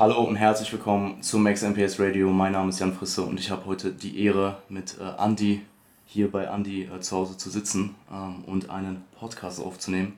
Hallo 0.00 0.22
und 0.22 0.36
herzlich 0.36 0.72
willkommen 0.72 1.22
zu 1.22 1.38
Max 1.38 1.60
MPS 1.60 2.00
Radio. 2.00 2.30
Mein 2.30 2.52
Name 2.52 2.70
ist 2.70 2.80
Jan 2.80 2.94
Frisse 2.94 3.20
und 3.20 3.38
ich 3.38 3.50
habe 3.50 3.66
heute 3.66 3.92
die 3.92 4.24
Ehre, 4.24 4.56
mit 4.70 4.96
äh, 4.98 5.22
Andy 5.22 5.60
hier 6.06 6.30
bei 6.30 6.44
Andy 6.44 6.84
äh, 6.84 7.00
zu 7.00 7.16
Hause 7.18 7.36
zu 7.36 7.50
sitzen 7.50 7.94
ähm, 8.10 8.42
und 8.46 8.70
einen 8.70 9.04
Podcast 9.18 9.60
aufzunehmen. 9.60 10.16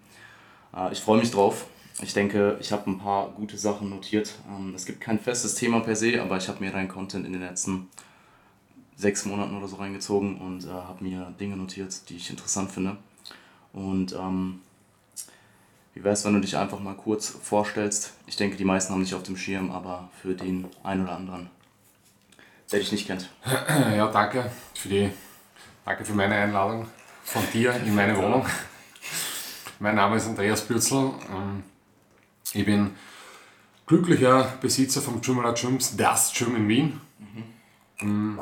Äh, 0.72 0.93
ich 0.93 1.00
freue 1.00 1.18
mich 1.18 1.32
drauf. 1.32 1.66
Ich 2.00 2.14
denke, 2.14 2.58
ich 2.60 2.71
habe 2.71 2.88
ein 2.88 3.00
paar 3.00 3.30
gute 3.30 3.58
Sachen 3.58 3.90
notiert. 3.90 4.36
Ähm, 4.48 4.72
es 4.76 4.86
gibt 4.86 5.00
kein 5.00 5.18
festes 5.18 5.57
Thema 5.57 5.80
per 5.80 5.96
se, 5.96 6.22
aber 6.22 6.36
ich 6.36 6.46
habe 6.46 6.60
mir 6.60 6.71
deinen 6.71 6.86
Content 6.86 7.26
in 7.26 7.32
den 7.32 7.43
letzten 7.43 7.88
sechs 8.94 9.24
Monaten 9.24 9.57
oder 9.57 9.66
so 9.66 9.74
reingezogen 9.74 10.40
und 10.40 10.64
äh, 10.64 10.68
habe 10.68 11.02
mir 11.02 11.35
Dinge 11.40 11.57
notiert, 11.57 12.08
die 12.08 12.18
ich 12.18 12.30
interessant 12.30 12.71
finde. 12.71 12.99
Und 13.72 14.12
ähm, 14.12 14.60
wie 15.94 16.02
wäre 16.02 16.14
es, 16.14 16.24
wenn 16.24 16.34
du 16.34 16.40
dich 16.40 16.56
einfach 16.56 16.80
mal 16.80 16.94
kurz 16.94 17.28
vorstellst? 17.28 18.12
Ich 18.26 18.36
denke, 18.36 18.56
die 18.56 18.64
meisten 18.64 18.92
haben 18.92 19.04
dich 19.04 19.14
auf 19.14 19.22
dem 19.22 19.36
Schirm, 19.36 19.70
aber 19.70 20.10
für 20.20 20.34
den 20.34 20.66
einen 20.82 21.04
oder 21.04 21.16
anderen, 21.16 21.50
der 22.70 22.80
dich 22.80 22.92
nicht 22.92 23.06
kennt. 23.06 23.28
Ja, 23.96 24.08
danke 24.08 24.50
für 24.74 24.88
die, 24.88 25.10
danke 25.84 26.04
für 26.04 26.14
meine 26.14 26.34
Einladung 26.34 26.86
von 27.24 27.42
dir 27.52 27.74
in 27.74 27.94
meine 27.94 28.16
Wohnung. 28.16 28.46
Mein 29.78 29.96
Name 29.96 30.16
ist 30.16 30.26
Andreas 30.26 30.66
Bürzel. 30.66 31.12
Ähm, 31.30 31.62
ich 32.54 32.64
bin 32.64 32.92
glücklicher 33.86 34.44
Besitzer 34.60 35.02
vom 35.02 35.20
Jumala 35.20 35.52
Gyms, 35.52 35.96
das 35.96 36.32
Gym 36.32 36.56
in 36.56 36.68
Wien. 36.68 37.00
Mhm. 38.00 38.40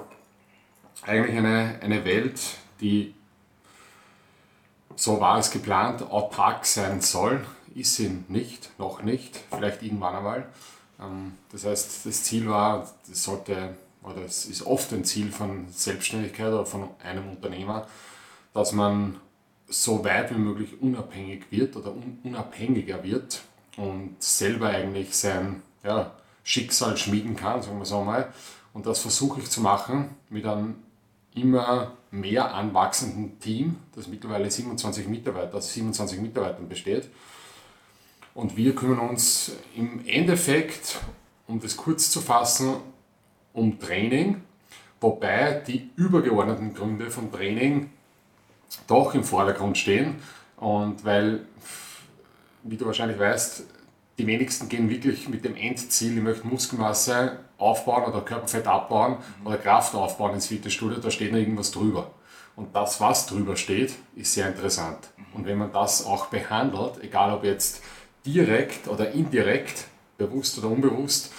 Eigentlich 1.03 1.37
eine, 1.37 1.79
eine 1.83 2.05
Welt, 2.05 2.41
die 2.81 3.15
so 5.01 5.19
war 5.19 5.39
es 5.39 5.51
geplant, 5.51 6.03
autark 6.11 6.67
sein 6.67 7.01
soll, 7.01 7.47
ist 7.75 7.95
sie 7.97 8.23
nicht, 8.29 8.79
noch 8.79 9.03
nicht, 9.03 9.41
vielleicht 9.51 9.83
irgendwann 9.83 10.17
einmal. 10.17 10.47
Ähm, 11.01 11.39
das 11.51 11.65
heißt, 11.65 12.05
das 12.05 12.23
Ziel 12.23 12.51
war, 12.51 12.87
das 13.09 13.23
sollte, 13.23 13.77
oder 14.03 14.23
es 14.27 14.45
ist 14.45 14.67
oft 14.67 14.93
ein 14.93 15.05
Ziel 15.05 15.33
von 15.33 15.69
Selbstständigkeit 15.71 16.49
oder 16.49 16.67
von 16.67 16.91
einem 17.03 17.31
Unternehmer, 17.31 17.87
dass 18.53 18.73
man 18.73 19.19
so 19.69 20.05
weit 20.05 20.35
wie 20.35 20.39
möglich 20.39 20.83
unabhängig 20.83 21.45
wird 21.51 21.77
oder 21.77 21.95
unabhängiger 22.23 23.03
wird 23.03 23.41
und 23.79 24.17
selber 24.23 24.69
eigentlich 24.69 25.17
sein 25.17 25.63
ja, 25.83 26.11
Schicksal 26.43 26.99
schmieden 26.99 27.37
kann, 27.37 27.63
sagen 27.63 27.79
wir 27.79 27.87
so 27.87 28.03
mal. 28.03 28.31
Und 28.75 28.85
das 28.85 28.99
versuche 28.99 29.41
ich 29.41 29.49
zu 29.49 29.63
machen 29.63 30.11
mit 30.29 30.45
einem 30.45 30.75
immer 31.35 31.93
mehr 32.11 32.55
anwachsenden 32.55 33.39
Team, 33.39 33.77
das 33.95 34.09
mittlerweile 34.09 34.51
27 34.51 35.07
Mitarbeiter, 35.09 35.57
aus 35.57 35.73
27 35.73 36.21
Mitarbeitern 36.21 36.69
besteht. 36.69 37.09
Und 38.35 38.57
wir 38.57 38.75
kümmern 38.75 39.01
uns 39.01 39.53
im 39.77 40.07
Endeffekt, 40.07 41.01
um 41.47 41.61
das 41.61 41.77
kurz 41.77 42.11
zu 42.11 42.21
fassen, 42.21 42.77
um 43.53 43.79
Training, 43.79 44.43
wobei 45.01 45.63
die 45.67 45.91
übergeordneten 45.97 46.75
Gründe 46.75 47.11
von 47.11 47.33
Training 47.33 47.91
doch 48.87 49.15
im 49.15 49.25
Vordergrund 49.25 49.79
stehen. 49.79 50.17
Und 50.57 51.05
weil, 51.05 51.47
wie 52.63 52.77
du 52.77 52.87
wahrscheinlich 52.87 53.19
weißt, 53.19 53.65
die 54.21 54.27
wenigsten 54.27 54.69
gehen 54.69 54.91
wirklich 54.91 55.29
mit 55.31 55.47
dem 55.47 55.57
Endziel, 55.57 56.19
ich 56.19 56.23
möchte 56.23 56.47
Muskelmasse 56.47 57.39
aufbauen 57.57 58.05
oder 58.05 58.21
Körperfett 58.21 58.67
abbauen 58.67 59.17
oder 59.45 59.57
Kraft 59.57 59.95
aufbauen 59.95 60.35
ins 60.35 60.49
Fitnessstudio, 60.49 60.99
da 60.99 61.11
steht 61.11 61.33
noch 61.33 61.39
irgendwas 61.39 61.71
drüber. 61.71 62.11
Und 62.55 62.77
das, 62.77 63.01
was 63.01 63.25
drüber 63.27 63.57
steht, 63.57 63.95
ist 64.17 64.35
sehr 64.35 64.49
interessant. 64.49 64.99
Und 65.33 65.47
wenn 65.47 65.57
man 65.57 65.73
das 65.73 66.05
auch 66.05 66.27
behandelt, 66.27 67.03
egal 67.03 67.33
ob 67.33 67.45
jetzt 67.45 67.83
direkt 68.27 68.89
oder 68.89 69.11
indirekt, 69.13 69.87
bewusst 70.19 70.59
oder 70.59 70.69
unbewusst, 70.69 71.33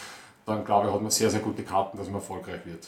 dann 0.48 0.66
glaube 0.66 0.88
ich, 0.88 0.94
hat 0.94 1.02
man 1.02 1.12
sehr, 1.12 1.30
sehr 1.30 1.42
gute 1.42 1.62
Karten, 1.62 1.98
dass 1.98 2.08
man 2.08 2.16
erfolgreich 2.16 2.66
wird. 2.66 2.88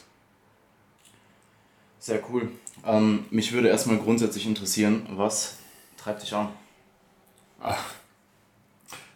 Sehr 2.00 2.20
cool. 2.32 2.50
Ähm, 2.84 3.26
mich 3.30 3.52
würde 3.52 3.68
erstmal 3.68 3.98
grundsätzlich 3.98 4.48
interessieren, 4.48 5.06
was 5.12 5.58
treibt 5.98 6.24
dich 6.24 6.34
an? 6.34 6.50
Ach 7.62 7.94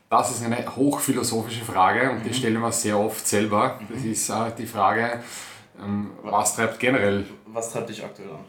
das 0.10 0.32
ist 0.32 0.44
eine 0.44 0.76
hochphilosophische 0.76 1.66
Frage 1.66 2.12
und 2.12 2.24
die 2.24 2.30
mhm. 2.30 2.34
stelle 2.34 2.60
man 2.60 2.72
sehr 2.72 2.98
oft 2.98 3.28
selber. 3.28 3.80
Das 3.90 4.04
mhm. 4.04 4.12
ist 4.12 4.30
äh, 4.30 4.52
die 4.58 4.66
Frage, 4.66 5.22
ähm, 5.84 6.12
was 6.24 6.56
treibt 6.56 6.80
generell. 6.80 7.26
Was 7.48 7.72
treibt 7.72 7.90
dich 7.90 8.04
aktuell 8.04 8.30
an? 8.30 8.40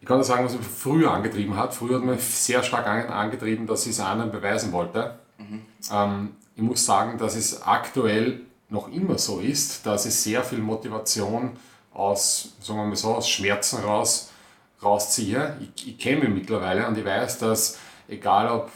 Ich 0.00 0.06
kann 0.06 0.16
nur 0.16 0.24
sagen, 0.24 0.44
was 0.44 0.56
mich 0.56 0.66
früher 0.66 1.12
angetrieben 1.12 1.56
hat. 1.56 1.74
Früher 1.74 1.96
hat 1.96 2.04
mich 2.04 2.22
sehr 2.22 2.62
stark 2.62 2.86
angetrieben, 2.86 3.66
dass 3.66 3.84
ich 3.84 3.92
es 3.92 4.00
anderen 4.00 4.30
beweisen 4.30 4.72
wollte. 4.72 5.18
Mhm. 5.36 5.62
Ähm, 5.92 6.36
ich 6.56 6.62
muss 6.62 6.86
sagen, 6.86 7.18
dass 7.18 7.36
es 7.36 7.62
aktuell 7.62 8.40
noch 8.70 8.90
immer 8.90 9.18
so 9.18 9.40
ist, 9.40 9.84
dass 9.86 10.06
ich 10.06 10.14
sehr 10.14 10.42
viel 10.42 10.58
Motivation 10.58 11.56
aus, 11.92 12.54
sagen 12.60 12.78
wir 12.78 12.86
mal 12.86 12.96
so, 12.96 13.14
aus 13.14 13.28
Schmerzen 13.28 13.82
raus, 13.82 14.30
rausziehe. 14.82 15.56
Ich, 15.60 15.88
ich 15.88 15.98
kenne 15.98 16.20
mich 16.20 16.30
mittlerweile 16.30 16.86
und 16.86 16.96
ich 16.96 17.04
weiß, 17.04 17.38
dass 17.38 17.78
egal 18.08 18.50
ob, 18.50 18.70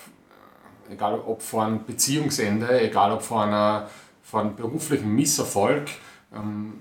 egal 0.90 1.18
ob 1.20 1.42
vor 1.42 1.64
einem 1.64 1.84
Beziehungsende, 1.84 2.80
egal 2.80 3.12
ob 3.12 3.22
vor, 3.22 3.44
einer, 3.44 3.88
vor 4.22 4.40
einem 4.40 4.54
beruflichen 4.54 5.14
Misserfolg. 5.14 5.88
Ähm, 6.32 6.80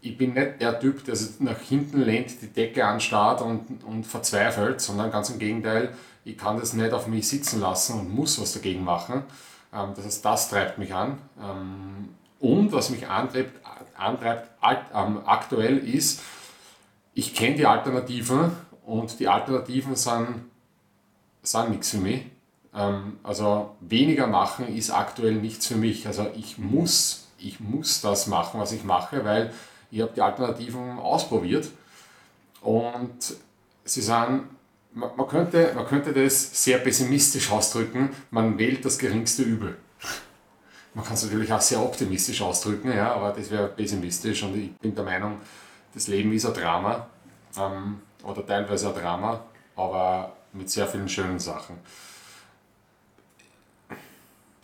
ich 0.00 0.16
bin 0.16 0.34
nicht 0.34 0.60
der 0.60 0.78
Typ, 0.78 1.04
der 1.04 1.16
sich 1.16 1.40
nach 1.40 1.58
hinten 1.58 2.02
lehnt, 2.02 2.40
die 2.40 2.46
Decke 2.48 2.86
anstarrt 2.86 3.42
und, 3.42 3.82
und 3.84 4.06
verzweifelt, 4.06 4.80
sondern 4.80 5.10
ganz 5.10 5.30
im 5.30 5.38
Gegenteil, 5.38 5.92
ich 6.24 6.36
kann 6.36 6.58
das 6.58 6.72
nicht 6.72 6.92
auf 6.92 7.06
mich 7.06 7.28
sitzen 7.28 7.60
lassen 7.60 7.98
und 7.98 8.14
muss 8.14 8.40
was 8.40 8.52
dagegen 8.52 8.84
machen. 8.84 9.24
Ähm, 9.72 9.90
das 9.96 10.04
heißt, 10.04 10.24
das 10.24 10.48
treibt 10.50 10.78
mich 10.78 10.94
an. 10.94 11.18
Ähm, 11.40 12.10
und 12.38 12.72
was 12.72 12.90
mich 12.90 13.08
antreibt, 13.08 13.60
antreibt 13.96 14.50
aktuell 14.60 15.78
ist, 15.78 16.20
ich 17.14 17.34
kenne 17.34 17.56
die 17.56 17.66
Alternativen 17.66 18.52
und 18.84 19.18
die 19.18 19.28
Alternativen 19.28 19.96
sind 19.96 20.44
sind 21.50 21.70
nichts 21.70 21.90
für 21.90 21.98
mich. 21.98 22.24
Ähm, 22.74 23.18
also 23.22 23.76
weniger 23.80 24.26
machen 24.26 24.74
ist 24.74 24.90
aktuell 24.90 25.34
nichts 25.34 25.66
für 25.66 25.76
mich. 25.76 26.06
Also 26.06 26.26
ich 26.36 26.58
muss, 26.58 27.28
ich 27.38 27.60
muss 27.60 28.00
das 28.00 28.26
machen, 28.26 28.60
was 28.60 28.72
ich 28.72 28.84
mache, 28.84 29.24
weil 29.24 29.52
ich 29.90 30.00
habe 30.00 30.12
die 30.14 30.22
Alternativen 30.22 30.98
ausprobiert 30.98 31.70
und 32.60 33.36
sie 33.84 34.02
sagen, 34.02 34.48
man 34.92 35.28
könnte, 35.28 35.72
man 35.74 35.86
könnte 35.86 36.12
das 36.12 36.64
sehr 36.64 36.78
pessimistisch 36.78 37.50
ausdrücken, 37.50 38.10
man 38.30 38.58
wählt 38.58 38.84
das 38.84 38.98
geringste 38.98 39.42
Übel. 39.42 39.76
Man 40.94 41.04
kann 41.04 41.14
es 41.14 41.24
natürlich 41.24 41.52
auch 41.52 41.60
sehr 41.60 41.82
optimistisch 41.82 42.40
ausdrücken, 42.40 42.90
ja, 42.90 43.12
aber 43.12 43.32
das 43.32 43.50
wäre 43.50 43.68
pessimistisch 43.68 44.42
und 44.42 44.56
ich 44.56 44.74
bin 44.78 44.94
der 44.94 45.04
Meinung, 45.04 45.38
das 45.92 46.08
Leben 46.08 46.32
ist 46.32 46.46
ein 46.46 46.54
Drama 46.54 47.06
ähm, 47.58 48.00
oder 48.24 48.46
teilweise 48.46 48.88
ein 48.88 48.94
Drama, 48.94 49.44
aber 49.76 50.32
mit 50.56 50.70
sehr 50.70 50.86
vielen 50.86 51.08
schönen 51.08 51.38
Sachen. 51.38 51.78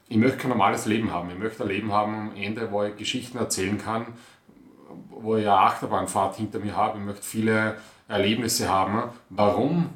Ich 0.08 0.16
möchte 0.16 0.36
kein 0.36 0.50
normales 0.50 0.86
Leben 0.86 1.10
haben. 1.10 1.30
Ich 1.30 1.38
möchte 1.38 1.62
ein 1.62 1.68
Leben 1.68 1.92
haben 1.92 2.30
am 2.30 2.36
Ende, 2.36 2.70
wo 2.70 2.82
ich 2.82 2.96
Geschichten 2.96 3.38
erzählen 3.38 3.78
kann, 3.78 4.06
wo 5.08 5.36
ich 5.36 5.46
eine 5.46 5.56
Achterbahnfahrt 5.56 6.36
hinter 6.36 6.58
mir 6.58 6.76
habe. 6.76 6.98
Ich 6.98 7.04
möchte 7.04 7.22
viele 7.22 7.78
Erlebnisse 8.08 8.68
haben. 8.68 9.10
Warum? 9.30 9.90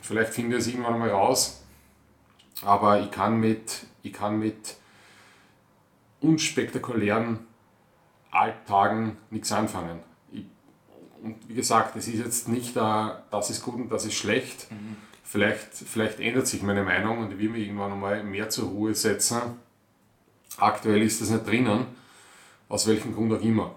Vielleicht 0.00 0.34
finde 0.34 0.56
ich 0.56 0.62
es 0.62 0.68
irgendwann 0.68 0.98
mal 0.98 1.10
raus. 1.10 1.62
Aber 2.62 3.00
ich 3.00 3.10
kann 3.10 3.38
mit, 3.38 3.86
ich 4.02 4.12
kann 4.12 4.38
mit 4.38 4.76
unspektakulären 6.20 7.40
Alltagen 8.32 9.16
nichts 9.30 9.52
anfangen. 9.52 10.00
Ich, 10.32 10.44
und 11.22 11.36
wie 11.48 11.54
gesagt, 11.54 11.94
es 11.94 12.08
ist 12.08 12.18
jetzt 12.18 12.48
nicht, 12.48 12.74
das 12.74 13.50
ist 13.50 13.62
gut 13.62 13.74
und 13.76 13.90
das 13.90 14.06
ist 14.06 14.14
schlecht. 14.14 14.70
Mhm 14.72 14.96
Vielleicht, 15.22 15.72
vielleicht 15.72 16.20
ändert 16.20 16.46
sich 16.46 16.62
meine 16.62 16.82
Meinung 16.82 17.18
und 17.18 17.32
ich 17.32 17.38
will 17.38 17.48
mich 17.48 17.66
irgendwann 17.66 17.92
einmal 17.92 18.22
mehr 18.22 18.48
zur 18.48 18.68
Ruhe 18.68 18.94
setzen. 18.94 19.40
Aktuell 20.58 21.02
ist 21.02 21.20
das 21.20 21.30
nicht 21.30 21.46
drinnen, 21.46 21.86
aus 22.68 22.86
welchem 22.86 23.14
Grund 23.14 23.32
auch 23.32 23.42
immer. 23.42 23.74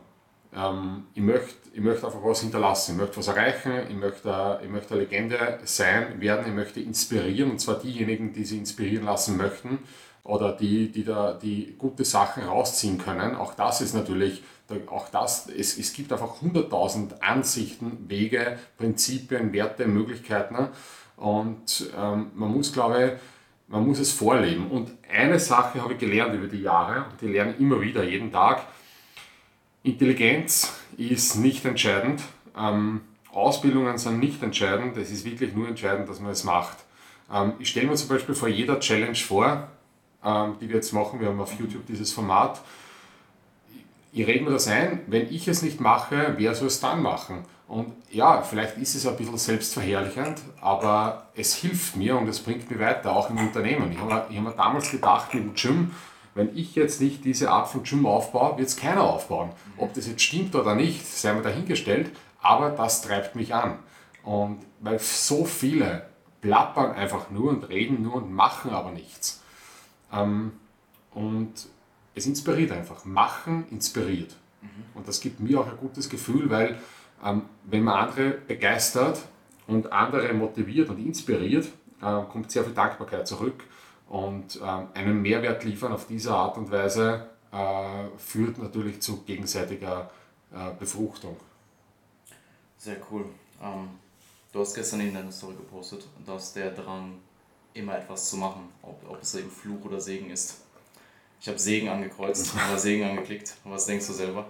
Ähm, 0.53 1.05
ich, 1.13 1.21
möchte, 1.21 1.53
ich 1.73 1.81
möchte 1.81 2.05
einfach 2.05 2.23
was 2.23 2.41
hinterlassen, 2.41 2.93
ich 2.93 2.97
möchte 2.97 3.17
was 3.17 3.27
erreichen, 3.27 3.87
ich 3.89 3.95
möchte, 3.95 4.59
ich 4.63 4.69
möchte 4.69 4.93
eine 4.93 5.03
Legende 5.03 5.59
sein, 5.63 6.19
werden, 6.19 6.45
ich 6.47 6.53
möchte 6.53 6.79
inspirieren 6.79 7.51
und 7.51 7.59
zwar 7.59 7.79
diejenigen, 7.79 8.33
die 8.33 8.43
sie 8.43 8.57
inspirieren 8.57 9.05
lassen 9.05 9.37
möchten 9.37 9.79
oder 10.25 10.51
die, 10.53 10.91
die 10.91 11.05
da 11.05 11.33
die 11.33 11.75
gute 11.77 12.03
Sachen 12.03 12.43
rausziehen 12.43 12.97
können. 12.97 13.35
Auch 13.35 13.53
das 13.53 13.79
ist 13.81 13.93
natürlich, 13.93 14.43
auch 14.87 15.07
das, 15.09 15.47
es, 15.47 15.77
es 15.77 15.93
gibt 15.93 16.11
einfach 16.11 16.41
100.000 16.41 17.21
Ansichten, 17.21 18.09
Wege, 18.09 18.57
Prinzipien, 18.77 19.53
Werte, 19.53 19.87
Möglichkeiten. 19.87 20.69
Und 21.15 21.91
ähm, 21.95 22.31
man 22.33 22.51
muss, 22.51 22.73
glaube 22.73 23.05
ich, 23.05 23.11
man 23.71 23.85
muss 23.85 23.99
es 23.99 24.11
vorleben. 24.11 24.71
Und 24.71 24.91
eine 25.11 25.39
Sache 25.39 25.81
habe 25.81 25.93
ich 25.93 25.99
gelernt 25.99 26.33
über 26.33 26.47
die 26.47 26.61
Jahre, 26.61 27.05
und 27.11 27.21
die 27.21 27.27
lerne 27.27 27.53
immer 27.53 27.79
wieder, 27.79 28.03
jeden 28.03 28.31
Tag. 28.31 28.63
Intelligenz 29.83 30.73
ist 30.97 31.35
nicht 31.35 31.63
entscheidend. 31.65 32.23
Ähm, 32.57 33.01
Ausbildungen 33.31 33.99
sind 33.99 34.19
nicht 34.19 34.41
entscheidend. 34.41 34.97
Es 34.97 35.11
ist 35.11 35.23
wirklich 35.23 35.53
nur 35.53 35.67
entscheidend, 35.67 36.09
dass 36.09 36.19
man 36.19 36.31
es 36.31 36.43
macht. 36.43 36.77
Ähm, 37.31 37.53
ich 37.59 37.69
stelle 37.69 37.87
mir 37.87 37.95
zum 37.95 38.09
Beispiel 38.09 38.33
vor 38.33 38.47
jeder 38.47 38.79
Challenge 38.79 39.15
vor, 39.15 39.69
ähm, 40.25 40.55
die 40.59 40.67
wir 40.67 40.75
jetzt 40.75 40.91
machen. 40.93 41.19
Wir 41.19 41.29
haben 41.29 41.39
auf 41.39 41.57
YouTube 41.59 41.85
dieses 41.85 42.11
Format. 42.11 42.61
Ich 44.11 44.25
rede 44.25 44.43
mir 44.43 44.51
das 44.51 44.67
ein, 44.67 45.01
wenn 45.07 45.31
ich 45.31 45.47
es 45.47 45.61
nicht 45.61 45.79
mache, 45.79 46.35
wer 46.37 46.55
soll 46.55 46.67
es 46.67 46.79
dann 46.79 47.01
machen? 47.01 47.43
Und 47.67 47.93
ja, 48.11 48.41
vielleicht 48.41 48.77
ist 48.77 48.95
es 48.95 49.07
ein 49.07 49.17
bisschen 49.17 49.37
selbstverherrlichend, 49.37 50.41
aber 50.61 51.27
es 51.35 51.55
hilft 51.55 51.95
mir 51.95 52.17
und 52.17 52.27
es 52.27 52.39
bringt 52.39 52.69
mich 52.69 52.79
weiter, 52.79 53.15
auch 53.15 53.29
im 53.29 53.39
Unternehmen. 53.39 53.91
Ich 53.91 53.99
habe, 53.99 54.13
hab 54.13 54.29
mir 54.29 54.51
damals 54.51 54.91
gedacht 54.91 55.33
mit 55.33 55.43
dem 55.43 55.53
Gym, 55.55 55.91
wenn 56.35 56.55
ich 56.55 56.75
jetzt 56.75 57.01
nicht 57.01 57.25
diese 57.25 57.49
Art 57.49 57.67
von 57.67 57.83
Gym 57.83 58.05
aufbaue, 58.05 58.57
wird 58.57 58.67
es 58.67 58.77
keiner 58.77 59.03
aufbauen. 59.03 59.49
Ob 59.77 59.93
das 59.93 60.07
jetzt 60.07 60.21
stimmt 60.21 60.53
oder 60.53 60.75
nicht, 60.75 61.05
sei 61.05 61.33
mir 61.33 61.41
dahingestellt, 61.41 62.11
aber 62.41 62.69
das 62.69 63.01
treibt 63.01 63.35
mich 63.35 63.53
an. 63.53 63.79
Und 64.23 64.59
weil 64.79 64.99
so 64.99 65.45
viele 65.45 66.07
plappern 66.41 66.93
einfach 66.93 67.31
nur 67.31 67.49
und 67.49 67.69
reden 67.69 68.03
nur 68.03 68.15
und 68.15 68.31
machen 68.31 68.71
aber 68.71 68.91
nichts. 68.91 69.41
Ähm, 70.15 70.53
und 71.13 71.53
es 72.13 72.25
inspiriert 72.25 72.71
einfach. 72.71 73.05
Machen 73.05 73.65
inspiriert. 73.71 74.35
Mhm. 74.61 74.67
Und 74.95 75.07
das 75.07 75.19
gibt 75.19 75.39
mir 75.39 75.59
auch 75.59 75.67
ein 75.67 75.77
gutes 75.77 76.09
Gefühl, 76.09 76.49
weil 76.49 76.77
ähm, 77.23 77.43
wenn 77.63 77.83
man 77.83 78.07
andere 78.07 78.31
begeistert 78.31 79.21
und 79.67 79.91
andere 79.91 80.33
motiviert 80.33 80.89
und 80.89 80.99
inspiriert, 80.99 81.67
äh, 82.01 82.21
kommt 82.31 82.51
sehr 82.51 82.63
viel 82.63 82.73
Dankbarkeit 82.73 83.27
zurück 83.27 83.63
und 84.07 84.59
ähm, 84.63 84.87
einen 84.93 85.21
Mehrwert 85.21 85.63
liefern 85.63 85.91
auf 85.91 86.07
diese 86.07 86.33
Art 86.33 86.57
und 86.57 86.71
Weise 86.71 87.27
äh, 87.51 88.17
führt 88.17 88.57
natürlich 88.57 89.01
zu 89.01 89.21
gegenseitiger 89.23 90.11
äh, 90.53 90.71
Befruchtung. 90.77 91.37
Sehr 92.77 92.97
cool. 93.11 93.25
Ähm, 93.61 93.89
du 94.51 94.59
hast 94.59 94.75
gestern 94.75 95.01
in 95.01 95.13
deiner 95.13 95.31
Story 95.31 95.55
gepostet, 95.55 96.07
dass 96.25 96.53
der 96.53 96.71
Drang, 96.71 97.13
immer 97.75 97.97
etwas 97.97 98.29
zu 98.29 98.37
machen, 98.37 98.69
ob, 98.81 98.99
ob 99.07 99.21
es 99.21 99.35
eben 99.35 99.51
Fluch 99.51 99.85
oder 99.85 100.01
Segen 100.01 100.31
ist. 100.31 100.61
Ich 101.39 101.47
habe 101.47 101.59
Segen 101.59 101.89
angekreuzt 101.89 102.53
oder 102.69 102.79
Segen 102.79 103.07
angeklickt. 103.07 103.55
Was 103.63 103.85
denkst 103.85 104.07
du 104.07 104.13
selber? 104.13 104.49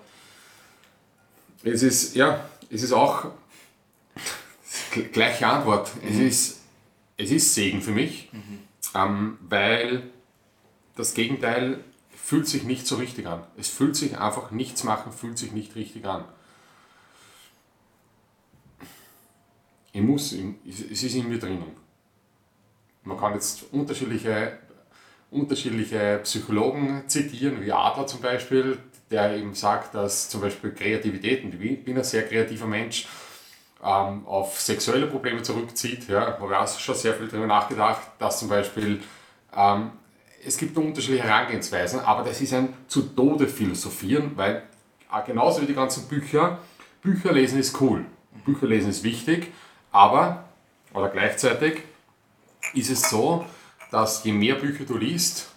Es 1.64 1.84
ist, 1.84 2.16
ja, 2.16 2.48
es 2.70 2.84
ist 2.84 2.94
auch 2.94 3.32
gleiche 5.12 5.48
Antwort. 5.48 5.92
Mhm. 6.02 6.08
Es, 6.08 6.20
ist, 6.20 6.62
es 7.18 7.32
ist 7.32 7.54
Segen 7.54 7.82
für 7.82 7.92
mich, 7.92 8.30
mhm. 8.32 8.60
ähm, 8.94 9.38
weil 9.42 10.04
das 10.96 11.14
Gegenteil 11.14 11.84
fühlt 12.16 12.48
sich 12.48 12.64
nicht 12.64 12.88
so 12.88 12.96
richtig 12.96 13.28
an. 13.28 13.44
Es 13.58 13.68
fühlt 13.68 13.96
sich 13.96 14.18
einfach 14.18 14.52
nichts 14.52 14.84
machen, 14.84 15.12
fühlt 15.12 15.38
sich 15.38 15.52
nicht 15.52 15.76
richtig 15.76 16.06
an. 16.06 16.26
Ich 19.92 20.02
muss, 20.02 20.34
es 20.34 21.04
ist 21.04 21.16
in 21.16 21.30
mir 21.30 21.40
drinnen. 21.40 21.85
Man 23.06 23.20
kann 23.20 23.34
jetzt 23.34 23.66
unterschiedliche, 23.72 24.58
unterschiedliche 25.32 26.20
Psychologen 26.24 27.04
zitieren, 27.08 27.64
wie 27.64 27.72
Adler 27.72 28.08
zum 28.08 28.22
Beispiel, 28.22 28.80
der 29.12 29.38
eben 29.38 29.54
sagt, 29.54 29.94
dass 29.94 30.30
zum 30.30 30.42
Beispiel 30.42 30.72
Kreativität, 30.72 31.44
und 31.44 31.54
ich 31.54 31.86
bin 31.86 31.98
ein 31.98 32.04
sehr 32.04 32.28
kreativer 32.28 32.66
Mensch, 32.66 33.08
ähm, 33.84 34.26
auf 34.26 34.60
sexuelle 34.60 35.06
Probleme 35.06 35.44
zurückzieht. 35.44 36.08
Ja, 36.10 36.40
habe 36.40 36.60
auch 36.60 36.80
schon 36.80 36.96
sehr 36.96 37.14
viel 37.14 37.28
darüber 37.28 37.48
nachgedacht, 37.48 38.02
dass 38.18 38.40
zum 38.40 38.50
Beispiel 38.50 39.02
ähm, 39.56 39.92
es 40.44 40.58
gibt 40.58 40.78
unterschiedliche 40.78 41.24
Herangehensweisen, 41.24 42.00
aber 42.00 42.24
das 42.24 42.42
ist 42.42 42.54
ein 42.54 42.74
zu 42.88 43.04
Tode 43.04 43.48
philosophieren, 43.48 44.32
weil 44.36 44.64
äh, 45.12 45.26
genauso 45.26 45.62
wie 45.62 45.68
die 45.68 45.76
ganzen 45.76 46.08
Bücher, 46.08 46.60
Bücher 47.02 47.32
lesen 47.32 47.60
ist 47.60 47.80
cool, 47.80 48.06
Bücher 48.46 48.66
lesen 48.68 48.90
ist 48.90 49.04
wichtig, 49.04 49.52
aber, 49.92 50.46
oder 50.94 51.10
gleichzeitig, 51.10 51.84
ist 52.76 52.90
es 52.90 53.10
so, 53.10 53.46
dass 53.92 54.24
je 54.24 54.32
mehr 54.32 54.56
Bücher 54.56 54.86
du 54.86 54.98
liest, 54.98 55.50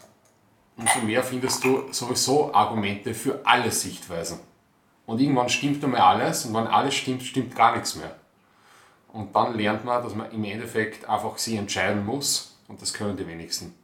umso 0.76 1.00
mehr 1.00 1.22
findest 1.22 1.64
du 1.64 1.92
sowieso 1.92 2.54
Argumente 2.54 3.14
für 3.14 3.40
alle 3.44 3.70
Sichtweisen. 3.70 4.40
Und 5.06 5.20
irgendwann 5.20 5.48
stimmt 5.48 5.82
einmal 5.82 6.00
alles 6.00 6.44
und 6.44 6.54
wenn 6.54 6.66
alles 6.66 6.94
stimmt, 6.94 7.22
stimmt 7.22 7.56
gar 7.56 7.74
nichts 7.74 7.96
mehr. 7.96 8.14
Und 9.12 9.34
dann 9.34 9.56
lernt 9.56 9.84
man, 9.84 10.02
dass 10.02 10.14
man 10.14 10.30
im 10.30 10.44
Endeffekt 10.44 11.08
einfach 11.08 11.38
sich 11.38 11.54
entscheiden 11.54 12.04
muss 12.04 12.58
und 12.68 12.80
das 12.82 12.92
können 12.92 13.16
die 13.16 13.26
wenigsten. 13.26 13.74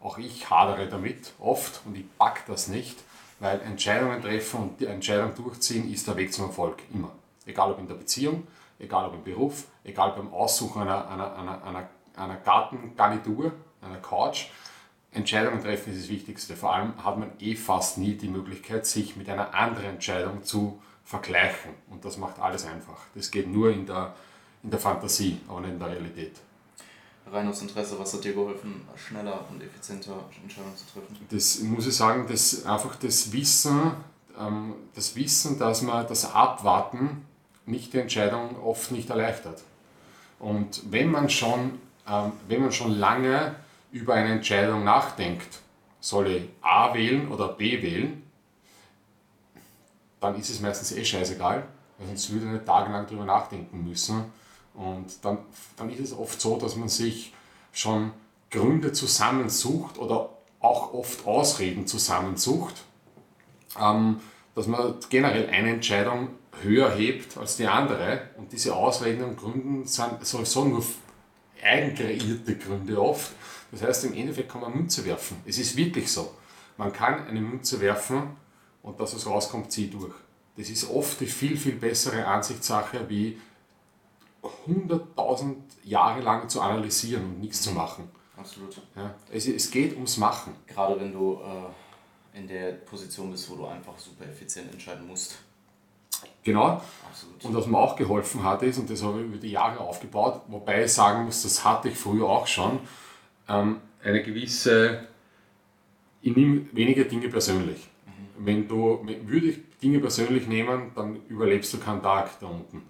Auch 0.00 0.18
ich 0.18 0.48
hadere 0.48 0.88
damit 0.88 1.32
oft 1.40 1.82
und 1.84 1.96
ich 1.96 2.04
pack 2.16 2.46
das 2.46 2.68
nicht, 2.68 2.96
weil 3.40 3.60
Entscheidungen 3.60 4.22
treffen 4.22 4.60
und 4.60 4.80
die 4.80 4.86
Entscheidung 4.86 5.34
durchziehen 5.34 5.92
ist 5.92 6.06
der 6.06 6.16
Weg 6.16 6.32
zum 6.32 6.46
Erfolg. 6.46 6.78
Immer. 6.94 7.10
Egal 7.44 7.72
ob 7.72 7.78
in 7.80 7.88
der 7.88 7.94
Beziehung, 7.94 8.46
egal 8.78 9.06
ob 9.06 9.14
im 9.14 9.24
Beruf, 9.24 9.64
egal 9.84 10.12
beim 10.12 10.32
Aussuchen 10.32 10.82
einer, 10.82 11.08
einer, 11.08 11.36
einer, 11.36 11.64
einer, 11.64 11.88
einer 12.18 12.36
Gartengarnitur, 12.36 13.52
einer 13.80 13.98
Couch, 13.98 14.46
Entscheidungen 15.12 15.62
treffen 15.62 15.92
ist 15.92 16.02
das 16.02 16.08
Wichtigste. 16.08 16.54
Vor 16.56 16.74
allem 16.74 16.92
hat 17.04 17.18
man 17.18 17.30
eh 17.40 17.54
fast 17.56 17.98
nie 17.98 18.14
die 18.14 18.28
Möglichkeit, 18.28 18.86
sich 18.86 19.16
mit 19.16 19.28
einer 19.28 19.54
anderen 19.54 19.86
Entscheidung 19.86 20.44
zu 20.44 20.80
vergleichen. 21.04 21.72
Und 21.90 22.04
das 22.04 22.18
macht 22.18 22.38
alles 22.38 22.66
einfach. 22.66 22.98
Das 23.14 23.30
geht 23.30 23.48
nur 23.48 23.70
in 23.70 23.86
der, 23.86 24.14
in 24.62 24.70
der 24.70 24.78
Fantasie, 24.78 25.40
aber 25.48 25.60
nicht 25.62 25.72
in 25.72 25.78
der 25.78 25.88
Realität. 25.88 26.36
Rein 27.30 27.48
aus 27.48 27.60
Interesse, 27.60 27.98
was 27.98 28.14
hat 28.14 28.24
dir 28.24 28.32
geholfen, 28.32 28.82
schneller 28.96 29.44
und 29.50 29.62
effizienter 29.62 30.14
Entscheidungen 30.42 30.76
zu 30.76 30.84
treffen? 30.86 31.26
Das 31.30 31.58
muss 31.60 31.86
ich 31.86 31.94
sagen, 31.94 32.26
das 32.28 32.64
einfach 32.64 32.96
das 32.96 33.32
Wissen, 33.32 33.92
ähm, 34.38 34.74
das 34.94 35.14
Wissen, 35.14 35.58
dass 35.58 35.82
man 35.82 36.06
das 36.06 36.34
Abwarten 36.34 37.26
nicht 37.66 37.92
die 37.92 37.98
Entscheidung 37.98 38.56
oft 38.62 38.92
nicht 38.92 39.10
erleichtert. 39.10 39.62
Und 40.38 40.82
wenn 40.90 41.10
man 41.10 41.28
schon, 41.28 41.78
ähm, 42.10 42.32
wenn 42.46 42.62
man 42.62 42.72
schon 42.72 42.98
lange 42.98 43.56
über 43.92 44.14
eine 44.14 44.32
Entscheidung 44.32 44.84
nachdenkt, 44.84 45.60
soll 46.00 46.28
ich 46.28 46.48
A 46.62 46.94
wählen 46.94 47.28
oder 47.30 47.48
B 47.48 47.82
wählen, 47.82 48.22
dann 50.20 50.34
ist 50.36 50.50
es 50.50 50.60
meistens 50.60 50.92
eh 50.92 51.04
scheißegal, 51.04 51.64
sonst 52.06 52.30
würde 52.32 52.46
nicht 52.46 52.66
tagelang 52.66 53.06
darüber 53.06 53.24
nachdenken 53.24 53.84
müssen. 53.86 54.24
Und 54.74 55.24
dann, 55.24 55.38
dann 55.76 55.90
ist 55.90 56.00
es 56.00 56.16
oft 56.16 56.40
so, 56.40 56.56
dass 56.56 56.76
man 56.76 56.88
sich 56.88 57.32
schon 57.72 58.12
Gründe 58.50 58.92
zusammensucht 58.92 59.98
oder 59.98 60.30
auch 60.60 60.92
oft 60.92 61.26
Ausreden 61.26 61.86
zusammensucht, 61.86 62.84
ähm, 63.80 64.20
dass 64.54 64.66
man 64.66 64.94
generell 65.08 65.48
eine 65.50 65.70
Entscheidung 65.74 66.30
höher 66.62 66.90
hebt 66.90 67.36
als 67.36 67.56
die 67.56 67.66
andere. 67.66 68.22
Und 68.36 68.52
diese 68.52 68.74
Ausreden 68.74 69.24
und 69.24 69.36
Gründe 69.36 69.88
sind 69.88 70.24
sowieso 70.24 70.64
nur 70.64 70.82
eigenkreierte 71.62 72.56
Gründe 72.56 73.00
oft. 73.00 73.32
Das 73.70 73.82
heißt, 73.82 74.04
im 74.06 74.14
Endeffekt 74.14 74.50
kann 74.50 74.60
man 74.60 74.74
Münze 74.74 75.04
werfen. 75.04 75.36
Es 75.46 75.58
ist 75.58 75.76
wirklich 75.76 76.10
so. 76.10 76.34
Man 76.76 76.92
kann 76.92 77.26
eine 77.26 77.40
Münze 77.40 77.80
werfen 77.80 78.36
und 78.82 79.00
das, 79.00 79.14
was 79.14 79.26
rauskommt, 79.26 79.70
zieht 79.72 79.94
durch. 79.94 80.14
Das 80.56 80.70
ist 80.70 80.90
oft 80.90 81.20
die 81.20 81.26
viel, 81.26 81.56
viel 81.56 81.74
bessere 81.74 82.26
Ansichtssache, 82.26 83.08
wie 83.08 83.38
100.000 84.66 85.54
Jahre 85.84 86.20
lang 86.20 86.48
zu 86.48 86.60
analysieren 86.60 87.24
und 87.24 87.40
nichts 87.40 87.62
zu 87.62 87.72
machen. 87.72 88.10
Absolut. 88.36 88.80
Ja, 88.94 89.14
es, 89.32 89.46
es 89.46 89.70
geht 89.70 89.94
ums 89.94 90.16
Machen. 90.16 90.54
Gerade 90.66 91.00
wenn 91.00 91.12
du 91.12 91.40
äh, 91.42 92.38
in 92.38 92.46
der 92.46 92.72
Position 92.72 93.30
bist, 93.30 93.50
wo 93.50 93.56
du 93.56 93.66
einfach 93.66 93.98
super 93.98 94.24
effizient 94.26 94.72
entscheiden 94.72 95.06
musst. 95.06 95.38
Genau. 96.44 96.80
Absolut. 97.08 97.44
Und 97.44 97.54
was 97.54 97.66
mir 97.66 97.78
auch 97.78 97.96
geholfen 97.96 98.42
hat, 98.42 98.62
ist, 98.62 98.78
und 98.78 98.88
das 98.90 99.02
habe 99.02 99.20
ich 99.20 99.26
über 99.26 99.36
die 99.36 99.50
Jahre 99.50 99.80
aufgebaut, 99.80 100.42
wobei 100.48 100.84
ich 100.84 100.92
sagen 100.92 101.24
muss, 101.24 101.42
das 101.42 101.64
hatte 101.64 101.88
ich 101.88 101.96
früher 101.96 102.28
auch 102.28 102.46
schon, 102.46 102.80
ähm, 103.48 103.80
eine 104.02 104.22
gewisse, 104.22 105.06
ich 106.22 106.36
nehme 106.36 106.66
wenige 106.72 107.04
Dinge 107.04 107.28
persönlich. 107.28 107.88
Mhm. 108.06 108.46
Wenn 108.46 108.68
du, 108.68 109.06
würde 109.26 109.46
ich 109.48 109.58
Dinge 109.82 109.98
persönlich 110.00 110.46
nehmen, 110.46 110.92
dann 110.94 111.16
überlebst 111.28 111.72
du 111.74 111.78
keinen 111.78 112.02
Tag 112.02 112.38
da 112.40 112.46
unten. 112.46 112.82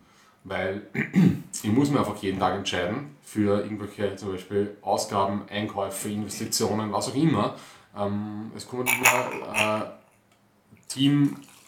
Weil 0.45 0.83
ich 1.63 1.73
muss 1.73 1.91
mir 1.91 1.99
einfach 2.01 2.17
jeden 2.23 2.39
Tag 2.39 2.55
entscheiden 2.55 3.17
für 3.23 3.61
irgendwelche 3.61 4.17
zum 4.17 4.33
Beispiel 4.33 4.77
Ausgaben, 4.83 5.43
Einkäufe, 5.51 6.09
Investitionen, 6.09 6.93
was 6.93 7.09
auch 7.09 7.15
immer. 7.15 7.57
Ähm, 7.97 8.51
es 8.57 8.67
kommen 8.67 8.87
immer 8.87 9.99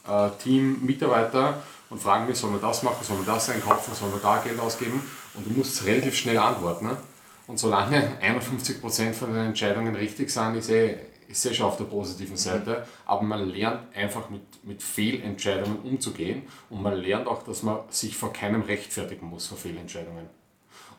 äh, 0.06 0.30
Team, 0.42 0.76
Team-Mitarbeiter 0.76 1.62
und 1.90 2.00
fragen 2.00 2.26
mich, 2.26 2.38
sollen 2.38 2.54
wir 2.54 2.60
das 2.60 2.82
machen, 2.82 3.04
sollen 3.04 3.26
wir 3.26 3.32
das 3.32 3.50
einkaufen, 3.50 3.94
sollen 3.94 4.12
wir 4.12 4.20
da 4.20 4.38
Geld 4.38 4.58
ausgeben? 4.60 5.02
Und 5.34 5.46
du 5.46 5.50
musst 5.50 5.84
relativ 5.84 6.16
schnell 6.16 6.38
antworten. 6.38 6.86
Ne? 6.86 6.96
Und 7.46 7.58
solange 7.58 8.16
51% 8.22 9.12
von 9.12 9.32
den 9.32 9.46
Entscheidungen 9.46 9.94
richtig 9.94 10.30
sind, 10.30 10.54
ist 10.54 10.70
eh, 10.70 10.98
ist 11.26 11.46
eh 11.46 11.54
schon 11.54 11.66
auf 11.66 11.76
der 11.76 11.84
positiven 11.84 12.32
mhm. 12.32 12.38
Seite. 12.38 12.86
Aber 13.06 13.22
man 13.22 13.48
lernt 13.48 13.94
einfach 13.94 14.30
mit, 14.30 14.42
mit 14.64 14.82
Fehlentscheidungen 14.82 15.80
umzugehen 15.80 16.42
und 16.70 16.82
man 16.82 16.94
lernt 16.94 17.26
auch, 17.26 17.42
dass 17.42 17.62
man 17.62 17.80
sich 17.90 18.16
vor 18.16 18.32
keinem 18.32 18.62
rechtfertigen 18.62 19.26
muss 19.26 19.46
vor 19.46 19.58
Fehlentscheidungen. 19.58 20.28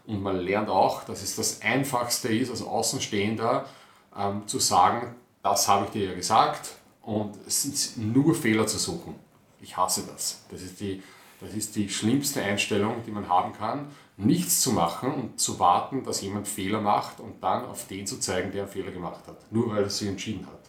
Und 0.08 0.22
man 0.22 0.38
lernt 0.38 0.70
auch, 0.70 1.04
dass 1.04 1.22
es 1.22 1.36
das 1.36 1.62
Einfachste 1.62 2.28
ist, 2.30 2.50
als 2.50 2.64
Außenstehender 2.64 3.66
ähm, 4.18 4.48
zu 4.48 4.60
sagen, 4.60 5.16
das 5.44 5.68
habe 5.68 5.86
ich 5.86 5.92
dir 5.92 6.10
ja 6.10 6.16
gesagt 6.16 6.72
und 7.02 7.36
es 7.48 7.64
sind 7.64 8.14
nur 8.14 8.36
Fehler 8.36 8.68
zu 8.68 8.78
suchen. 8.78 9.16
Ich 9.60 9.76
hasse 9.78 10.04
das. 10.12 10.44
Das 10.50 10.62
ist 10.62 10.80
die, 10.80 11.02
Das 11.42 11.54
ist 11.56 11.76
die 11.76 11.90
schlimmste 11.90 12.42
Einstellung, 12.44 13.04
die 13.06 13.12
man 13.12 13.28
haben 13.28 13.54
kann, 13.54 13.88
nichts 14.16 14.62
zu 14.62 14.74
machen 14.74 15.12
und 15.12 15.40
zu 15.40 15.60
warten, 15.60 16.04
dass 16.04 16.22
jemand 16.22 16.48
Fehler 16.48 16.82
macht 16.82 17.20
und 17.20 17.44
dann 17.44 17.66
auf 17.66 17.88
den 17.88 18.06
zu 18.06 18.20
zeigen, 18.20 18.52
der 18.52 18.64
einen 18.64 18.72
Fehler 18.72 18.92
gemacht 18.92 19.28
hat, 19.28 19.52
nur 19.52 19.72
weil 19.72 19.84
er 19.84 19.90
sich 19.90 20.08
entschieden 20.08 20.46
hat. 20.46 20.60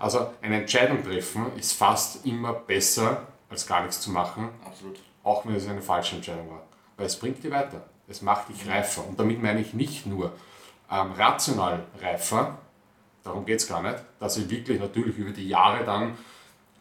Also 0.00 0.32
eine 0.40 0.56
Entscheidung 0.62 1.04
treffen 1.04 1.46
ist 1.56 1.74
fast 1.74 2.26
immer 2.26 2.52
besser, 2.52 3.28
als 3.48 3.64
gar 3.64 3.82
nichts 3.82 4.00
zu 4.00 4.10
machen. 4.10 4.48
Absolut. 4.64 4.98
Auch 5.22 5.46
wenn 5.46 5.54
es 5.54 5.68
eine 5.68 5.82
falsche 5.82 6.16
Entscheidung 6.16 6.50
war. 6.50 6.64
Weil 6.96 7.06
es 7.06 7.16
bringt 7.16 7.42
dich 7.42 7.52
weiter. 7.52 7.84
Es 8.08 8.20
macht 8.22 8.48
dich 8.48 8.66
reifer. 8.68 9.06
Und 9.06 9.20
damit 9.20 9.40
meine 9.40 9.60
ich 9.60 9.74
nicht 9.74 10.06
nur 10.06 10.32
ähm, 10.90 11.12
rational 11.12 11.84
reifer, 12.00 12.58
darum 13.22 13.44
geht 13.44 13.60
es 13.60 13.68
gar 13.68 13.82
nicht, 13.82 13.98
dass 14.18 14.36
ich 14.36 14.48
wirklich 14.50 14.80
natürlich 14.80 15.16
über 15.16 15.30
die 15.30 15.48
Jahre 15.48 15.84
dann 15.84 16.16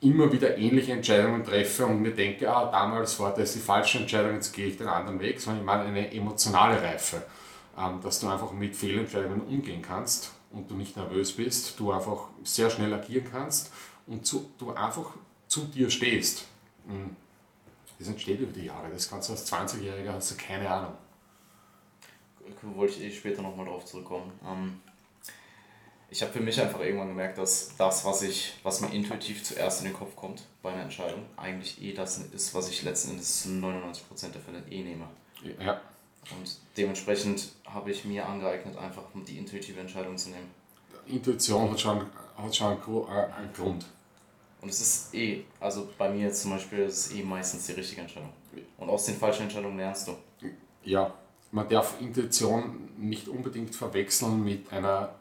immer 0.01 0.31
wieder 0.31 0.57
ähnliche 0.57 0.93
Entscheidungen 0.93 1.43
treffe 1.43 1.85
und 1.85 2.01
mir 2.01 2.11
denke, 2.11 2.51
ah, 2.51 2.71
damals 2.71 3.19
war 3.19 3.33
das 3.33 3.53
die 3.53 3.59
falsche 3.59 3.99
Entscheidung, 3.99 4.33
jetzt 4.33 4.51
gehe 4.51 4.67
ich 4.67 4.77
den 4.77 4.87
anderen 4.87 5.19
Weg, 5.19 5.39
sondern 5.39 5.61
ich 5.61 5.65
meine 5.65 5.83
eine 5.83 6.11
emotionale 6.11 6.81
Reife, 6.81 7.23
ähm, 7.77 8.01
dass 8.01 8.19
du 8.19 8.27
einfach 8.27 8.51
mit 8.51 8.75
Fehlentscheidungen 8.75 9.41
umgehen 9.41 9.81
kannst 9.81 10.31
und 10.51 10.69
du 10.69 10.75
nicht 10.75 10.97
nervös 10.97 11.33
bist, 11.33 11.79
du 11.79 11.91
einfach 11.91 12.29
sehr 12.43 12.69
schnell 12.71 12.93
agieren 12.93 13.27
kannst 13.31 13.71
und 14.07 14.25
zu, 14.25 14.49
du 14.57 14.71
einfach 14.73 15.11
zu 15.47 15.65
dir 15.65 15.89
stehst. 15.89 16.45
Hm. 16.87 17.15
Das 17.99 18.07
entsteht 18.07 18.39
über 18.39 18.51
die 18.51 18.65
Jahre, 18.65 18.89
das 18.91 19.07
kannst 19.07 19.29
du 19.29 19.33
als 19.33 19.51
20-Jähriger, 19.51 20.13
hast 20.13 20.31
du 20.31 20.35
keine 20.35 20.67
Ahnung. 20.67 20.93
Wollte 22.63 22.95
ich 22.95 23.01
eh 23.03 23.11
später 23.11 23.43
nochmal 23.43 23.67
drauf 23.67 23.85
zurückkommen. 23.85 24.31
Ähm, 24.43 24.81
ich 26.11 26.21
habe 26.21 26.33
für 26.33 26.41
mich 26.41 26.59
einfach 26.61 26.81
irgendwann 26.81 27.07
gemerkt, 27.07 27.37
dass 27.37 27.71
das, 27.77 28.03
was, 28.03 28.21
ich, 28.21 28.53
was 28.63 28.81
mir 28.81 28.93
intuitiv 28.93 29.43
zuerst 29.43 29.79
in 29.79 29.87
den 29.87 29.95
Kopf 29.95 30.13
kommt 30.17 30.43
bei 30.61 30.71
einer 30.71 30.83
Entscheidung, 30.83 31.25
eigentlich 31.37 31.81
eh 31.81 31.93
das 31.93 32.17
ist, 32.17 32.53
was 32.53 32.69
ich 32.69 32.83
letzten 32.83 33.11
Endes 33.11 33.43
zu 33.43 33.49
99% 33.49 34.29
der 34.33 34.41
Fälle 34.41 34.61
eh 34.69 34.83
nehme. 34.83 35.05
Ja. 35.41 35.79
Und 36.29 36.59
dementsprechend 36.75 37.53
habe 37.65 37.91
ich 37.91 38.03
mir 38.03 38.27
angeeignet, 38.27 38.77
einfach 38.77 39.03
die 39.25 39.37
intuitive 39.37 39.79
Entscheidung 39.79 40.17
zu 40.17 40.29
nehmen. 40.29 40.51
Intuition 41.07 41.71
hat 41.71 41.79
schon, 41.79 42.05
hat 42.37 42.55
schon 42.55 42.67
einen, 42.67 43.07
äh, 43.07 43.33
einen 43.33 43.53
Grund. 43.53 43.85
Und 44.61 44.69
es 44.69 44.81
ist 44.81 45.15
eh, 45.15 45.45
also 45.61 45.89
bei 45.97 46.09
mir 46.09 46.27
jetzt 46.27 46.41
zum 46.41 46.51
Beispiel, 46.51 46.79
ist 46.79 47.07
es 47.07 47.15
eh 47.15 47.23
meistens 47.23 47.65
die 47.67 47.71
richtige 47.71 48.01
Entscheidung. 48.01 48.31
Und 48.77 48.89
aus 48.89 49.05
den 49.05 49.15
falschen 49.15 49.43
Entscheidungen 49.43 49.77
lernst 49.77 50.09
du. 50.09 50.17
Ja, 50.83 51.13
man 51.51 51.69
darf 51.69 51.99
Intuition 52.01 52.89
nicht 52.97 53.29
unbedingt 53.29 53.73
verwechseln 53.73 54.43
mit 54.43 54.71
einer 54.71 55.20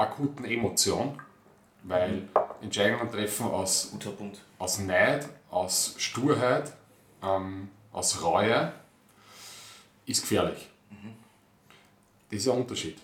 akuten 0.00 0.44
Emotion, 0.44 1.20
weil 1.82 2.28
Entscheidungen 2.60 3.10
treffen 3.10 3.46
aus, 3.46 3.92
aus 4.58 4.78
Neid, 4.80 5.28
aus 5.50 5.94
Sturheit, 5.98 6.72
ähm, 7.22 7.68
aus 7.92 8.22
Reue 8.22 8.72
ist 10.06 10.22
gefährlich. 10.22 10.68
Das 12.30 12.40
ist 12.40 12.48
ein 12.48 12.58
Unterschied. 12.58 12.98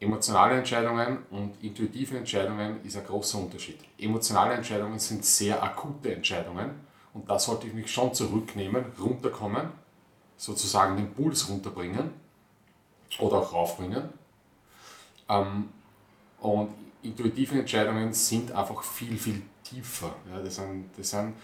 Emotionale 0.00 0.58
Entscheidungen 0.58 1.18
und 1.30 1.62
intuitive 1.62 2.18
Entscheidungen 2.18 2.84
ist 2.84 2.96
ein 2.96 3.06
großer 3.06 3.38
Unterschied. 3.38 3.78
Emotionale 3.98 4.54
Entscheidungen 4.54 4.98
sind 4.98 5.24
sehr 5.24 5.62
akute 5.62 6.12
Entscheidungen 6.12 6.70
und 7.14 7.30
da 7.30 7.38
sollte 7.38 7.68
ich 7.68 7.72
mich 7.72 7.90
schon 7.90 8.12
zurücknehmen, 8.12 8.84
runterkommen, 9.00 9.68
sozusagen 10.36 10.96
den 10.96 11.14
Puls 11.14 11.48
runterbringen 11.48 12.10
oder 13.20 13.36
auch 13.36 13.52
raufbringen. 13.52 14.08
Ähm, 15.28 15.68
und 16.42 16.74
intuitive 17.02 17.58
Entscheidungen 17.58 18.12
sind 18.12 18.52
einfach 18.52 18.82
viel, 18.82 19.16
viel 19.16 19.42
tiefer. 19.62 20.14
Ja, 20.30 20.42
das, 20.42 20.56
sind, 20.56 20.90
das 20.96 21.10
sind 21.10 21.34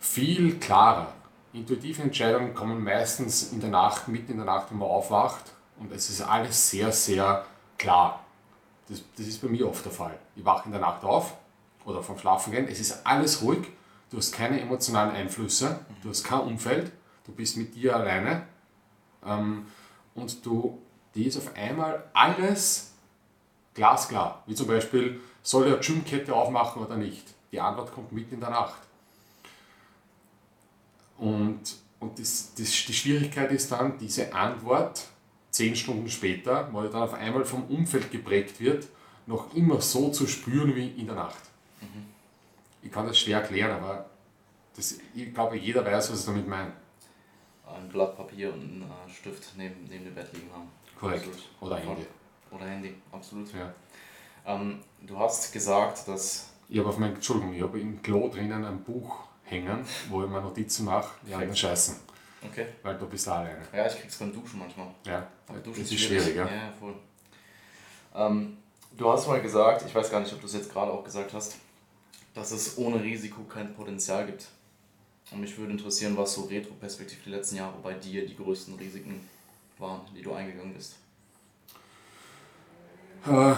viel 0.00 0.58
klarer. 0.58 1.12
Intuitive 1.52 2.02
Entscheidungen 2.02 2.54
kommen 2.54 2.82
meistens 2.82 3.52
in 3.52 3.60
der 3.60 3.68
Nacht, 3.68 4.08
mitten 4.08 4.32
in 4.32 4.36
der 4.38 4.46
Nacht, 4.46 4.70
wenn 4.70 4.78
man 4.78 4.88
aufwacht 4.88 5.44
und 5.78 5.92
es 5.92 6.08
ist 6.08 6.22
alles 6.22 6.70
sehr, 6.70 6.90
sehr 6.92 7.44
klar. 7.76 8.24
Das, 8.88 9.02
das 9.16 9.26
ist 9.26 9.42
bei 9.42 9.48
mir 9.48 9.68
oft 9.68 9.84
der 9.84 9.92
Fall. 9.92 10.18
Ich 10.34 10.44
wache 10.44 10.64
in 10.66 10.72
der 10.72 10.80
Nacht 10.80 11.04
auf 11.04 11.34
oder 11.84 12.02
vom 12.02 12.18
Schlafen 12.18 12.52
gehen, 12.52 12.66
es 12.68 12.80
ist 12.80 13.06
alles 13.06 13.42
ruhig, 13.42 13.68
du 14.10 14.16
hast 14.16 14.32
keine 14.32 14.60
emotionalen 14.60 15.14
Einflüsse, 15.14 15.80
du 16.02 16.08
hast 16.08 16.24
kein 16.24 16.40
Umfeld, 16.40 16.90
du 17.26 17.32
bist 17.32 17.58
mit 17.58 17.74
dir 17.74 17.96
alleine 17.96 18.46
ähm, 19.26 19.66
und 20.14 20.44
du, 20.46 20.78
dir 21.14 21.26
ist 21.26 21.36
auf 21.36 21.54
einmal 21.54 22.04
alles 22.14 22.91
glasklar. 23.74 24.42
Wie 24.46 24.54
zum 24.54 24.66
Beispiel, 24.66 25.20
soll 25.42 25.66
eine 25.66 25.78
Gymkette 25.78 26.34
aufmachen 26.34 26.82
oder 26.82 26.96
nicht? 26.96 27.24
Die 27.50 27.60
Antwort 27.60 27.92
kommt 27.92 28.12
mitten 28.12 28.34
in 28.34 28.40
der 28.40 28.50
Nacht. 28.50 28.80
Und, 31.18 31.60
und 32.00 32.18
das, 32.18 32.52
das, 32.56 32.84
die 32.84 32.92
Schwierigkeit 32.92 33.50
ist 33.52 33.70
dann, 33.70 33.98
diese 33.98 34.32
Antwort 34.34 35.06
zehn 35.50 35.76
Stunden 35.76 36.08
später, 36.08 36.68
weil 36.72 36.88
dann 36.88 37.02
auf 37.02 37.14
einmal 37.14 37.44
vom 37.44 37.64
Umfeld 37.64 38.10
geprägt 38.10 38.60
wird, 38.60 38.88
noch 39.26 39.54
immer 39.54 39.80
so 39.80 40.10
zu 40.10 40.26
spüren 40.26 40.74
wie 40.74 40.88
in 40.88 41.06
der 41.06 41.14
Nacht. 41.14 41.42
Mhm. 41.80 42.06
Ich 42.82 42.90
kann 42.90 43.06
das 43.06 43.18
schwer 43.18 43.40
erklären, 43.40 43.70
aber 43.70 44.06
das, 44.74 44.98
ich 45.14 45.32
glaube, 45.32 45.56
jeder 45.56 45.84
weiß, 45.84 46.10
was 46.10 46.20
ich 46.20 46.26
damit 46.26 46.48
meine. 46.48 46.72
Ein 47.66 47.88
Blatt 47.88 48.16
Papier 48.16 48.52
und 48.52 48.82
ein 48.82 49.10
Stift 49.10 49.52
neben, 49.56 49.84
neben 49.88 50.04
dem 50.04 50.14
Bett 50.14 50.32
liegen 50.32 50.50
haben. 50.52 50.68
Korrekt. 50.98 51.28
Oder 51.60 51.76
Handy. 51.76 52.06
Oder 52.54 52.66
Handy, 52.66 52.94
absolut. 53.10 53.52
Ja. 53.54 53.72
Ähm, 54.46 54.80
du 55.00 55.18
hast 55.18 55.52
gesagt, 55.52 56.06
dass. 56.08 56.50
Ich 56.68 56.78
habe 56.78 56.88
auf 56.88 56.98
mein, 56.98 57.14
Entschuldigung, 57.14 57.54
ich 57.54 57.62
habe 57.62 57.80
im 57.80 58.00
Klo 58.02 58.28
drinnen 58.28 58.64
ein 58.64 58.82
Buch 58.82 59.24
hängen, 59.44 59.84
wo 60.08 60.22
ich 60.22 60.28
mir 60.28 60.40
Notizen 60.40 60.86
mache, 60.86 61.14
die 61.26 61.34
anderen 61.34 61.56
scheißen. 61.56 61.96
Okay. 62.44 62.66
Weil 62.82 62.98
du 62.98 63.06
bist 63.06 63.26
da 63.26 63.38
alleine. 63.40 63.60
Ja, 63.72 63.86
ich 63.86 64.00
krieg's 64.00 64.16
beim 64.16 64.32
Duschen 64.32 64.58
manchmal. 64.58 64.88
Ja, 65.04 65.28
Aber 65.46 65.58
Duschen 65.58 65.82
das 65.82 65.92
ist 65.92 66.00
schwierig, 66.00 66.34
ja. 66.34 66.46
Ja, 66.46 66.72
voll. 66.78 66.94
Ähm, 68.14 68.56
du 68.96 69.10
hast 69.10 69.28
mal 69.28 69.40
gesagt, 69.40 69.84
ich 69.86 69.94
weiß 69.94 70.10
gar 70.10 70.20
nicht, 70.20 70.32
ob 70.32 70.40
du 70.40 70.46
es 70.46 70.54
jetzt 70.54 70.72
gerade 70.72 70.92
auch 70.92 71.04
gesagt 71.04 71.32
hast, 71.32 71.56
dass 72.34 72.50
es 72.50 72.78
ohne 72.78 73.02
Risiko 73.02 73.42
kein 73.44 73.74
Potenzial 73.74 74.26
gibt. 74.26 74.48
Und 75.30 75.40
mich 75.40 75.56
würde 75.56 75.72
interessieren, 75.72 76.16
was 76.16 76.34
so 76.34 76.42
retroperspektiv 76.42 77.22
die 77.24 77.30
letzten 77.30 77.56
Jahre 77.56 77.74
bei 77.82 77.94
dir 77.94 78.26
die 78.26 78.36
größten 78.36 78.74
Risiken 78.74 79.20
waren, 79.78 80.00
die 80.14 80.22
du 80.22 80.32
eingegangen 80.32 80.74
bist. 80.74 80.96
Äh, 83.24 83.54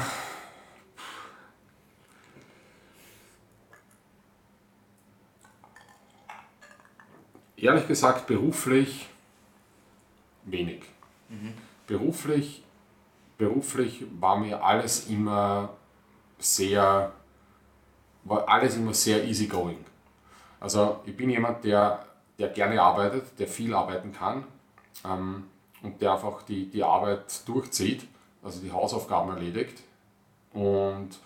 ehrlich 7.57 7.89
gesagt, 7.89 8.27
beruflich 8.27 9.09
wenig. 10.45 10.83
Mhm. 11.31 11.55
Beruflich, 11.87 12.63
beruflich 13.39 14.05
war 14.21 14.37
mir 14.37 14.63
alles 14.63 15.09
immer 15.09 15.71
sehr, 16.39 17.13
war 18.25 18.47
alles 18.47 18.77
immer 18.77 18.93
sehr 18.93 19.25
easygoing. 19.25 19.83
Also 20.61 21.01
ich 21.07 21.17
bin 21.17 21.31
jemand, 21.31 21.65
der, 21.65 22.05
der 22.39 22.49
gerne 22.49 22.83
arbeitet, 22.83 23.39
der 23.39 23.49
viel 23.49 23.75
arbeiten 23.75 24.13
kann 24.13 24.45
ähm, 25.07 25.45
und 25.83 26.03
der 26.03 26.13
einfach 26.13 26.43
die, 26.43 26.67
die 26.69 26.83
Arbeit 26.83 27.49
durchzieht, 27.49 28.07
also 28.45 28.61
die 28.61 28.71
Hausaufgaben 28.71 29.31
erledigt. 29.31 29.83
Und 30.53 31.19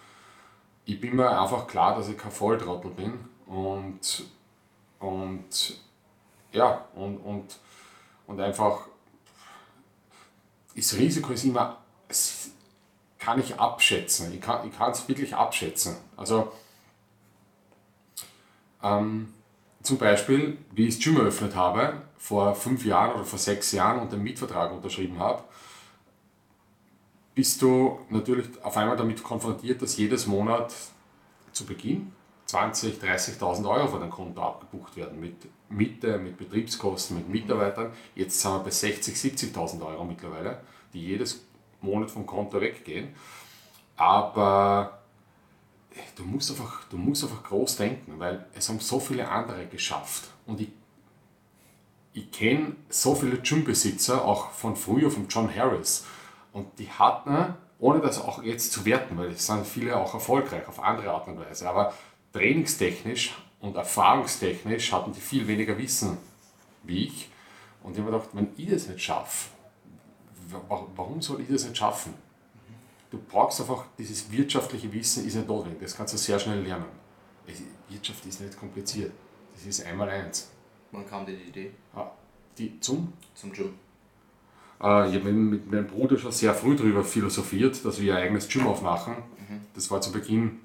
ich 0.84 1.00
bin 1.00 1.16
mir 1.16 1.38
einfach 1.38 1.66
klar, 1.66 1.96
dass 1.96 2.08
ich 2.08 2.16
kein 2.16 2.30
Volltrottel 2.32 2.90
bin 2.90 3.18
und, 3.46 4.25
und 5.00 5.80
ja, 6.52 6.87
und, 6.94 7.18
und, 7.18 7.58
und 8.26 8.40
einfach 8.40 8.88
das 10.75 10.94
Risiko 10.94 11.32
ist 11.32 11.44
immer, 11.44 11.78
es 12.08 12.52
kann 13.18 13.40
ich 13.40 13.58
abschätzen. 13.58 14.32
Ich 14.32 14.40
kann 14.40 14.90
es 14.90 15.00
ich 15.00 15.08
wirklich 15.08 15.34
abschätzen. 15.34 15.96
Also 16.16 16.52
ähm, 18.82 19.34
zum 19.82 19.98
Beispiel, 19.98 20.56
wie 20.72 20.87
ich 20.87 20.96
das 20.96 21.04
Gym 21.04 21.16
eröffnet 21.16 21.54
habe, 21.56 22.00
vor 22.16 22.54
fünf 22.54 22.84
Jahren 22.84 23.14
oder 23.14 23.25
vor 23.25 23.38
sechs 23.38 23.72
Jahren 23.72 24.00
und 24.00 24.12
den 24.12 24.22
Mietvertrag 24.22 24.72
unterschrieben 24.72 25.18
habe, 25.18 25.42
bist 27.38 27.62
du 27.62 28.00
natürlich 28.11 28.47
auf 28.64 28.76
einmal 28.76 28.97
damit 28.97 29.23
konfrontiert, 29.23 29.80
dass 29.80 29.97
jedes 29.97 30.26
Monat 30.26 30.75
zu 31.52 31.66
Beginn 31.66 32.11
20.000, 32.49 33.00
30.000 33.00 33.71
Euro 33.71 33.87
von 33.87 34.00
deinem 34.00 34.11
Konto 34.11 34.42
abgebucht 34.42 34.97
werden 34.97 35.21
mit 35.21 35.37
Miete, 35.68 36.18
mit 36.18 36.37
Betriebskosten, 36.37 37.16
mit 37.16 37.28
Mitarbeitern. 37.28 37.92
Jetzt 38.16 38.40
sind 38.40 38.50
wir 38.50 38.59
bei 38.59 38.71
60.000, 38.71 39.54
70.000 39.54 39.87
Euro 39.87 40.04
mittlerweile, 40.04 40.62
die 40.92 41.00
jedes 41.00 41.47
Monat 41.80 42.11
vom 42.11 42.26
Konto 42.26 42.61
weggehen. 42.61 43.11
Aber 43.97 44.99
du 46.16 46.25
musst, 46.25 46.50
einfach, 46.50 46.88
du 46.90 46.97
musst 46.97 47.23
einfach 47.23 47.45
groß 47.45 47.76
denken, 47.76 48.18
weil 48.18 48.47
es 48.52 48.68
haben 48.68 48.80
so 48.80 48.99
viele 48.99 49.28
andere 49.28 49.66
geschafft. 49.66 50.25
Und 50.45 50.61
ich, 50.61 50.71
ich 52.14 52.33
kenne 52.33 52.75
so 52.88 53.14
viele 53.14 53.37
Gymbesitzer, 53.37 54.25
auch 54.25 54.50
von 54.50 54.75
früher, 54.75 55.09
von 55.12 55.28
John 55.28 55.54
Harris. 55.54 56.04
Und 56.52 56.78
die 56.78 56.90
hatten, 56.90 57.54
ohne 57.78 58.00
das 58.00 58.20
auch 58.20 58.42
jetzt 58.42 58.72
zu 58.72 58.84
werten, 58.84 59.16
weil 59.18 59.28
es 59.28 59.46
sind 59.46 59.66
viele 59.66 59.96
auch 59.96 60.14
erfolgreich 60.14 60.66
auf 60.66 60.82
andere 60.82 61.10
Art 61.10 61.28
und 61.28 61.38
Weise, 61.38 61.68
aber 61.68 61.92
trainingstechnisch 62.32 63.34
Und 63.60 63.76
erfahrungstechnisch 63.76 64.92
hatten 64.92 65.12
die 65.12 65.20
viel 65.20 65.46
weniger 65.48 65.76
Wissen 65.76 66.18
wie 66.84 67.06
ich. 67.06 67.28
Und 67.82 67.92
ich 67.92 67.98
habe 67.98 68.10
mir 68.10 68.18
gedacht, 68.18 68.34
wenn 68.34 68.48
ich 68.56 68.70
das 68.70 68.86
nicht 68.88 69.02
schaffe, 69.02 69.50
warum 70.68 71.20
soll 71.20 71.40
ich 71.40 71.48
das 71.48 71.64
nicht 71.64 71.76
schaffen? 71.76 72.14
Du 73.10 73.18
brauchst 73.18 73.60
einfach, 73.60 73.86
dieses 73.96 74.30
wirtschaftliche 74.30 74.92
Wissen 74.92 75.26
ist 75.26 75.34
nicht 75.34 75.48
notwendig, 75.48 75.80
das 75.80 75.96
kannst 75.96 76.14
du 76.14 76.18
sehr 76.18 76.38
schnell 76.38 76.60
lernen. 76.60 76.86
Wirtschaft 77.88 78.24
ist 78.26 78.40
nicht 78.40 78.58
kompliziert, 78.58 79.12
das 79.54 79.64
ist 79.64 79.84
einmal 79.84 80.10
eins. 80.10 80.50
Wann 80.92 81.08
kam 81.08 81.24
dir 81.24 81.36
die 81.36 81.48
Idee? 81.48 81.72
Ah, 81.94 82.10
die, 82.56 82.78
zum? 82.80 83.12
Zum 83.34 83.52
Gym. 83.52 83.74
Äh, 84.82 85.08
ich 85.08 85.16
habe 85.16 85.32
mit 85.32 85.70
meinem 85.70 85.87
Bruder 85.87 86.18
schon 86.18 86.32
sehr 86.32 86.54
früh 86.54 86.76
darüber 86.76 87.04
philosophiert, 87.04 87.85
dass 87.85 88.00
wir 88.00 88.16
ein 88.16 88.23
eigenes 88.23 88.49
Gym 88.49 88.66
aufmachen. 88.66 89.14
Mhm. 89.14 89.61
Das 89.75 89.90
war 89.90 90.00
zu 90.00 90.12
Beginn 90.12 90.61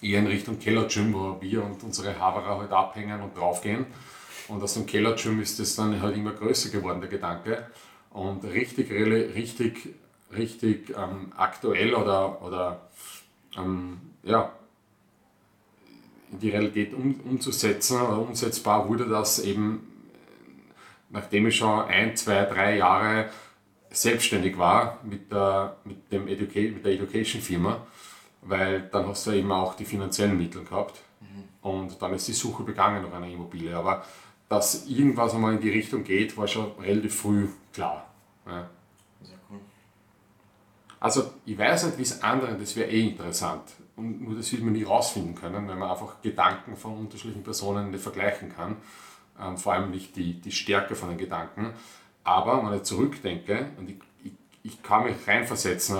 eher 0.00 0.20
in 0.20 0.26
Richtung 0.26 0.58
Keller-Gym, 0.58 1.14
wo 1.14 1.36
wir 1.40 1.64
und 1.64 1.82
unsere 1.82 2.18
Haverer 2.18 2.58
halt 2.58 2.72
abhängen 2.72 3.20
und 3.22 3.36
draufgehen. 3.36 3.86
Und 4.48 4.62
aus 4.62 4.74
dem 4.74 4.86
Keller-Gym 4.86 5.40
ist 5.40 5.58
das 5.58 5.74
dann 5.76 6.00
halt 6.00 6.16
immer 6.16 6.32
größer 6.32 6.70
geworden, 6.70 7.00
der 7.00 7.10
Gedanke. 7.10 7.66
Und 8.10 8.44
richtig, 8.44 8.90
richtig, 8.90 9.94
richtig 10.36 10.90
ähm, 10.90 11.32
aktuell 11.36 11.94
oder, 11.94 12.42
oder 12.42 12.88
ähm, 13.56 13.98
ja, 14.22 14.52
in 16.30 16.40
die 16.40 16.50
Realität 16.50 16.94
um, 16.94 17.18
umzusetzen 17.24 18.00
oder 18.00 18.18
umsetzbar 18.18 18.88
wurde 18.88 19.06
das 19.08 19.38
eben, 19.38 19.86
nachdem 21.14 21.46
ich 21.46 21.56
schon 21.56 21.80
ein, 21.82 22.16
zwei, 22.16 22.44
drei 22.44 22.76
Jahre 22.76 23.30
selbstständig 23.90 24.58
war 24.58 24.98
mit 25.04 25.30
der, 25.30 25.76
mit 25.84 26.10
dem 26.10 26.26
Educa 26.26 26.58
mit 26.58 26.84
der 26.84 26.92
Education-Firma, 26.92 27.86
weil 28.42 28.82
dann 28.90 29.06
hast 29.06 29.26
du 29.26 29.30
eben 29.30 29.52
auch 29.52 29.74
die 29.74 29.84
finanziellen 29.84 30.36
Mittel 30.36 30.64
gehabt 30.64 31.00
mhm. 31.20 31.44
und 31.62 32.02
dann 32.02 32.12
ist 32.14 32.26
die 32.26 32.32
Suche 32.32 32.64
begangen 32.64 33.04
nach 33.04 33.12
einer 33.12 33.28
Immobilie. 33.28 33.74
Aber 33.76 34.04
dass 34.48 34.86
irgendwas 34.86 35.34
einmal 35.34 35.54
in 35.54 35.60
die 35.60 35.70
Richtung 35.70 36.02
geht, 36.02 36.36
war 36.36 36.48
schon 36.48 36.72
relativ 36.80 37.14
früh 37.14 37.48
klar. 37.72 38.10
Ja. 38.46 38.68
Sehr 39.22 39.38
cool. 39.50 39.60
Also 40.98 41.30
ich 41.46 41.56
weiß 41.56 41.86
nicht, 41.86 41.98
wie 41.98 42.02
es 42.02 42.22
anderen, 42.24 42.58
das 42.58 42.74
wäre 42.74 42.90
eh 42.90 43.08
interessant. 43.08 43.62
Und 43.94 44.20
nur 44.20 44.34
das 44.34 44.50
wird 44.50 44.64
man 44.64 44.72
nie 44.72 44.82
rausfinden 44.82 45.36
können, 45.36 45.68
weil 45.68 45.76
man 45.76 45.88
einfach 45.88 46.20
Gedanken 46.22 46.76
von 46.76 46.98
unterschiedlichen 46.98 47.44
Personen 47.44 47.92
nicht 47.92 48.02
vergleichen 48.02 48.52
kann. 48.52 48.76
Ähm, 49.40 49.56
vor 49.56 49.72
allem 49.72 49.90
nicht 49.90 50.16
die, 50.16 50.34
die 50.40 50.52
Stärke 50.52 50.94
von 50.94 51.08
den 51.08 51.18
Gedanken. 51.18 51.72
Aber 52.22 52.64
wenn 52.64 52.76
ich 52.76 52.84
zurückdenke, 52.84 53.70
und 53.78 53.90
ich, 53.90 53.96
ich, 54.24 54.32
ich 54.62 54.82
kann 54.82 55.04
mich 55.04 55.16
reinversetzen 55.26 55.96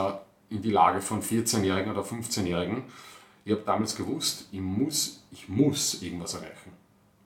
in 0.50 0.62
die 0.62 0.70
Lage 0.70 1.00
von 1.00 1.22
14-Jährigen 1.22 1.92
oder 1.92 2.02
15-Jährigen, 2.02 2.84
ich 3.44 3.52
habe 3.52 3.62
damals 3.62 3.94
gewusst, 3.94 4.48
ich 4.52 4.60
muss, 4.60 5.24
ich 5.30 5.48
muss 5.48 6.02
irgendwas 6.02 6.34
erreichen. 6.34 6.72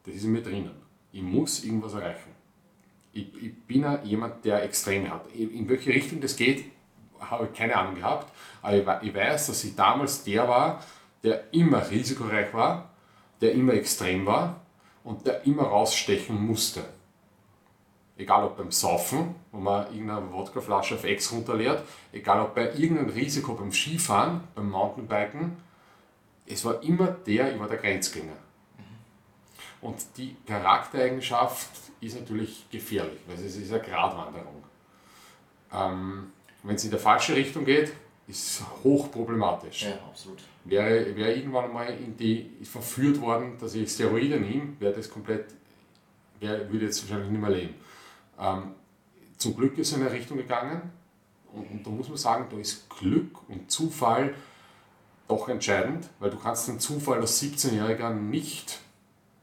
Das 0.04 0.14
ist 0.14 0.24
in 0.24 0.32
mir 0.32 0.42
drinnen 0.42 0.88
ich 1.12 1.22
muss 1.22 1.64
irgendwas 1.64 1.94
erreichen. 1.94 2.30
Ich, 3.12 3.26
ich 3.42 3.54
bin 3.62 3.82
ja 3.82 4.02
jemand, 4.04 4.44
der 4.44 4.62
Extreme 4.62 5.10
hat. 5.10 5.26
In 5.34 5.68
welche 5.68 5.90
Richtung 5.90 6.20
das 6.20 6.36
geht, 6.36 6.64
habe 7.18 7.48
ich 7.50 7.58
keine 7.58 7.76
Ahnung 7.76 7.94
gehabt. 7.94 8.32
Aber 8.62 9.02
ich 9.02 9.14
weiß, 9.14 9.48
dass 9.48 9.64
ich 9.64 9.74
damals 9.74 10.22
der 10.24 10.46
war, 10.48 10.84
der 11.22 11.52
immer 11.52 11.88
risikoreich 11.90 12.52
war, 12.52 12.90
der 13.40 13.52
immer 13.52 13.72
extrem 13.74 14.26
war 14.26 14.60
und 15.08 15.26
der 15.26 15.46
immer 15.46 15.62
rausstechen 15.62 16.38
musste. 16.46 16.84
Egal 18.18 18.44
ob 18.44 18.58
beim 18.58 18.70
Saufen, 18.70 19.34
wo 19.52 19.58
man 19.58 19.86
irgendeine 19.86 20.30
Wodkaflasche 20.30 20.96
auf 20.96 21.04
Ex 21.04 21.32
runterleert, 21.32 21.82
egal 22.12 22.42
ob 22.42 22.54
bei 22.54 22.74
irgendeinem 22.74 23.08
Risiko 23.08 23.54
beim 23.54 23.72
Skifahren, 23.72 24.42
beim 24.54 24.68
Mountainbiken, 24.68 25.56
es 26.46 26.62
war 26.62 26.82
immer 26.82 27.06
der, 27.06 27.54
ich 27.54 27.58
war 27.58 27.68
der 27.68 27.78
Grenzgänger. 27.78 28.36
Und 29.80 29.96
die 30.18 30.36
Charaktereigenschaft 30.46 31.70
ist 32.02 32.20
natürlich 32.20 32.68
gefährlich, 32.70 33.20
weil 33.26 33.36
es 33.36 33.56
ist 33.56 33.72
eine 33.72 33.80
Gratwanderung. 33.80 34.62
Ähm, 35.72 36.32
Wenn 36.62 36.74
es 36.74 36.84
in 36.84 36.90
der 36.90 37.00
falsche 37.00 37.34
Richtung 37.34 37.64
geht, 37.64 37.94
ist 38.26 38.60
es 38.60 38.62
hochproblematisch. 38.84 39.84
Ja, 39.84 39.94
absolut. 40.06 40.40
Wäre, 40.68 41.16
wäre 41.16 41.34
irgendwann 41.34 41.70
in 41.88 42.16
die, 42.16 42.50
verführt 42.62 43.20
worden, 43.20 43.56
dass 43.58 43.74
ich 43.74 43.90
Steroide 43.90 44.38
nehme, 44.38 44.78
wäre 44.78 44.92
das 44.92 45.08
komplett, 45.08 45.46
wäre, 46.40 46.70
würde 46.70 46.84
jetzt 46.84 47.02
wahrscheinlich 47.02 47.30
nicht 47.30 47.40
mehr 47.40 47.50
leben. 47.50 47.74
Ähm, 48.38 48.74
zum 49.38 49.56
Glück 49.56 49.78
ist 49.78 49.92
es 49.92 49.96
in 49.96 50.02
eine 50.02 50.12
Richtung 50.12 50.36
gegangen 50.36 50.90
und, 51.52 51.70
und 51.70 51.86
da 51.86 51.90
muss 51.90 52.08
man 52.08 52.18
sagen, 52.18 52.46
da 52.50 52.58
ist 52.58 52.88
Glück 52.90 53.48
und 53.48 53.70
Zufall 53.70 54.34
doch 55.26 55.48
entscheidend, 55.48 56.08
weil 56.18 56.30
du 56.30 56.38
kannst 56.38 56.68
den 56.68 56.80
Zufall 56.80 57.20
als 57.20 57.42
17-Jähriger 57.42 58.10
nicht 58.10 58.80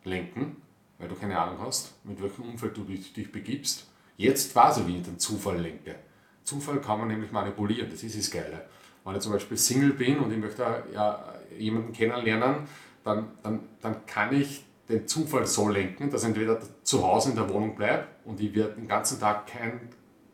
lenken, 0.04 0.58
weil 0.98 1.08
du 1.08 1.16
keine 1.16 1.40
Ahnung 1.40 1.60
hast, 1.62 1.94
mit 2.04 2.22
welchem 2.22 2.44
Umfeld 2.44 2.76
du 2.78 2.84
dich, 2.84 3.14
dich 3.14 3.32
begibst. 3.32 3.88
Jetzt 4.18 4.56
ich, 4.56 4.88
wie 4.88 4.98
ich 4.98 5.04
den 5.04 5.20
Zufall 5.20 5.60
lenke. 5.60 5.96
Zufall 6.44 6.80
kann 6.80 7.00
man 7.00 7.08
nämlich 7.08 7.32
manipulieren, 7.32 7.90
das 7.90 8.04
ist 8.04 8.18
das 8.18 8.32
Geile. 8.32 8.66
Wenn 9.06 9.16
ich 9.16 9.22
zum 9.22 9.32
Beispiel 9.32 9.58
Single 9.58 9.92
bin 9.92 10.18
und 10.20 10.32
ich 10.32 10.40
möchte 10.40 10.84
ja, 10.94 11.24
jemanden 11.58 11.94
kennenlernen, 11.94 12.68
dann, 13.04 13.28
dann, 13.44 13.60
dann 13.82 14.06
kann 14.08 14.34
ich 14.34 14.66
den 14.90 15.08
Zufall 15.08 15.46
so 15.46 15.70
lenken, 15.70 16.10
dass 16.10 16.24
entweder 16.24 16.60
zu 16.84 17.06
Hause 17.06 17.30
in 17.30 17.36
der 17.36 17.50
Wohnung 17.50 17.76
bleibt 17.76 18.26
und 18.26 18.40
ich 18.42 18.54
werde 18.56 18.74
den 18.74 18.88
ganzen 18.88 19.20
Tag 19.20 19.48
kein, 19.48 19.90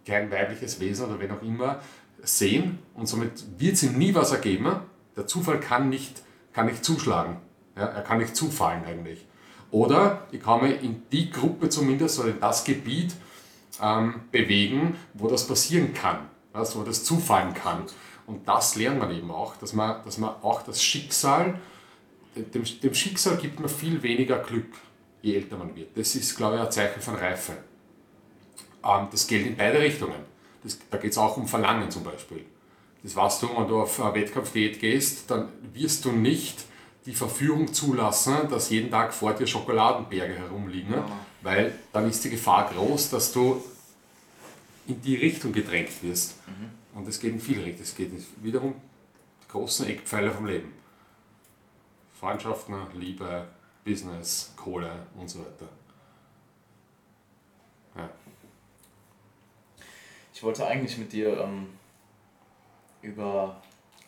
kein 0.06 0.32
weibliches 0.32 0.80
Wesen 0.80 1.06
oder 1.06 1.20
wen 1.20 1.32
auch 1.32 1.42
immer 1.42 1.80
sehen 2.24 2.80
und 2.96 3.08
somit 3.08 3.44
wird 3.58 3.74
es 3.74 3.84
ihm 3.84 3.98
nie 3.98 4.16
was 4.16 4.32
ergeben. 4.32 4.72
Der 5.16 5.28
Zufall 5.28 5.60
kann 5.60 5.90
nicht, 5.90 6.22
kann 6.54 6.66
nicht 6.66 6.84
zuschlagen. 6.84 7.38
Ja, 7.76 7.86
er 7.86 8.02
kann 8.02 8.20
nicht 8.20 8.36
zufallen 8.36 8.84
eigentlich. 8.86 9.26
Oder 9.72 10.28
ich 10.32 10.42
kann 10.42 10.62
mich 10.62 10.84
in 10.84 11.04
die 11.12 11.32
Gruppe 11.32 11.70
zumindest 11.70 12.20
oder 12.20 12.30
in 12.30 12.40
das 12.40 12.64
Gebiet 12.66 13.14
ähm, 13.82 14.22
bewegen, 14.32 14.96
wo 15.14 15.28
das 15.28 15.48
passieren 15.48 15.94
kann, 15.94 16.30
also 16.52 16.82
wo 16.82 16.84
das 16.84 17.04
zufallen 17.06 17.54
kann. 17.54 17.84
Und 18.32 18.48
das 18.48 18.76
lernt 18.76 19.00
man 19.00 19.12
eben 19.12 19.30
auch, 19.30 19.58
dass 19.58 19.74
man, 19.74 20.02
dass 20.06 20.18
man 20.18 20.30
auch 20.42 20.62
das 20.62 20.82
Schicksal, 20.82 21.60
dem, 22.34 22.64
dem 22.64 22.94
Schicksal 22.94 23.36
gibt 23.36 23.60
man 23.60 23.68
viel 23.68 24.02
weniger 24.02 24.40
Glück, 24.40 24.72
je 25.22 25.36
älter 25.36 25.58
man 25.58 25.76
wird. 25.76 25.98
Das 25.98 26.16
ist, 26.16 26.38
glaube 26.38 26.56
ich, 26.56 26.62
ein 26.62 26.72
Zeichen 26.72 27.02
von 27.02 27.16
Reife. 27.16 27.58
Ähm, 28.86 29.08
das 29.12 29.28
gilt 29.28 29.48
in 29.48 29.58
beide 29.58 29.80
Richtungen. 29.80 30.16
Das, 30.64 30.80
da 30.90 30.98
geht 30.98 31.12
es 31.12 31.18
auch 31.18 31.36
um 31.36 31.46
Verlangen 31.46 31.92
zum 31.92 32.06
Beispiel. 32.06 32.46
Das 33.04 33.18
weißt 33.18 33.44
du, 33.44 33.50
wenn 33.58 33.68
du 33.68 33.82
auf 33.82 34.00
eine 34.00 34.14
Wettkampfdiät 34.14 34.80
gehst, 34.80 35.30
dann 35.30 35.50
wirst 35.74 36.06
du 36.06 36.14
nicht 36.14 36.64
die 37.06 37.14
Verführung 37.14 37.74
zulassen, 37.74 38.48
dass 38.50 38.70
jeden 38.70 38.92
Tag 38.92 39.14
vor 39.14 39.34
dir 39.34 39.48
Schokoladenberge 39.48 40.36
herumliegen, 40.36 40.94
ja. 40.94 41.06
weil 41.42 41.74
dann 41.92 42.08
ist 42.08 42.24
die 42.24 42.30
Gefahr 42.30 42.72
groß, 42.74 43.10
dass 43.10 43.34
du 43.34 43.62
in 44.88 45.02
die 45.02 45.16
Richtung 45.16 45.52
gedrängt 45.52 46.02
wirst. 46.02 46.36
Mhm. 46.48 46.81
Und 46.94 47.08
es 47.08 47.20
geht 47.20 47.34
in 47.34 47.40
viele 47.40 47.64
Richtungen. 47.64 47.84
Es 47.84 47.96
geht 47.96 48.12
wiederum 48.44 48.76
die 49.44 49.48
großen 49.52 49.88
Eckpfeiler 49.88 50.32
vom 50.32 50.46
Leben. 50.46 50.74
Freundschaften, 52.20 52.76
Liebe, 52.94 53.48
Business, 53.84 54.54
Kohle 54.56 55.08
und 55.16 55.30
so 55.30 55.40
weiter. 55.40 55.70
Ja. 57.96 58.10
Ich 60.34 60.44
wollte 60.44 60.66
eigentlich 60.66 60.98
mit 60.98 61.12
dir 61.14 61.40
ähm, 61.40 61.68
über 63.02 63.62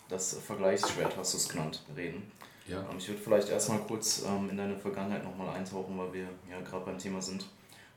das 0.09 0.37
Vergleichsschwert, 0.39 1.17
hast 1.17 1.33
du 1.33 1.37
es 1.37 1.49
genannt, 1.49 1.83
reden. 1.95 2.31
Ja. 2.67 2.87
Ähm, 2.89 2.97
ich 2.97 3.07
würde 3.07 3.21
vielleicht 3.21 3.49
erstmal 3.49 3.79
kurz 3.79 4.23
ähm, 4.23 4.49
in 4.49 4.57
deine 4.57 4.77
Vergangenheit 4.77 5.23
nochmal 5.23 5.55
eintauchen, 5.55 5.97
weil 5.97 6.13
wir 6.13 6.27
ja 6.49 6.61
gerade 6.61 6.85
beim 6.85 6.97
Thema 6.97 7.21
sind. 7.21 7.45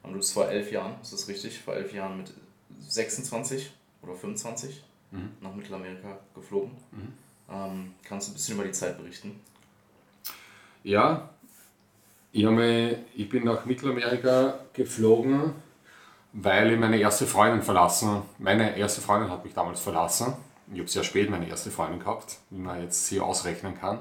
Ähm, 0.05 0.13
du 0.13 0.19
bist 0.19 0.33
vor 0.33 0.49
elf 0.49 0.73
Jahren, 0.73 0.95
ist 1.03 1.13
das 1.13 1.29
richtig? 1.29 1.59
Vor 1.61 1.75
elf 1.75 1.93
Jahren 1.93 2.17
mit 2.19 2.33
26 2.81 3.71
oder 4.07 4.17
25 4.17 4.83
mhm. 5.11 5.31
nach 5.41 5.55
Mittelamerika 5.55 6.19
geflogen. 6.35 6.73
Mhm. 6.93 7.13
Ähm, 7.51 7.95
kannst 8.03 8.29
du 8.29 8.33
ein 8.33 8.35
bisschen 8.35 8.55
über 8.55 8.65
die 8.65 8.73
Zeit 8.73 8.99
berichten? 8.99 9.41
Ja, 10.83 11.29
ich, 12.33 12.45
habe, 12.45 12.99
ich 13.15 13.29
bin 13.29 13.45
nach 13.45 13.65
Mittelamerika 13.65 14.59
geflogen, 14.73 15.53
weil 16.33 16.73
ich 16.73 16.79
meine 16.79 16.99
erste 16.99 17.27
Freundin 17.27 17.63
verlassen. 17.63 18.23
Meine 18.39 18.77
erste 18.77 19.01
Freundin 19.01 19.31
hat 19.31 19.45
mich 19.45 19.55
damals 19.55 19.81
verlassen. 19.81 20.35
Ich 20.73 20.79
habe 20.79 20.89
sehr 20.89 21.05
spät 21.05 21.31
meine 21.31 21.49
erste 21.49 21.71
Freundin 21.71 22.01
gehabt, 22.01 22.39
wie 22.51 22.59
man 22.59 22.83
jetzt 22.83 23.09
hier 23.09 23.25
ausrechnen 23.25 23.79
kann. 23.79 24.01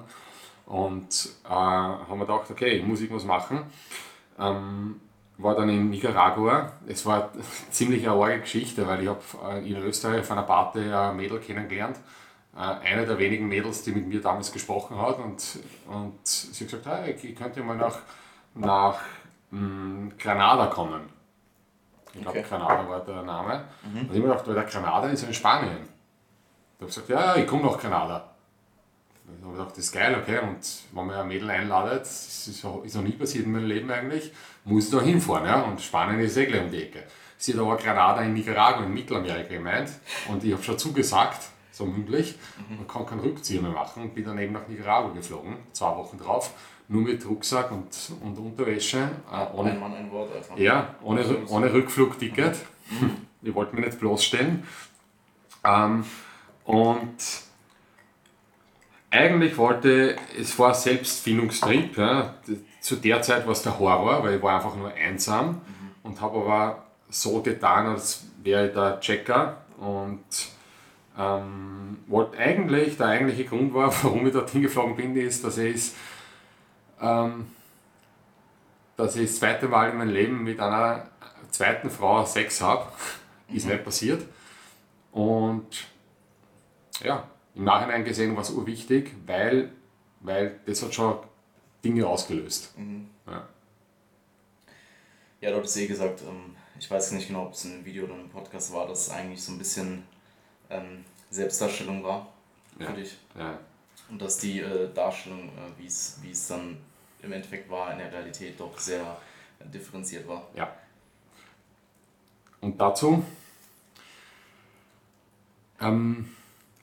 Und 0.66 1.30
äh, 1.46 1.50
haben 1.50 2.20
wir 2.20 2.26
gedacht, 2.26 2.50
okay, 2.50 2.78
ich 2.78 3.10
muss 3.12 3.24
machen. 3.24 3.64
Ähm, 4.40 5.00
war 5.38 5.56
dann 5.56 5.70
in 5.70 5.90
Nicaragua. 5.90 6.72
Es 6.88 7.06
war 7.06 7.32
ziemlich 7.72 8.08
eine 8.08 8.22
arge 8.22 8.40
Geschichte, 8.42 8.88
weil 8.88 9.04
ich 9.04 9.10
habe 9.10 9.22
äh, 9.50 9.70
in 9.70 9.78
Österreich 9.78 10.22
auf 10.22 10.32
einer 10.32 10.44
Party 10.44 10.80
ein 10.80 11.16
Mädel 11.16 11.40
kennengelernt. 11.40 11.98
Äh, 12.56 12.60
eine 12.60 13.06
der 13.06 13.18
wenigen 13.18 13.48
Mädels, 13.48 13.84
die 13.84 13.92
mit 13.92 14.08
mir 14.08 14.22
damals 14.22 14.52
gesprochen 14.52 14.98
hat. 15.00 15.20
Und, 15.20 15.60
und 15.88 16.26
sie 16.26 16.64
hat 16.64 16.72
gesagt, 16.72 16.86
hey, 16.86 17.12
ich 17.12 17.36
könnte 17.36 17.62
mal 17.64 17.76
nach, 17.76 17.98
nach 18.54 19.00
mh, 19.52 19.60
hm, 19.60 20.14
Granada 20.18 20.68
kommen. 20.68 21.02
Ich 22.14 22.22
glaube, 22.22 22.40
okay. 22.40 22.48
Granada 22.48 22.90
war 22.90 23.00
der 23.02 23.24
Name. 23.24 23.66
Mhm. 23.84 24.00
Und 24.00 24.04
ich 24.04 24.10
habe 24.10 24.20
mir 24.20 24.28
gedacht, 24.28 24.48
weil 24.48 24.56
der 24.56 24.64
Granada 24.64 25.08
ist 25.10 25.24
in 25.24 25.34
Spanien. 25.34 25.78
Ich 26.78 26.82
habe 26.82 26.86
gesagt, 26.86 27.10
ja, 27.10 27.36
ich 27.36 27.46
komme 27.46 27.64
nach 27.64 27.78
Granada. 27.78 28.35
Ich 29.28 29.44
habe 29.44 29.58
gedacht, 29.58 29.72
das 29.72 29.86
ist 29.86 29.92
geil, 29.92 30.18
okay. 30.22 30.40
Und 30.40 30.60
wenn 30.92 31.06
man 31.06 31.16
ein 31.16 31.28
Mädel 31.28 31.50
einladet, 31.50 32.02
das 32.02 32.48
ist, 32.48 32.64
ist 32.64 32.96
noch 32.96 33.04
nie 33.04 33.12
passiert 33.12 33.46
in 33.46 33.52
meinem 33.52 33.68
Leben 33.68 33.90
eigentlich, 33.92 34.32
muss 34.64 34.86
ich 34.86 34.92
da 34.92 35.02
hinfahren. 35.02 35.46
Ja? 35.46 35.62
Und 35.62 35.82
Spanien 35.82 36.20
ist 36.20 36.38
eh 36.38 36.46
gleich 36.46 36.64
um 36.64 36.72
die 36.72 36.84
Ecke. 36.84 37.04
Sie 37.38 37.54
hat 37.54 37.60
aber 37.60 37.78
Granada 37.78 38.22
in 38.22 38.34
Nicaragua 38.34 38.86
in 38.86 38.94
Mittelamerika 38.94 39.54
gemeint 39.54 39.90
und 40.30 40.44
ich 40.44 40.54
habe 40.54 40.64
schon 40.64 40.80
zugesagt, 40.80 41.50
so 41.72 41.86
mündlich, 41.86 42.38
mhm. 42.70 42.80
und 42.80 42.88
kann 42.88 43.06
keinen 43.06 43.20
Rückzieher 43.20 43.62
mehr 43.62 43.72
machen 43.72 44.04
und 44.04 44.16
bin 44.16 44.24
dann 44.24 44.38
eben 44.40 44.54
nach 44.54 44.68
Nicaragua 44.68 45.12
geflogen, 45.14 45.58
zwei 45.74 45.96
Wochen 45.98 46.18
drauf, 46.18 46.52
nur 46.88 47.02
mit 47.02 47.28
Rucksack 47.28 47.72
und, 47.72 47.90
und 48.22 48.38
Unterwäsche. 48.38 49.10
Äh, 49.32 49.58
ohne, 49.58 49.72
ein 49.72 49.80
Mann, 49.80 49.94
ein 49.94 50.12
Wort 50.12 50.34
einfach. 50.36 50.58
Ja, 50.58 50.96
ohne, 51.02 51.24
ohne 51.48 51.74
Rückflugticket. 51.74 52.58
Mhm. 52.90 53.18
Ich 53.42 53.54
wollte 53.54 53.76
mich 53.76 53.86
nicht 53.86 54.00
bloßstellen. 54.00 54.64
Ähm, 55.64 56.04
und 56.64 57.16
eigentlich 59.16 59.58
wollte, 59.58 60.16
es 60.40 60.58
war 60.60 60.74
Selbstfindungstrieb. 60.74 61.98
Ja. 61.98 62.36
Zu 62.80 62.98
der 62.98 63.22
Zeit 63.22 63.46
war 63.46 63.54
es 63.54 63.62
der 63.64 63.80
Horror, 63.80 64.24
weil 64.24 64.36
ich 64.36 64.44
war 64.44 64.56
einfach 64.56 64.76
nur 64.76 64.94
einsam 64.94 65.48
mhm. 65.48 65.62
und 66.04 66.22
habe 66.22 66.38
aber 66.38 66.84
so 67.10 67.42
getan, 67.42 67.88
als 67.88 68.26
wäre 68.44 68.68
ich 68.68 68.74
der 68.74 69.00
Checker 69.00 69.58
und 69.80 70.24
ähm, 71.18 71.98
wollte 72.08 72.38
eigentlich, 72.38 72.98
der 72.98 73.08
eigentliche 73.08 73.46
Grund 73.46 73.74
war, 73.74 73.94
warum 74.04 74.28
ich 74.28 74.34
dort 74.34 74.50
hingeflogen 74.50 74.96
bin, 74.96 75.16
ist, 75.16 75.44
dass 75.44 75.58
ich, 75.58 75.92
ähm, 77.02 77.48
dass 78.98 79.16
ich 79.16 79.30
das 79.30 79.40
zweite 79.40 79.68
Mal 79.68 79.92
in 79.92 79.98
meinem 79.98 80.14
Leben 80.14 80.44
mit 80.44 80.60
einer 80.60 81.08
zweiten 81.52 81.90
Frau 81.90 82.26
Sex 82.26 82.62
habe. 82.62 82.86
ist 83.54 83.66
mhm. 83.66 83.72
nicht 83.74 83.84
passiert. 83.84 84.26
Und 85.12 85.88
ja, 87.04 87.24
im 87.56 87.64
Nachhinein 87.64 88.04
gesehen 88.04 88.36
war 88.36 88.44
es 88.44 88.52
urwichtig, 88.52 89.14
weil, 89.26 89.72
weil 90.20 90.60
das 90.66 90.84
hat 90.84 90.94
schon 90.94 91.18
Dinge 91.84 92.08
ausgelöst. 92.08 92.78
Mhm. 92.78 93.10
Ja. 93.28 93.48
ja, 95.42 95.52
du 95.52 95.58
hattest 95.58 95.78
eh 95.78 95.88
gesagt, 95.88 96.22
ähm, 96.22 96.56
ich 96.78 96.90
weiß 96.92 97.12
nicht 97.12 97.28
genau, 97.28 97.46
ob 97.46 97.54
es 97.54 97.66
in 97.66 97.74
einem 97.74 97.86
Video 97.86 98.06
oder 98.06 98.16
einem 98.16 98.30
Podcast 98.30 98.74
war, 98.74 98.88
dass 98.88 99.08
es 99.08 99.10
eigentlich 99.10 99.42
so 99.42 99.54
ein 99.54 99.58
bisschen 99.58 100.04
ähm, 100.70 101.06
Selbstdarstellung 101.30 102.04
war 102.04 102.28
für 102.78 102.84
ja. 102.84 102.92
dich. 102.92 103.18
Ja. 103.38 103.60
Und 104.10 104.22
dass 104.22 104.38
die 104.38 104.60
äh, 104.60 104.94
Darstellung, 104.94 105.50
äh, 105.50 105.82
wie 105.82 105.86
es 106.32 106.48
dann 106.48 106.78
im 107.22 107.32
Endeffekt 107.32 107.70
war, 107.70 107.92
in 107.92 108.00
der 108.00 108.12
Realität 108.12 108.60
doch 108.60 108.78
sehr 108.78 109.18
differenziert 109.60 110.28
war. 110.28 110.48
Ja. 110.56 110.76
Und 112.62 112.80
dazu, 112.80 113.24
ähm, 115.80 116.36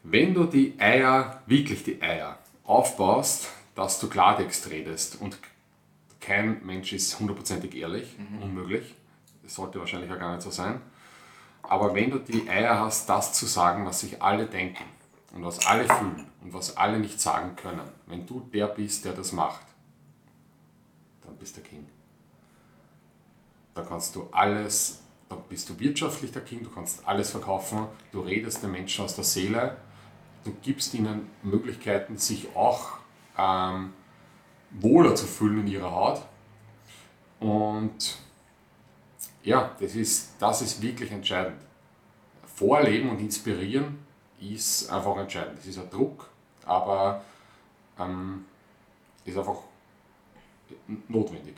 wenn 0.03 0.35
du 0.35 0.45
die 0.45 0.75
Eier, 0.79 1.43
wirklich 1.47 1.85
die 1.85 2.03
Eier, 2.03 2.39
aufbaust, 2.65 3.49
dass 3.75 4.01
du 4.01 4.09
Klartext 4.09 4.71
redest 4.71 5.21
und 5.21 5.39
kein 6.21 6.65
Mensch 6.65 6.93
ist 6.93 7.19
hundertprozentig 7.19 7.75
ehrlich, 7.75 8.17
mhm. 8.19 8.43
unmöglich, 8.43 8.95
das 9.43 9.55
sollte 9.55 9.79
wahrscheinlich 9.79 10.11
auch 10.11 10.19
gar 10.19 10.33
nicht 10.33 10.43
so 10.43 10.51
sein, 10.51 10.81
aber 11.63 11.95
wenn 11.95 12.11
du 12.11 12.19
die 12.19 12.49
Eier 12.49 12.79
hast, 12.79 13.09
das 13.09 13.33
zu 13.33 13.47
sagen, 13.47 13.87
was 13.87 14.01
sich 14.01 14.23
alle 14.23 14.47
denken 14.47 14.85
und 15.33 15.45
was 15.45 15.67
alle 15.67 15.85
fühlen 15.85 16.27
und 16.43 16.53
was 16.53 16.77
alle 16.77 16.99
nicht 16.99 17.21
sagen 17.21 17.57
können, 17.57 17.81
wenn 18.07 18.27
du 18.27 18.41
der 18.53 18.67
bist, 18.67 19.05
der 19.05 19.13
das 19.13 19.33
macht, 19.33 19.67
dann 21.23 21.37
bist 21.37 21.57
du 21.57 21.61
der 21.61 21.71
King. 21.71 21.87
Da 23.75 23.83
kannst 23.83 24.15
du 24.17 24.29
alles, 24.33 25.03
da 25.29 25.37
bist 25.37 25.69
du 25.69 25.79
wirtschaftlich 25.79 26.33
der 26.33 26.43
King, 26.43 26.63
du 26.63 26.71
kannst 26.71 27.07
alles 27.07 27.31
verkaufen, 27.31 27.87
du 28.11 28.21
redest 28.21 28.63
den 28.63 28.73
Menschen 28.73 29.05
aus 29.05 29.15
der 29.15 29.25
Seele, 29.25 29.79
du 30.45 30.53
gibst 30.63 30.95
ihnen 30.95 31.31
Möglichkeiten, 31.43 32.17
sich 32.17 32.55
auch 32.55 32.99
ähm, 33.39 33.93
wohler 34.71 35.15
zu 35.15 35.27
fühlen 35.27 35.61
in 35.61 35.67
ihrer 35.69 35.91
Haut. 35.91 36.23
Und 37.41 38.19
ja, 39.43 39.75
das 39.81 39.95
ist, 39.95 40.37
das 40.39 40.63
ist 40.63 40.81
wirklich 40.83 41.11
entscheidend. 41.11 41.61
Vorleben 42.47 43.11
und 43.11 43.21
inspirieren 43.21 43.99
ist 44.41 44.91
einfach 44.91 45.17
entscheidend. 45.17 45.59
Das 45.59 45.67
ist 45.67 45.79
ein 45.79 45.91
Druck, 45.91 46.29
aber 46.65 47.25
ähm, 47.99 48.45
ist 49.25 49.37
einfach 49.37 49.59
notwendig. 51.09 51.57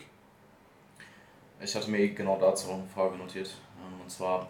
Ich 1.61 1.75
hatte 1.75 1.91
mir 1.91 2.09
genau 2.13 2.39
dazu 2.39 2.71
eine 2.71 2.87
Frage 2.87 3.17
notiert. 3.17 3.55
Ähm, 3.79 4.01
und 4.01 4.11
zwar 4.11 4.49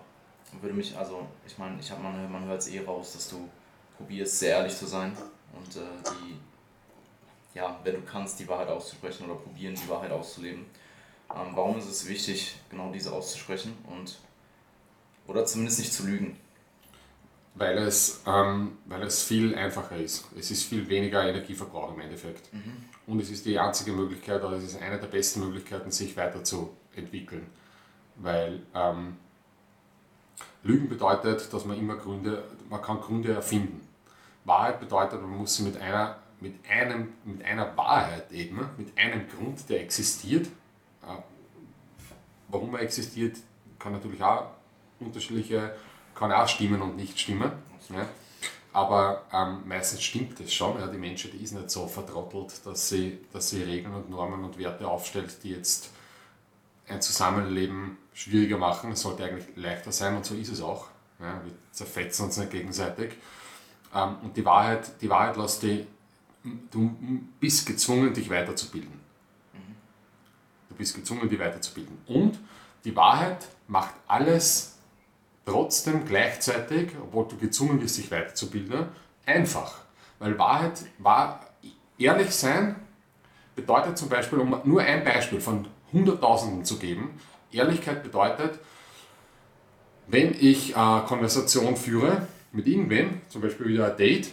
würde 0.61 0.75
mich, 0.75 0.97
also 0.97 1.27
ich 1.47 1.59
meine, 1.59 1.79
ich 1.81 1.91
hab, 1.91 2.03
man, 2.03 2.31
man 2.31 2.45
hört 2.47 2.61
es 2.61 2.69
eh 2.69 2.85
raus, 2.85 3.13
dass 3.13 3.29
du 3.29 3.49
probierst, 3.97 4.39
sehr 4.39 4.57
ehrlich 4.57 4.77
zu 4.77 4.87
sein 4.87 5.17
und 5.53 5.77
äh, 5.77 5.81
die, 6.11 7.59
ja, 7.59 7.79
wenn 7.85 7.95
du 7.95 8.03
kannst, 8.03 8.39
die 8.41 8.49
Wahrheit 8.49 8.69
auszusprechen 8.69 9.27
oder 9.27 9.41
probieren, 9.41 9.75
die 9.75 9.89
Wahrheit 9.89 10.11
auszuleben. 10.11 10.67
Ähm, 11.31 11.53
warum 11.55 11.79
ist 11.79 11.89
es 11.89 12.09
wichtig, 12.09 12.57
genau 12.71 12.91
diese 12.93 13.13
auszusprechen 13.13 13.77
und 13.89 14.19
oder 15.27 15.47
zumindest 15.47 15.79
nicht 15.79 15.93
zu 15.93 16.05
lügen? 16.05 16.37
Weil 17.57 17.79
es, 17.79 18.23
ähm, 18.27 18.79
weil 18.87 19.03
es 19.05 19.23
viel 19.23 19.55
einfacher 19.55 19.97
ist. 19.97 20.27
Es 20.37 20.51
ist 20.51 20.65
viel 20.65 20.89
weniger 20.89 21.27
Energieverbrauch 21.27 21.95
im 21.95 22.01
Endeffekt. 22.01 22.53
Mhm. 22.53 22.85
Und 23.07 23.21
es 23.21 23.31
ist 23.31 23.47
die 23.47 23.59
einzige 23.59 23.93
Möglichkeit, 23.93 24.43
oder 24.43 24.57
es 24.57 24.65
ist 24.65 24.83
eine 24.83 24.99
der 24.99 25.07
besten 25.07 25.41
Möglichkeiten, 25.41 25.93
sich 25.93 26.17
weiterzuentwickeln. 26.17 27.47
Weil 28.17 28.63
ähm, 28.75 29.17
Lügen 30.65 30.89
bedeutet, 30.89 31.53
dass 31.53 31.65
man 31.65 31.79
immer 31.79 31.97
Gründe, 31.97 32.43
man 32.69 32.83
kann 32.83 33.01
Gründe 33.01 33.33
erfinden. 33.33 33.84
Wahrheit 34.45 34.81
bedeutet, 34.81 35.21
man 35.21 35.31
muss 35.31 35.57
sie 35.57 35.63
mit 35.63 35.81
einer, 35.81 36.19
mit 36.41 36.55
einem, 36.69 37.15
mit 37.25 37.45
einer 37.45 37.77
Wahrheit 37.77 38.31
eben, 38.31 38.69
mit 38.77 38.97
einem 38.99 39.29
Grund, 39.29 39.69
der 39.69 39.81
existiert. 39.81 40.47
Äh, 41.03 41.17
warum 42.49 42.75
er 42.75 42.83
existiert, 42.83 43.39
kann 43.79 43.93
natürlich 43.93 44.23
auch 44.23 44.51
unterschiedliche, 45.01 45.75
kann 46.15 46.33
auch 46.33 46.49
stimmen 46.49 46.83
und 46.83 46.97
nicht 46.97 47.19
stimmen. 47.19 47.53
Ja. 47.91 48.07
Aber 48.73 49.25
ähm, 49.33 49.63
meistens 49.67 50.03
stimmt 50.03 50.41
es 50.41 50.53
schon. 50.53 50.79
Ja. 50.81 50.89
Die 50.89 50.99
Menschheit 50.99 51.35
ist 51.35 51.53
nicht 51.53 51.71
so 51.71 51.87
vertrottelt, 51.87 52.67
dass 52.67 52.89
sie, 52.89 53.21
dass 53.33 53.51
sie 53.51 53.63
Regeln 53.63 53.95
und 53.95 54.11
Normen 54.11 54.43
und 54.45 54.59
Werte 54.59 54.89
aufstellt, 54.89 55.43
die 55.45 55.51
jetzt 55.51 55.91
ein 56.89 57.01
Zusammenleben 57.01 57.97
schwieriger 58.13 58.59
machen. 58.59 58.93
Es 58.93 59.03
sollte 59.03 59.25
eigentlich 59.25 59.57
leichter 59.57 59.93
sein 59.93 60.17
und 60.17 60.27
so 60.27 60.35
ist 60.35 60.53
es 60.53 60.61
auch. 60.61 60.89
Ja, 61.21 61.41
wir 61.45 61.53
zerfetzen 61.71 62.27
uns 62.27 62.37
nicht 62.37 62.51
gegenseitig. 62.51 63.13
Ähm, 63.95 64.17
und 64.23 64.37
die 64.37 64.45
Wahrheit, 64.45 65.01
die 65.01 65.09
Wahrheit 65.09 65.37
lässt 65.37 65.63
dich, 65.63 65.87
du 66.71 66.95
bist 67.41 67.67
gezwungen, 67.67 68.13
dich 68.13 68.29
weiterzubilden. 68.29 69.05
Du 70.69 70.75
bist 70.75 70.95
gezwungen, 70.95 71.29
dich 71.29 71.39
weiterzubilden. 71.39 71.97
Und 72.07 72.39
die 72.85 72.95
Wahrheit 72.97 73.47
macht 73.69 73.95
alles 74.09 74.77
trotzdem 75.47 76.05
gleichzeitig, 76.05 76.91
obwohl 77.01 77.29
du 77.29 77.37
gezwungen 77.37 77.79
bist, 77.79 77.97
dich 77.97 78.11
weiterzubilden, 78.11 78.87
einfach. 79.25 79.83
Weil 80.19 80.39
Wahrheit, 80.39 80.85
war, 80.99 81.41
ehrlich 81.97 82.35
sein 82.35 82.77
bedeutet 83.55 83.97
zum 83.97 84.09
Beispiel, 84.09 84.41
um 84.41 84.61
nur 84.65 84.83
ein 84.83 85.05
Beispiel 85.05 85.41
von 85.41 85.69
Hunderttausenden 85.93 86.65
zu 86.65 86.79
geben, 86.79 87.21
Ehrlichkeit 87.53 88.03
bedeutet, 88.03 88.59
wenn 90.09 90.35
ich 90.35 90.77
eine 90.77 91.05
Konversation 91.05 91.77
führe 91.77 92.27
mit 92.55 92.67
irgendwem, 92.67 93.21
zum 93.29 93.43
Beispiel 93.43 93.67
wieder 93.67 93.91
ein 93.91 93.97
Date, 93.97 94.31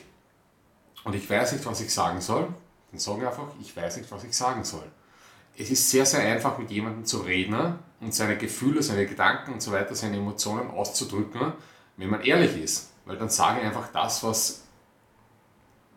und 1.03 1.15
ich 1.15 1.27
weiß 1.27 1.53
nicht, 1.53 1.65
was 1.65 1.81
ich 1.81 1.91
sagen 1.91 2.21
soll, 2.21 2.47
dann 2.91 2.99
sage 2.99 3.21
ich 3.21 3.27
einfach, 3.27 3.47
ich 3.59 3.75
weiß 3.75 3.97
nicht, 3.97 4.11
was 4.11 4.23
ich 4.23 4.35
sagen 4.35 4.63
soll. 4.63 4.83
Es 5.57 5.71
ist 5.71 5.89
sehr, 5.89 6.05
sehr 6.05 6.21
einfach, 6.21 6.57
mit 6.57 6.69
jemandem 6.69 7.05
zu 7.05 7.19
reden 7.19 7.79
und 7.99 8.13
seine 8.13 8.37
Gefühle, 8.37 8.83
seine 8.83 9.05
Gedanken 9.05 9.53
und 9.53 9.61
so 9.61 9.71
weiter, 9.71 9.95
seine 9.95 10.17
Emotionen 10.17 10.69
auszudrücken, 10.69 11.53
wenn 11.97 12.09
man 12.09 12.21
ehrlich 12.21 12.61
ist. 12.61 12.91
Weil 13.05 13.17
dann 13.17 13.29
sage 13.29 13.59
ich 13.59 13.65
einfach 13.65 13.87
das, 13.91 14.23
was, 14.23 14.63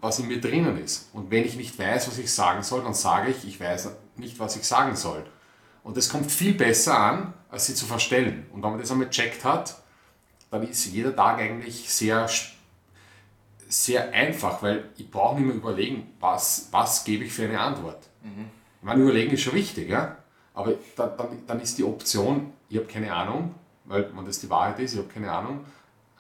was 0.01 0.19
in 0.19 0.29
mir 0.29 0.41
drinnen 0.41 0.83
ist. 0.83 1.11
Und 1.13 1.31
wenn 1.31 1.45
ich 1.45 1.57
nicht 1.57 1.79
weiß, 1.79 2.09
was 2.09 2.19
ich 2.19 2.33
sagen 2.33 2.63
soll, 2.63 2.83
dann 2.83 2.95
sage 2.95 3.31
ich, 3.31 3.47
ich 3.47 3.61
weiß 3.61 3.91
nicht, 4.17 4.39
was 4.39 4.57
ich 4.57 4.65
sagen 4.65 4.97
soll. 4.97 5.25
Und 5.83 5.99
das 5.99 6.09
kommt 6.09 6.33
viel 6.33 6.55
besser 6.55 6.99
an, 6.99 7.35
als 7.51 7.67
sie 7.67 7.75
zu 7.75 7.85
verstellen. 7.85 8.47
Und 8.53 8.63
wenn 8.63 8.71
man 8.71 8.81
das 8.81 8.91
einmal 8.91 9.11
checkt 9.11 9.45
hat, 9.45 9.84
dann 10.51 10.63
ist 10.63 10.87
jeder 10.87 11.15
Tag 11.15 11.39
eigentlich 11.39 11.91
sehr, 11.91 12.29
sehr 13.69 14.13
einfach, 14.13 14.63
weil 14.63 14.91
ich 14.97 15.11
brauche 15.11 15.37
nicht 15.37 15.47
mehr 15.47 15.57
überlegen, 15.57 16.13
was, 16.21 16.69
was 16.71 17.05
gebe 17.05 17.25
ich 17.25 17.33
für 17.33 17.45
eine 17.45 17.61
Antwort. 17.61 18.09
Mhm. 18.23 18.47
Ich 18.81 18.85
meine, 18.85 19.03
überlegen 19.03 19.33
ist 19.33 19.43
schon 19.43 19.55
wichtig, 19.55 19.89
ja? 19.89 20.17
aber 20.55 20.75
dann, 20.97 21.17
dann, 21.17 21.47
dann 21.47 21.61
ist 21.61 21.77
die 21.79 21.85
Option, 21.85 22.53
ich 22.69 22.77
habe 22.77 22.87
keine 22.87 23.13
Ahnung, 23.13 23.55
weil 23.85 24.11
wenn 24.17 24.25
das 24.25 24.39
die 24.41 24.49
Wahrheit 24.49 24.79
ist, 24.79 24.93
ich 24.95 24.99
habe 24.99 25.09
keine 25.09 25.31
Ahnung, 25.31 25.65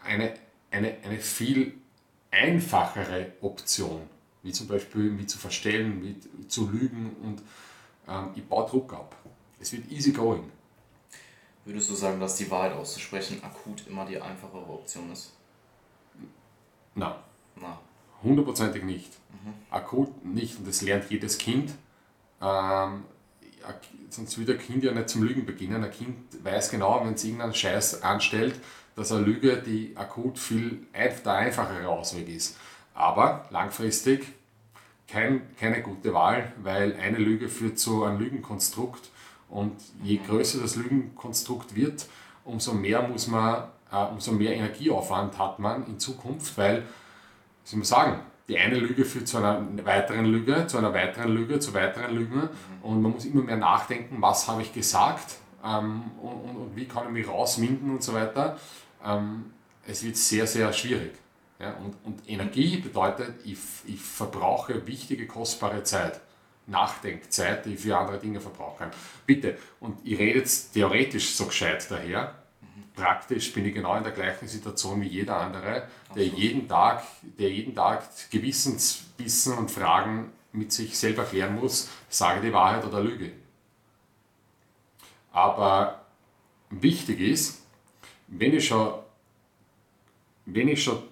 eine, 0.05 0.35
eine, 0.71 0.97
eine 1.05 1.19
viel 1.19 1.75
einfachere 2.31 3.33
Option, 3.41 4.03
wie 4.43 4.53
zum 4.53 4.67
Beispiel 4.67 5.11
mich 5.11 5.29
zu 5.29 5.39
verstellen, 5.39 6.03
wie 6.03 6.49
zu 6.49 6.69
lügen 6.69 7.17
und 7.23 7.43
ähm, 8.09 8.31
ich 8.35 8.45
baue 8.45 8.69
Druck 8.69 8.93
ab. 8.93 9.15
Es 9.61 9.73
wird 9.73 9.91
easy 9.91 10.13
going. 10.13 10.51
Würdest 11.65 11.91
du 11.91 11.95
sagen, 11.95 12.21
dass 12.21 12.37
die 12.37 12.51
Wahrheit 12.51 12.73
auszusprechen 12.73 13.43
akut 13.43 13.87
immer 13.89 14.05
die 14.05 14.21
einfachere 14.21 14.69
Option 14.69 15.11
ist? 15.11 15.33
Nein. 16.95 17.15
Na. 17.57 17.79
Hundertprozentig 18.23 18.85
nicht. 18.85 19.13
Mhm. 19.31 19.55
Akut 19.71 20.25
nicht 20.25 20.59
und 20.59 20.69
das 20.69 20.83
lernt 20.83 21.11
jedes 21.11 21.39
Kind. 21.39 21.75
Ähm, 22.41 23.05
sonst 24.11 24.37
würde 24.39 24.53
ein 24.53 24.59
Kind 24.59 24.85
ja 24.85 24.93
nicht 24.93 25.09
zum 25.09 25.23
Lügen 25.23 25.47
beginnen. 25.47 25.83
Ein 25.83 25.91
Kind 25.91 26.17
weiß 26.45 26.71
genau, 26.71 27.05
wenn 27.05 27.15
es 27.15 27.25
irgendeinen 27.25 27.55
Scheiß 27.55 28.03
anstellt, 28.03 28.61
dass 28.97 29.11
eine 29.13 29.23
Lüge 29.23 29.57
die 29.57 29.97
akut 29.97 30.39
viel 30.39 30.87
der 30.95 31.33
einfachere 31.33 31.89
Ausweg 31.89 32.29
ist. 32.29 32.57
Aber 32.95 33.47
langfristig 33.51 34.27
kein, 35.09 35.43
keine 35.57 35.83
gute 35.83 36.15
Wahl, 36.15 36.53
weil 36.63 36.95
eine 36.97 37.19
Lüge 37.19 37.49
führt 37.49 37.79
zu 37.79 38.05
einem 38.05 38.19
Lügenkonstrukt 38.19 39.11
und 39.49 39.73
je 40.03 40.19
größer 40.27 40.61
das 40.61 40.77
Lügenkonstrukt 40.77 41.75
wird, 41.75 42.07
umso 42.45 42.75
mehr 42.75 43.07
muss 43.07 43.27
man, 43.27 43.65
äh, 43.93 44.05
umso 44.05 44.33
mehr 44.33 44.55
Energieaufwand 44.55 45.39
hat 45.39 45.59
man 45.59 45.87
in 45.87 45.99
Zukunft, 45.99 46.57
weil, 46.59 46.83
wie 46.83 47.69
soll 47.69 47.79
man 47.79 47.87
sagen, 47.87 48.21
die 48.49 48.59
eine 48.59 48.79
Lüge 48.79 49.05
führt 49.05 49.27
zu 49.27 49.39
einer 49.39 49.67
weiteren 49.85 50.27
Lüge, 50.27 50.67
zu 50.67 50.77
einer 50.77 50.93
weiteren 50.93 51.33
Lüge, 51.33 51.61
zu 51.61 51.73
weiteren 51.73 52.15
Lügen 52.15 52.43
mhm. 52.43 52.49
und 52.83 53.03
man 53.03 53.13
muss 53.13 53.25
immer 53.25 53.43
mehr 53.43 53.57
nachdenken, 53.57 54.17
was 54.21 54.49
habe 54.49 54.63
ich 54.63 54.73
gesagt 54.73 55.37
ähm, 55.65 56.11
und, 56.21 56.33
und, 56.33 56.57
und, 56.57 56.77
wie 56.77 56.87
kann 56.87 57.05
ich 57.07 57.13
mich 57.13 57.29
rauswinden 57.29 57.91
und 57.91 58.03
so 58.03 58.13
weiter. 58.13 58.59
Ähm, 59.05 59.47
es 59.87 60.03
wird 60.03 60.17
sehr, 60.17 60.47
sehr 60.47 60.73
schwierig. 60.73 61.13
Ja, 61.59 61.75
und, 61.75 61.95
und 62.05 62.29
Energie 62.29 62.79
bedeutet, 62.79 63.35
ich, 63.45 63.59
ich 63.87 64.01
verbrauche 64.01 64.87
wichtige, 64.87 65.27
kostbare 65.27 65.83
Zeit. 65.85 66.21
Nachdenkzeit, 66.67 67.67
die 67.67 67.75
ich 67.75 67.81
für 67.81 67.97
andere 67.97 68.19
Dinge 68.19 68.41
verbrauchen 68.41 68.79
kann. 68.79 68.91
Bitte, 69.27 69.59
und 69.81 69.99
ich 70.05 70.19
rede 70.19 70.39
jetzt 70.41 70.73
theoretisch 70.73 71.35
so 71.35 71.47
gescheit 71.47 71.87
daher, 71.91 72.35
praktisch 72.95 73.53
bin 73.53 73.67
ich 73.67 73.75
genau 73.75 73.97
in 73.97 74.03
der 74.03 74.13
gleichen 74.13 74.49
Situation 74.49 75.01
wie 75.01 75.09
jeder 75.09 75.37
andere, 75.37 75.89
der 76.15 76.27
jeden 76.27 76.69
Tag, 76.69 77.03
der 77.23 77.51
jeden 77.51 77.75
Tag 77.75 78.05
Gewissensbissen 78.31 79.59
und 79.59 79.71
Fragen 79.71 80.33
mit 80.53 80.73
sich 80.73 80.97
selber 80.97 81.25
klären 81.25 81.57
muss, 81.57 81.89
sage 82.09 82.41
die 82.41 82.53
Wahrheit 82.53 82.85
oder 82.85 83.01
lüge. 83.01 83.33
Aber 85.33 86.05
wichtig 86.71 87.21
ist, 87.21 87.63
wenn 88.29 88.55
ich 88.55 88.67
schon, 88.67 88.95
wenn 90.47 90.69
ich 90.69 90.83
schon 90.83 91.03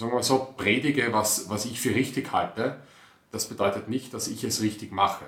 sagen 0.00 0.12
wir 0.12 0.22
so, 0.22 0.54
predige, 0.56 1.12
was, 1.12 1.48
was 1.48 1.66
ich 1.66 1.78
für 1.78 1.94
richtig 1.94 2.32
halte, 2.32 2.80
das 3.30 3.48
bedeutet 3.48 3.88
nicht, 3.88 4.12
dass 4.14 4.28
ich 4.28 4.44
es 4.44 4.60
richtig 4.60 4.92
mache. 4.92 5.24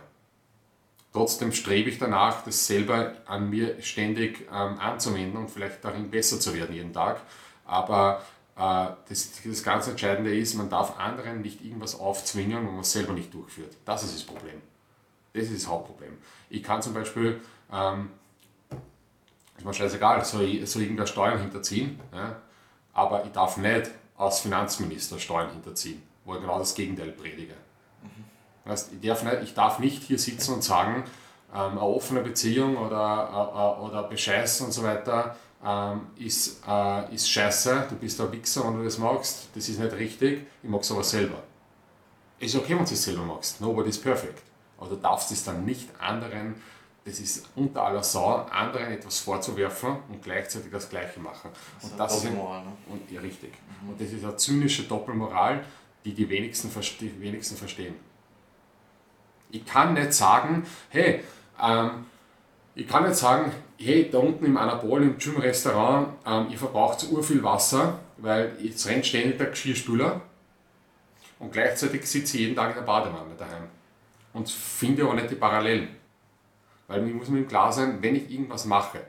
Trotzdem 1.13 1.53
strebe 1.53 1.91
ich 1.91 1.99
danach, 1.99 2.43
das 2.43 2.67
selber 2.67 3.13
an 3.27 3.51
mir 3.51 3.81
ständig 3.83 4.49
ähm, 4.51 4.79
anzuwenden 4.79 5.37
und 5.37 5.51
vielleicht 5.51 5.85
darin 5.85 6.11
besser 6.11 6.41
zu 6.41 6.55
werden 6.55 6.75
jeden 6.75 6.93
Tag. 6.93 7.21
Aber 7.67 8.23
äh, 8.57 8.87
das, 9.09 9.33
das 9.45 9.63
ganz 9.63 9.89
Entscheidende 9.89 10.35
ist, 10.35 10.55
man 10.55 10.71
darf 10.71 10.99
anderen 10.99 11.43
nicht 11.43 11.63
irgendwas 11.63 11.99
aufzwingen, 11.99 12.67
wenn 12.67 12.73
man 12.73 12.81
es 12.81 12.93
selber 12.93 13.13
nicht 13.13 13.33
durchführt. 13.33 13.77
Das 13.85 14.03
ist 14.03 14.15
das 14.15 14.23
Problem. 14.23 14.63
Das 15.35 15.45
ist 15.45 15.65
das 15.65 15.71
Hauptproblem. 15.71 16.17
Ich 16.49 16.63
kann 16.63 16.81
zum 16.81 16.95
Beispiel, 16.95 17.41
ähm, 17.71 18.11
ist 19.57 19.65
mir 19.65 19.75
scheißegal, 19.75 20.25
soll, 20.25 20.67
soll 20.67 20.83
irgendwer 20.83 21.07
Steuern 21.07 21.41
hinterziehen, 21.41 22.01
ja? 22.13 22.37
aber 22.95 23.25
ich 23.25 23.33
darf 23.33 23.59
nicht 23.59 23.91
als 24.17 24.41
Finanzminister 24.41 25.19
Steuern 25.19 25.51
hinterziehen, 25.51 26.03
wo 26.25 26.35
ich 26.35 26.41
genau 26.41 26.59
das 26.59 26.75
Gegenteil 26.75 27.13
predige. 27.13 27.55
Weißt, 28.65 28.91
ich, 28.93 29.07
darf 29.07 29.23
nicht, 29.25 29.43
ich 29.43 29.55
darf 29.55 29.79
nicht 29.79 30.03
hier 30.03 30.19
sitzen 30.19 30.55
und 30.55 30.65
sagen, 30.65 31.05
ähm, 31.53 31.73
eine 31.73 31.81
offene 31.81 32.21
Beziehung 32.21 32.77
oder, 32.77 33.77
äh, 33.81 33.85
oder 33.85 34.05
Bescheißen 34.05 34.67
und 34.67 34.73
so 34.73 34.83
weiter 34.83 35.37
ähm, 35.65 36.07
ist, 36.17 36.63
äh, 36.67 37.15
ist 37.15 37.29
scheiße, 37.29 37.87
du 37.89 37.97
bist 37.97 38.21
ein 38.21 38.33
Wichser, 38.33 38.65
wenn 38.65 38.79
du 38.79 38.85
das 38.85 38.99
magst, 38.99 39.49
das 39.55 39.69
ist 39.69 39.79
nicht 39.79 39.93
richtig, 39.93 40.47
ich 40.63 40.69
mag 40.69 40.81
es 40.81 40.91
aber 40.91 41.05
selber. 41.05 41.43
Ist 42.39 42.57
okay, 42.57 42.77
wenn 42.77 42.85
du 42.85 42.93
es 42.93 43.03
selber 43.03 43.23
magst, 43.23 43.61
nobody 43.61 43.91
is 43.91 44.01
perfect. 44.01 44.43
Aber 44.79 44.91
du 44.91 44.97
darfst 44.97 45.31
es 45.31 45.45
dann 45.45 45.65
nicht 45.65 45.89
anderen, 46.01 46.57
das 47.05 47.21
ist 47.21 47.49
unter 47.55 47.83
aller 47.83 48.03
Sau, 48.03 48.47
anderen 48.51 48.93
etwas 48.93 49.21
vorzuwerfen 49.21 49.97
und 50.09 50.23
gleichzeitig 50.23 50.71
das 50.71 50.89
Gleiche 50.89 51.21
machen. 51.21 51.51
Das 51.81 51.91
und 51.91 51.99
das 51.99 52.17
ist 52.17 52.25
Doppelmoral, 52.25 52.65
ne? 52.65 52.73
und, 52.89 53.11
ja, 53.11 53.21
richtig. 53.21 53.53
Mhm. 53.83 53.91
Und 53.91 54.01
das 54.01 54.11
ist 54.11 54.25
eine 54.25 54.37
zynische 54.37 54.85
Doppelmoral, 54.85 55.65
die 56.05 56.15
die 56.15 56.29
wenigsten, 56.29 56.71
die 57.01 57.21
wenigsten 57.21 57.57
verstehen. 57.57 57.95
Ich 59.53 59.65
kann 59.65 59.95
nicht 59.95 60.13
sagen, 60.13 60.67
hey, 60.89 61.23
ähm, 61.63 62.07
ich 62.75 62.89
kann 62.89 63.05
nicht 63.05 63.17
sagen, 63.17 63.53
hey, 63.79 64.09
da 64.11 64.19
unten 64.19 64.45
im 64.47 64.57
Anabol, 64.57 65.03
im 65.03 65.19
Gym-Restaurant, 65.19 66.09
ähm, 66.27 66.47
ihr 66.51 66.59
verbraucht 66.59 67.01
so 67.01 67.09
urviel 67.09 67.43
Wasser, 67.43 68.01
weil 68.17 68.57
jetzt 68.61 68.87
rennt 68.87 69.07
ständig 69.07 69.39
der 69.39 69.49
Geschirrspüler 69.49 70.23
und 71.39 71.53
gleichzeitig 71.53 72.07
sitze 72.07 72.37
ich 72.37 72.45
jeden 72.45 72.57
Tag 72.57 72.71
in 72.71 72.77
der 72.77 72.83
Badewanne 72.83 73.35
daheim 73.39 73.65
und 74.33 74.49
finde 74.49 75.07
auch 75.07 75.15
nicht 75.15 75.31
die 75.31 75.37
Parallelen. 75.37 75.89
Weil 76.89 77.03
mir 77.03 77.15
muss 77.15 77.29
mir 77.29 77.45
klar 77.45 77.73
sein, 77.73 77.99
wenn 78.03 78.17
ich 78.17 78.31
irgendwas 78.31 78.65
mache, 78.65 79.01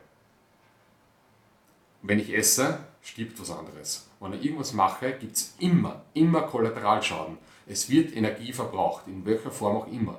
wenn 2.01 2.19
ich 2.19 2.33
esse, 2.33 2.79
stirbt 3.01 3.39
was 3.39 3.51
anderes. 3.51 4.09
Wenn 4.19 4.33
ich 4.33 4.43
irgendwas 4.43 4.73
mache, 4.73 5.13
gibt 5.13 5.35
es 5.35 5.55
immer, 5.59 6.01
immer 6.13 6.41
Kollateralschaden. 6.41 7.37
Es 7.65 7.89
wird 7.89 8.15
Energie 8.15 8.51
verbraucht, 8.51 9.07
in 9.07 9.25
welcher 9.25 9.51
Form 9.51 9.77
auch 9.77 9.87
immer. 9.87 10.17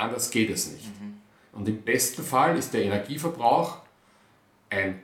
Anders 0.00 0.30
geht 0.30 0.48
es 0.48 0.72
nicht. 0.72 0.86
Mhm. 0.86 1.20
Und 1.52 1.68
im 1.68 1.82
besten 1.82 2.22
Fall 2.22 2.56
ist 2.56 2.72
der 2.72 2.84
Energieverbrauch 2.84 3.82
ein 4.70 5.02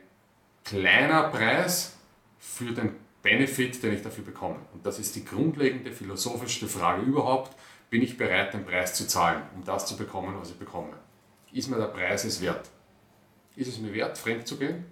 kleiner 0.64 1.24
Preis 1.24 1.96
für 2.38 2.72
den 2.72 2.94
Benefit, 3.20 3.82
den 3.82 3.92
ich 3.92 4.02
dafür 4.02 4.24
bekomme. 4.24 4.56
Und 4.72 4.86
das 4.86 4.98
ist 4.98 5.14
die 5.14 5.24
grundlegende 5.24 5.92
philosophischste 5.92 6.66
Frage 6.66 7.02
überhaupt. 7.02 7.54
Bin 7.90 8.00
ich 8.00 8.16
bereit, 8.16 8.54
den 8.54 8.64
Preis 8.64 8.94
zu 8.94 9.06
zahlen, 9.06 9.42
um 9.54 9.64
das 9.64 9.86
zu 9.86 9.96
bekommen, 9.96 10.34
was 10.40 10.50
ich 10.50 10.58
bekomme? 10.58 10.94
Ist 11.52 11.68
mir 11.68 11.76
der 11.76 11.86
Preis 11.86 12.24
es 12.24 12.40
wert? 12.40 12.70
Ist 13.54 13.68
es 13.68 13.78
mir 13.78 13.92
wert, 13.92 14.16
fremd 14.16 14.46
zu 14.46 14.56
gehen? 14.56 14.86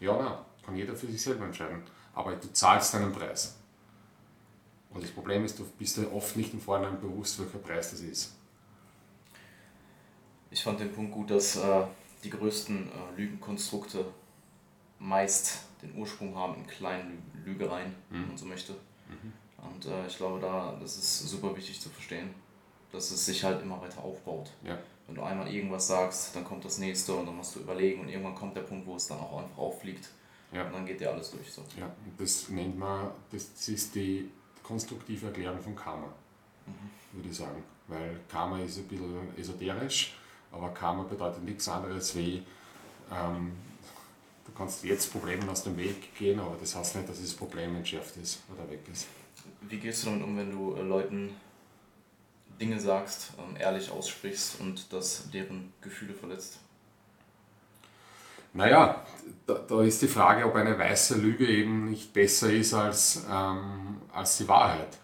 Ja, 0.00 0.20
nein, 0.20 0.38
kann 0.64 0.76
jeder 0.76 0.96
für 0.96 1.06
sich 1.06 1.22
selber 1.22 1.44
entscheiden. 1.44 1.82
Aber 2.14 2.34
du 2.34 2.52
zahlst 2.52 2.94
deinen 2.94 3.12
Preis. 3.12 3.56
Und 4.90 5.04
das 5.04 5.10
Problem 5.10 5.44
ist, 5.44 5.58
du 5.58 5.64
bist 5.78 5.96
dir 5.96 6.12
oft 6.12 6.36
nicht 6.36 6.52
im 6.52 6.60
Vorhinein 6.60 7.00
bewusst, 7.00 7.38
welcher 7.38 7.58
Preis 7.58 7.92
das 7.92 8.00
ist. 8.00 8.41
Ich 10.52 10.62
fand 10.62 10.78
den 10.80 10.92
Punkt 10.92 11.12
gut, 11.12 11.30
dass 11.30 11.56
äh, 11.56 11.84
die 12.22 12.30
größten 12.30 12.88
äh, 12.88 13.16
Lügenkonstrukte 13.16 14.04
meist 14.98 15.60
den 15.80 15.96
Ursprung 15.96 16.36
haben 16.36 16.56
in 16.56 16.66
kleinen 16.66 17.22
Lügereien, 17.44 17.94
mhm. 18.10 18.14
wenn 18.14 18.28
man 18.28 18.38
so 18.38 18.44
möchte. 18.44 18.74
Mhm. 19.08 19.32
Und 19.64 19.86
äh, 19.86 20.06
ich 20.06 20.16
glaube, 20.16 20.40
da 20.40 20.76
das 20.80 20.96
ist 20.96 21.20
super 21.28 21.56
wichtig 21.56 21.80
zu 21.80 21.88
verstehen, 21.88 22.34
dass 22.92 23.10
es 23.10 23.24
sich 23.24 23.42
halt 23.42 23.62
immer 23.62 23.80
weiter 23.80 24.04
aufbaut. 24.04 24.52
Ja. 24.62 24.78
Wenn 25.06 25.16
du 25.16 25.22
einmal 25.22 25.52
irgendwas 25.52 25.88
sagst, 25.88 26.36
dann 26.36 26.44
kommt 26.44 26.64
das 26.64 26.78
nächste 26.78 27.14
und 27.14 27.26
dann 27.26 27.36
musst 27.36 27.56
du 27.56 27.60
überlegen 27.60 28.02
und 28.02 28.08
irgendwann 28.08 28.34
kommt 28.34 28.56
der 28.56 28.62
Punkt, 28.62 28.86
wo 28.86 28.96
es 28.96 29.06
dann 29.06 29.18
auch 29.18 29.42
einfach 29.42 29.58
auffliegt. 29.58 30.10
Ja. 30.52 30.66
Und 30.66 30.74
dann 30.74 30.84
geht 30.86 31.00
dir 31.00 31.10
alles 31.10 31.30
durch. 31.30 31.50
So. 31.50 31.62
Ja, 31.78 31.90
das 32.18 32.50
nennt 32.50 32.78
man, 32.78 33.10
das 33.30 33.68
ist 33.68 33.94
die 33.94 34.30
konstruktive 34.62 35.26
Erklärung 35.26 35.60
von 35.60 35.74
Karma, 35.74 36.08
mhm. 36.66 37.16
würde 37.16 37.30
ich 37.30 37.36
sagen. 37.36 37.62
Weil 37.88 38.20
Karma 38.28 38.60
ist 38.60 38.78
ein 38.78 38.84
bisschen 38.84 39.36
esoterisch 39.36 40.14
aber 40.52 40.68
Karma 40.70 41.02
bedeutet 41.04 41.42
nichts 41.42 41.68
anderes 41.68 42.14
wie, 42.16 42.42
ähm, 43.10 43.52
du 44.46 44.52
kannst 44.52 44.84
jetzt 44.84 45.10
Problemen 45.10 45.48
aus 45.48 45.64
dem 45.64 45.76
Weg 45.76 46.14
gehen, 46.14 46.38
aber 46.38 46.56
das 46.60 46.76
heißt 46.76 46.96
nicht, 46.96 47.08
dass 47.08 47.20
das 47.20 47.34
Problem 47.34 47.74
entschärft 47.76 48.16
ist 48.16 48.42
oder 48.54 48.70
weg 48.70 48.80
ist. 48.90 49.06
Wie 49.62 49.78
gehst 49.78 50.04
du 50.04 50.10
damit 50.10 50.24
um, 50.24 50.36
wenn 50.36 50.50
du 50.50 50.74
äh, 50.74 50.82
Leuten 50.82 51.34
Dinge 52.60 52.78
sagst, 52.78 53.32
ähm, 53.38 53.56
ehrlich 53.58 53.90
aussprichst 53.90 54.60
und 54.60 54.92
das 54.92 55.30
deren 55.30 55.72
Gefühle 55.80 56.14
verletzt? 56.14 56.58
Naja, 58.54 59.02
da, 59.46 59.54
da 59.54 59.82
ist 59.82 60.02
die 60.02 60.08
Frage, 60.08 60.44
ob 60.44 60.54
eine 60.54 60.78
weiße 60.78 61.16
Lüge 61.16 61.46
eben 61.48 61.88
nicht 61.88 62.12
besser 62.12 62.52
ist 62.52 62.74
als, 62.74 63.24
ähm, 63.30 64.02
als 64.12 64.36
die 64.36 64.46
Wahrheit 64.46 64.98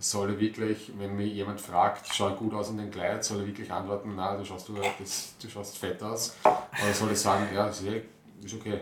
soll 0.00 0.32
ich 0.32 0.40
wirklich, 0.40 0.92
wenn 0.98 1.14
mich 1.14 1.32
jemand 1.32 1.60
fragt, 1.60 2.08
schau 2.14 2.34
gut 2.34 2.54
aus 2.54 2.70
in 2.70 2.78
den 2.78 2.90
Kleid, 2.90 3.22
soll 3.22 3.42
ich 3.42 3.48
wirklich 3.48 3.70
antworten, 3.70 4.14
na, 4.16 4.36
du 4.36 4.44
schaust, 4.44 4.68
du, 4.68 4.74
das, 4.98 5.34
du 5.40 5.48
schaust 5.48 5.76
fett 5.76 6.02
aus? 6.02 6.36
Oder 6.42 6.94
soll 6.94 7.12
ich 7.12 7.20
sagen, 7.20 7.46
ja, 7.54 7.66
ist, 7.68 7.82
ist 7.82 8.54
okay. 8.54 8.80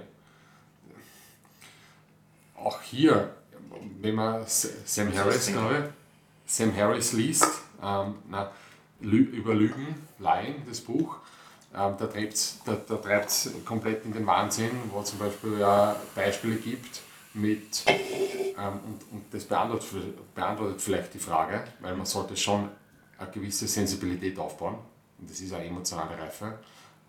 Auch 2.55 2.81
hier, 2.83 3.35
wenn 4.01 4.15
man 4.15 4.45
Sam 4.47 5.17
Harris, 5.17 5.49
glaube 5.49 5.93
Sam 6.47 6.75
Harris 6.75 7.13
liest, 7.13 7.47
ähm, 7.83 8.15
na, 8.29 8.51
über 9.01 9.55
Lügen, 9.55 10.07
Lying, 10.19 10.63
das 10.69 10.81
Buch, 10.81 11.19
ähm, 11.75 11.95
da 11.99 12.07
treibt 12.07 12.35
es 12.35 12.59
da, 12.65 12.75
da 12.75 13.27
komplett 13.65 14.05
in 14.05 14.13
den 14.13 14.27
Wahnsinn, 14.27 14.71
wo 14.91 15.03
zum 15.03 15.19
Beispiel 15.19 15.59
ja 15.59 15.97
Beispiele 16.15 16.57
gibt, 16.57 17.03
mit, 17.35 17.85
ähm, 17.87 18.81
und, 18.87 19.13
und 19.13 19.25
das 19.33 19.45
beantwortet, 19.45 20.35
beantwortet 20.35 20.81
vielleicht 20.81 21.15
die 21.15 21.19
Frage, 21.19 21.65
weil 21.81 21.97
man 21.97 22.07
sollte 22.07 22.37
schon 22.37 22.69
eine 23.19 23.31
gewisse 23.31 23.67
Sensibilität 23.67 24.39
aufbauen 24.39 24.79
und 25.19 25.31
das 25.31 25.41
ist 25.41 25.53
eine 25.53 25.67
emotionale 25.67 26.19
Reife. 26.19 26.59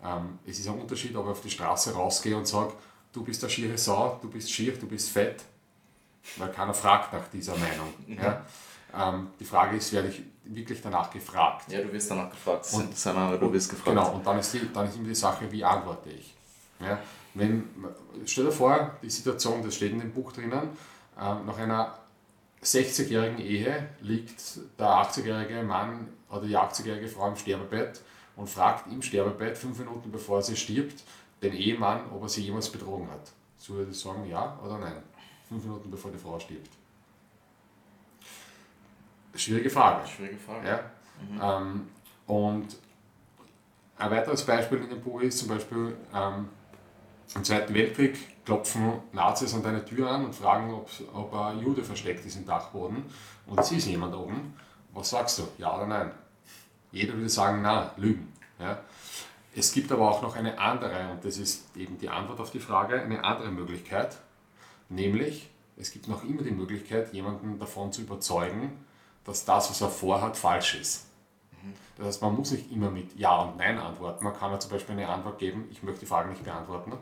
Ähm, 0.04 0.38
es 0.46 0.58
ist 0.58 0.68
ein 0.68 0.78
Unterschied, 0.78 1.14
ob 1.16 1.26
ich 1.26 1.30
auf 1.32 1.40
die 1.40 1.50
Straße 1.50 1.92
rausgehe 1.92 2.36
und 2.36 2.46
sage, 2.46 2.72
du 3.12 3.22
bist 3.24 3.42
eine 3.42 3.50
schiere 3.50 3.78
Sau, 3.78 4.18
du 4.22 4.30
bist 4.30 4.50
schier, 4.50 4.72
du 4.76 4.86
bist 4.86 5.10
fett 5.10 5.44
weil 6.36 6.50
keiner 6.50 6.74
fragt 6.74 7.12
nach 7.12 7.28
dieser 7.28 7.56
Meinung. 7.56 7.92
Mhm. 8.06 8.18
Ja? 8.18 8.44
Ähm, 8.92 9.28
die 9.38 9.44
Frage 9.44 9.76
ist, 9.76 9.92
werde 9.92 10.08
ich 10.08 10.22
wirklich 10.44 10.80
danach 10.82 11.10
gefragt? 11.10 11.70
Ja, 11.70 11.80
du 11.80 11.92
wirst 11.92 12.10
danach 12.10 12.30
gefragt. 12.30 12.66
Und, 12.72 12.96
Sanare, 12.96 13.38
du 13.38 13.52
wirst 13.52 13.70
gefragt. 13.70 13.96
Genau, 13.96 14.14
und 14.14 14.26
dann 14.26 14.38
ist, 14.38 14.52
die, 14.52 14.72
dann 14.72 14.88
ist 14.88 14.96
immer 14.96 15.08
die 15.08 15.14
Sache, 15.14 15.50
wie 15.50 15.64
antworte 15.64 16.10
ich? 16.10 16.34
Ja? 16.80 16.98
Wenn, 17.34 17.68
stell 18.26 18.44
dir 18.44 18.52
vor, 18.52 18.96
die 19.02 19.10
Situation, 19.10 19.62
das 19.62 19.74
steht 19.74 19.92
in 19.92 20.00
dem 20.00 20.12
Buch 20.12 20.32
drinnen, 20.32 20.70
äh, 21.16 21.20
nach 21.20 21.58
einer 21.58 21.98
60-jährigen 22.62 23.38
Ehe 23.38 23.88
liegt 24.00 24.58
der 24.78 24.86
80-jährige 24.86 25.62
Mann 25.62 26.08
oder 26.28 26.42
die 26.42 26.56
80-jährige 26.56 27.08
Frau 27.08 27.28
im 27.28 27.36
Sterbebett 27.36 28.02
und 28.36 28.48
fragt 28.48 28.90
im 28.90 29.02
Sterbebett 29.02 29.56
fünf 29.56 29.78
Minuten 29.78 30.10
bevor 30.10 30.42
sie 30.42 30.56
stirbt 30.56 31.02
den 31.42 31.54
Ehemann, 31.54 32.10
ob 32.10 32.22
er 32.22 32.28
sie 32.28 32.42
jemals 32.42 32.68
betrogen 32.68 33.10
hat. 33.10 33.32
So 33.56 33.74
würde 33.74 33.90
ich 33.90 33.98
sagen, 33.98 34.26
ja 34.28 34.58
oder 34.62 34.78
nein? 34.78 35.02
Fünf 35.48 35.64
Minuten 35.64 35.90
bevor 35.90 36.10
die 36.10 36.18
Frau 36.18 36.38
stirbt. 36.38 36.70
Schwierige 39.34 39.70
Frage. 39.70 40.06
Schwierige 40.06 40.38
Frage. 40.38 40.68
Ja? 40.68 40.90
Mhm. 41.20 41.40
Ähm, 41.42 41.88
und 42.26 42.76
ein 43.96 44.10
weiteres 44.10 44.44
Beispiel 44.44 44.78
in 44.78 44.90
dem 44.90 45.00
Buch 45.00 45.20
ist 45.20 45.38
zum 45.38 45.48
Beispiel 45.48 45.96
ähm, 46.14 46.48
im 47.34 47.44
Zweiten 47.44 47.74
Weltkrieg 47.74 48.44
klopfen 48.44 48.94
Nazis 49.12 49.54
an 49.54 49.62
deine 49.62 49.84
Tür 49.84 50.10
an 50.10 50.24
und 50.24 50.34
fragen, 50.34 50.72
ob, 50.74 50.90
ob 51.14 51.34
ein 51.34 51.60
Jude 51.60 51.84
versteckt 51.84 52.24
ist 52.26 52.36
im 52.36 52.46
Dachboden 52.46 53.04
und 53.46 53.60
es 53.60 53.70
ist 53.70 53.86
jemand 53.86 54.14
oben. 54.14 54.54
Was 54.92 55.10
sagst 55.10 55.38
du? 55.38 55.48
Ja 55.58 55.76
oder 55.76 55.86
nein? 55.86 56.10
Jeder 56.90 57.14
würde 57.14 57.28
sagen, 57.28 57.60
na, 57.62 57.92
lügen. 57.96 58.32
Ja? 58.58 58.80
Es 59.54 59.72
gibt 59.72 59.92
aber 59.92 60.10
auch 60.10 60.22
noch 60.22 60.36
eine 60.36 60.58
andere, 60.58 61.12
und 61.12 61.24
das 61.24 61.38
ist 61.38 61.76
eben 61.76 61.98
die 61.98 62.08
Antwort 62.08 62.40
auf 62.40 62.50
die 62.50 62.60
Frage, 62.60 63.00
eine 63.00 63.24
andere 63.24 63.50
Möglichkeit, 63.50 64.16
nämlich 64.88 65.50
es 65.76 65.92
gibt 65.92 66.08
noch 66.08 66.24
immer 66.24 66.42
die 66.42 66.50
Möglichkeit, 66.50 67.12
jemanden 67.14 67.58
davon 67.58 67.92
zu 67.92 68.02
überzeugen, 68.02 68.84
dass 69.24 69.44
das, 69.44 69.70
was 69.70 69.80
er 69.80 69.88
vorhat, 69.88 70.36
falsch 70.36 70.74
ist. 70.74 71.06
Das 71.96 72.06
heißt, 72.06 72.22
man 72.22 72.34
muss 72.34 72.50
nicht 72.50 72.70
immer 72.72 72.90
mit 72.90 73.18
Ja 73.18 73.42
und 73.42 73.56
Nein 73.56 73.78
antworten. 73.78 74.24
Man 74.24 74.34
kann 74.34 74.50
ja 74.50 74.58
zum 74.58 74.70
Beispiel 74.70 74.94
eine 74.94 75.08
Antwort 75.08 75.38
geben, 75.38 75.68
ich 75.70 75.82
möchte 75.82 76.00
die 76.00 76.06
Frage 76.06 76.30
nicht 76.30 76.44
beantworten. 76.44 76.92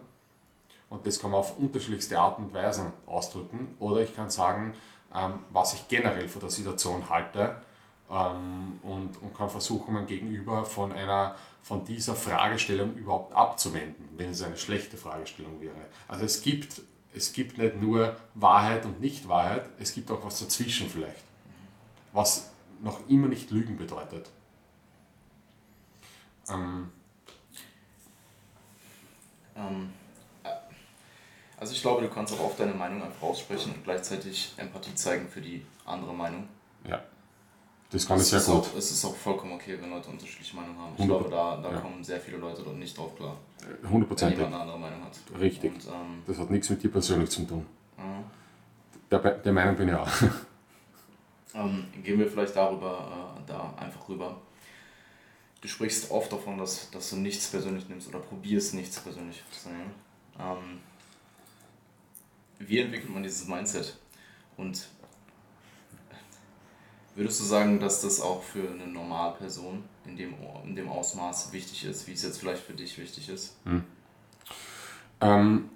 Und 0.90 1.06
das 1.06 1.18
kann 1.18 1.30
man 1.30 1.40
auf 1.40 1.58
unterschiedlichste 1.58 2.18
Arten 2.18 2.44
und 2.44 2.54
Weisen 2.54 2.92
ausdrücken. 3.06 3.76
Oder 3.78 4.00
ich 4.00 4.14
kann 4.14 4.30
sagen, 4.30 4.74
ähm, 5.14 5.40
was 5.50 5.74
ich 5.74 5.88
generell 5.88 6.28
von 6.28 6.40
der 6.40 6.50
Situation 6.50 7.08
halte 7.08 7.56
ähm, 8.10 8.78
und, 8.82 9.20
und 9.22 9.36
kann 9.36 9.50
versuchen, 9.50 9.94
mein 9.94 10.06
Gegenüber 10.06 10.64
von, 10.64 10.92
einer, 10.92 11.34
von 11.62 11.84
dieser 11.84 12.14
Fragestellung 12.14 12.94
überhaupt 12.94 13.34
abzuwenden, 13.34 14.08
wenn 14.16 14.30
es 14.30 14.42
eine 14.42 14.56
schlechte 14.56 14.96
Fragestellung 14.96 15.60
wäre. 15.60 15.74
Also 16.08 16.24
es 16.24 16.42
gibt, 16.42 16.82
es 17.14 17.32
gibt 17.32 17.58
nicht 17.58 17.80
nur 17.80 18.16
Wahrheit 18.34 18.84
und 18.84 19.00
Nicht-Wahrheit, 19.00 19.68
es 19.78 19.92
gibt 19.92 20.10
auch 20.10 20.24
was 20.24 20.40
dazwischen 20.40 20.88
vielleicht, 20.88 21.24
was 22.12 22.50
noch 22.80 23.00
immer 23.08 23.28
nicht 23.28 23.50
Lügen 23.50 23.76
bedeutet. 23.76 24.30
Ähm, 26.48 26.90
ähm, 29.56 29.92
also 31.58 31.72
ich 31.72 31.82
glaube, 31.82 32.02
du 32.02 32.08
kannst 32.08 32.32
auch 32.34 32.40
oft 32.40 32.60
deine 32.60 32.74
Meinung 32.74 33.02
einfach 33.02 33.22
aussprechen 33.22 33.72
und 33.74 33.84
gleichzeitig 33.84 34.52
Empathie 34.56 34.94
zeigen 34.94 35.28
für 35.28 35.40
die 35.40 35.64
andere 35.84 36.14
Meinung. 36.14 36.48
Ja. 36.88 37.02
Das 37.90 38.06
kann 38.06 38.18
ich 38.18 38.26
sehr 38.26 38.40
gut. 38.40 38.54
Auch, 38.54 38.76
es 38.76 38.90
ist 38.90 39.04
auch 39.04 39.16
vollkommen 39.16 39.52
okay, 39.52 39.78
wenn 39.80 39.88
Leute 39.90 40.10
unterschiedliche 40.10 40.54
Meinungen 40.54 40.78
haben. 40.78 40.94
Ich 40.98 41.06
glaube, 41.06 41.30
da, 41.30 41.56
da 41.56 41.72
ja. 41.72 41.80
kommen 41.80 42.04
sehr 42.04 42.20
viele 42.20 42.36
Leute 42.36 42.62
dort 42.62 42.76
nicht 42.76 42.96
drauf 42.96 43.16
klar. 43.16 43.36
Hundertprozentig. 43.90 44.38
Wenn 44.38 44.44
jemand 44.44 44.62
eine 44.62 44.72
andere 44.72 44.90
Meinung 44.90 45.04
hat. 45.04 45.40
Richtig. 45.40 45.72
Und, 45.72 45.86
ähm, 45.86 46.22
das 46.26 46.38
hat 46.38 46.50
nichts 46.50 46.68
mit 46.68 46.82
dir 46.82 46.90
persönlich 46.90 47.30
zu 47.30 47.44
tun. 47.44 47.64
Mhm. 47.96 48.24
Der, 49.10 49.18
der 49.18 49.52
Meinung 49.52 49.76
bin 49.76 49.88
ich 49.88 49.94
auch. 49.94 50.08
Ähm, 51.54 51.86
gehen 52.04 52.18
wir 52.18 52.30
vielleicht 52.30 52.54
darüber, 52.54 53.36
äh, 53.38 53.48
da 53.48 53.74
einfach 53.78 54.06
rüber. 54.08 54.36
Du 55.60 55.66
sprichst 55.66 56.10
oft 56.10 56.30
davon, 56.30 56.58
dass, 56.58 56.90
dass 56.90 57.10
du 57.10 57.16
nichts 57.16 57.48
persönlich 57.48 57.88
nimmst 57.88 58.08
oder 58.08 58.18
probierst 58.18 58.74
nichts 58.74 59.00
persönlich 59.00 59.42
zu 59.50 59.70
nehmen. 59.70 59.94
Ähm, 60.38 60.80
wie 62.58 62.80
entwickelt 62.80 63.10
man 63.10 63.22
dieses 63.22 63.46
Mindset? 63.46 63.96
Und 64.56 64.88
würdest 67.14 67.40
du 67.40 67.44
sagen, 67.44 67.80
dass 67.80 68.02
das 68.02 68.20
auch 68.20 68.42
für 68.42 68.70
eine 68.70 68.86
Normalperson 68.86 69.84
in 70.06 70.16
dem, 70.16 70.34
in 70.64 70.74
dem 70.74 70.88
Ausmaß 70.88 71.52
wichtig 71.52 71.84
ist, 71.84 72.06
wie 72.06 72.12
es 72.12 72.22
jetzt 72.22 72.38
vielleicht 72.38 72.62
für 72.62 72.72
dich 72.72 72.98
wichtig 72.98 73.28
ist? 73.28 73.56
Hm. 73.64 73.84
Ähm, 75.20 75.70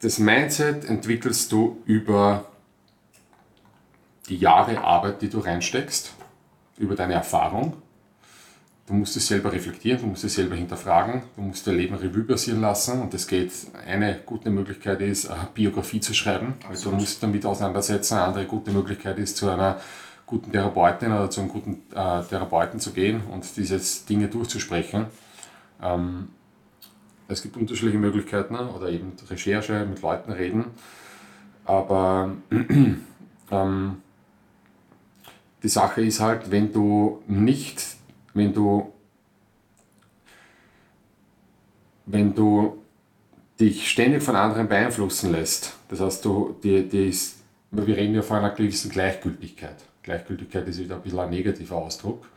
das 0.00 0.18
Mindset 0.18 0.84
entwickelst 0.84 1.50
du 1.52 1.82
über 1.84 2.46
die 4.28 4.36
Jahre 4.36 4.82
Arbeit, 4.82 5.22
die 5.22 5.28
du 5.28 5.38
reinsteckst, 5.38 6.14
über 6.78 6.96
deine 6.96 7.14
Erfahrung 7.14 7.80
Du 8.86 8.94
musst 8.94 9.16
es 9.16 9.26
selber 9.26 9.52
reflektieren, 9.52 10.00
du 10.00 10.06
musst 10.06 10.22
es 10.22 10.36
selber 10.36 10.54
hinterfragen, 10.54 11.22
du 11.34 11.42
musst 11.42 11.66
dein 11.66 11.76
Leben 11.76 11.96
Revue 11.96 12.22
passieren 12.22 12.60
lassen 12.60 13.00
und 13.02 13.12
das 13.12 13.26
geht, 13.26 13.50
eine 13.84 14.20
gute 14.24 14.48
Möglichkeit 14.48 15.00
ist, 15.00 15.28
eine 15.28 15.48
Biografie 15.52 15.98
zu 15.98 16.14
schreiben, 16.14 16.54
also 16.68 16.90
du 16.90 16.96
musst 16.96 17.20
damit 17.20 17.44
auseinandersetzen, 17.44 18.14
eine 18.14 18.24
andere 18.26 18.44
gute 18.44 18.70
Möglichkeit 18.70 19.18
ist, 19.18 19.38
zu 19.38 19.50
einer 19.50 19.80
guten 20.24 20.52
Therapeutin 20.52 21.10
oder 21.10 21.28
zu 21.28 21.40
einem 21.40 21.50
guten 21.50 21.82
äh, 21.94 22.22
Therapeuten 22.22 22.78
zu 22.78 22.92
gehen 22.92 23.22
und 23.32 23.44
diese 23.56 23.80
Dinge 24.08 24.28
durchzusprechen. 24.28 25.06
Ähm, 25.82 26.28
es 27.26 27.42
gibt 27.42 27.56
unterschiedliche 27.56 27.98
Möglichkeiten 27.98 28.54
oder 28.54 28.88
eben 28.88 29.14
Recherche, 29.28 29.84
mit 29.84 30.00
Leuten 30.00 30.30
reden, 30.30 30.66
aber 31.64 32.36
ähm, 33.50 33.96
die 35.64 35.68
Sache 35.68 36.02
ist 36.02 36.20
halt, 36.20 36.52
wenn 36.52 36.72
du 36.72 37.24
nicht 37.26 37.95
wenn 38.36 38.52
du, 38.52 38.92
wenn 42.04 42.34
du 42.34 42.82
dich 43.58 43.90
ständig 43.90 44.22
von 44.22 44.36
anderen 44.36 44.68
beeinflussen 44.68 45.32
lässt, 45.32 45.74
das 45.88 46.00
heißt, 46.00 46.24
du, 46.24 46.56
die, 46.62 46.88
die 46.88 47.08
ist, 47.08 47.38
wir 47.70 47.96
reden 47.96 48.14
ja 48.14 48.22
von 48.22 48.38
einer 48.38 48.50
gewissen 48.50 48.90
Gleichgültigkeit. 48.90 49.76
Gleichgültigkeit 50.02 50.68
ist 50.68 50.78
wieder 50.78 50.96
ein 50.96 51.02
bisschen 51.02 51.18
ein 51.18 51.30
negativer 51.30 51.76
Ausdruck, 51.76 52.28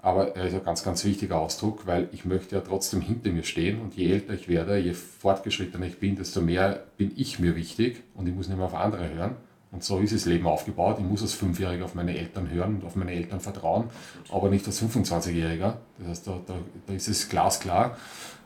aber 0.00 0.36
er 0.36 0.46
ist 0.46 0.54
ein 0.54 0.64
ganz, 0.64 0.84
ganz 0.84 1.04
wichtiger 1.04 1.38
Ausdruck, 1.38 1.86
weil 1.86 2.08
ich 2.12 2.24
möchte 2.24 2.54
ja 2.54 2.62
trotzdem 2.62 3.00
hinter 3.00 3.30
mir 3.30 3.42
stehen 3.42 3.80
und 3.80 3.94
je 3.94 4.12
älter 4.12 4.34
ich 4.34 4.48
werde, 4.48 4.78
je 4.78 4.94
fortgeschrittener 4.94 5.86
ich 5.86 5.98
bin, 5.98 6.16
desto 6.16 6.40
mehr 6.40 6.84
bin 6.96 7.12
ich 7.16 7.40
mir 7.40 7.56
wichtig 7.56 8.02
und 8.14 8.28
ich 8.28 8.34
muss 8.34 8.48
nicht 8.48 8.56
mehr 8.56 8.66
auf 8.66 8.74
andere 8.74 9.10
hören. 9.10 9.36
Und 9.70 9.84
so 9.84 9.98
ist 9.98 10.14
das 10.14 10.24
Leben 10.24 10.46
aufgebaut. 10.46 10.96
Ich 10.98 11.04
muss 11.04 11.20
als 11.20 11.34
Fünfjähriger 11.34 11.84
auf 11.84 11.94
meine 11.94 12.16
Eltern 12.16 12.50
hören 12.50 12.76
und 12.76 12.86
auf 12.86 12.96
meine 12.96 13.12
Eltern 13.12 13.40
vertrauen, 13.40 13.90
aber 14.30 14.48
nicht 14.48 14.66
als 14.66 14.82
25-Jähriger. 14.82 15.74
Das 15.98 16.08
heißt, 16.08 16.26
da, 16.26 16.40
da, 16.46 16.54
da 16.86 16.92
ist 16.94 17.08
es 17.08 17.28
glasklar. 17.28 17.96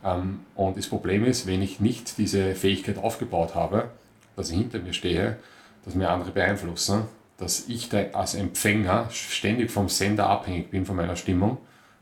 Ähm, 0.04 0.40
und 0.56 0.76
das 0.76 0.88
Problem 0.88 1.24
ist, 1.24 1.46
wenn 1.46 1.62
ich 1.62 1.78
nicht 1.78 2.18
diese 2.18 2.54
Fähigkeit 2.54 2.98
aufgebaut 2.98 3.54
habe, 3.54 3.90
dass 4.34 4.50
ich 4.50 4.58
hinter 4.58 4.80
mir 4.80 4.92
stehe, 4.92 5.38
dass 5.84 5.94
mir 5.94 6.10
andere 6.10 6.32
beeinflussen, 6.32 7.04
dass 7.38 7.68
ich 7.68 7.88
da 7.88 8.02
als 8.12 8.34
Empfänger 8.34 9.08
ständig 9.10 9.70
vom 9.70 9.88
Sender 9.88 10.26
abhängig 10.28 10.70
bin 10.70 10.86
von 10.86 10.96
meiner 10.96 11.16
Stimmung, 11.16 11.58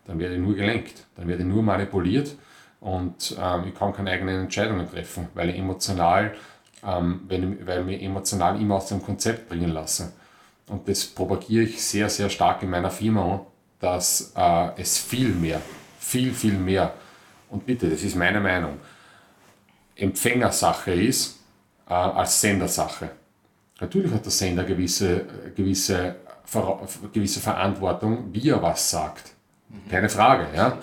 dann 0.07 0.19
werde 0.19 0.35
ich 0.35 0.41
nur 0.41 0.55
gelenkt, 0.55 1.07
dann 1.17 1.29
werde 1.29 1.43
ich 1.43 1.49
nur 1.49 1.63
manipuliert 1.63 2.37
und 2.81 3.37
ähm, 3.41 3.65
ich 3.69 3.75
kann 3.75 3.93
keine 3.93 4.11
eigenen 4.11 4.43
Entscheidungen 4.43 4.89
treffen, 4.91 5.29
weil 5.35 5.51
ich 5.51 5.59
emotional 5.59 6.35
ähm, 6.85 7.23
wenn, 7.29 7.67
weil 7.67 7.81
ich 7.81 7.87
mich 7.87 8.03
emotional 8.03 8.61
immer 8.61 8.77
aus 8.77 8.87
dem 8.87 9.03
Konzept 9.03 9.49
bringen 9.49 9.71
lasse. 9.71 10.13
Und 10.69 10.89
das 10.89 11.05
propagiere 11.05 11.65
ich 11.65 11.83
sehr, 11.83 12.09
sehr 12.09 12.31
stark 12.31 12.63
in 12.63 12.71
meiner 12.71 12.91
Firma, 12.91 13.45
dass 13.81 14.33
äh, 14.37 14.81
es 14.81 14.99
viel 14.99 15.31
mehr, 15.31 15.61
viel, 15.99 16.33
viel 16.33 16.55
mehr, 16.55 16.95
und 17.49 17.67
bitte, 17.67 17.89
das 17.89 18.03
ist 18.03 18.15
meine 18.15 18.41
Meinung, 18.41 18.79
Empfängersache 19.97 20.93
ist 20.93 21.41
äh, 21.89 21.93
als 21.93 22.41
Sendersache. 22.41 23.11
Natürlich 23.81 24.13
hat 24.13 24.25
der 24.25 24.33
Sender 24.33 24.65
gewisse, 24.65 25.27
gewisse, 25.57 26.17
gewisse 27.13 27.41
Verantwortung, 27.41 28.33
wie 28.33 28.51
er 28.51 28.63
was 28.63 28.91
sagt. 28.91 29.33
Keine 29.91 30.09
Frage, 30.09 30.47
ja? 30.55 30.79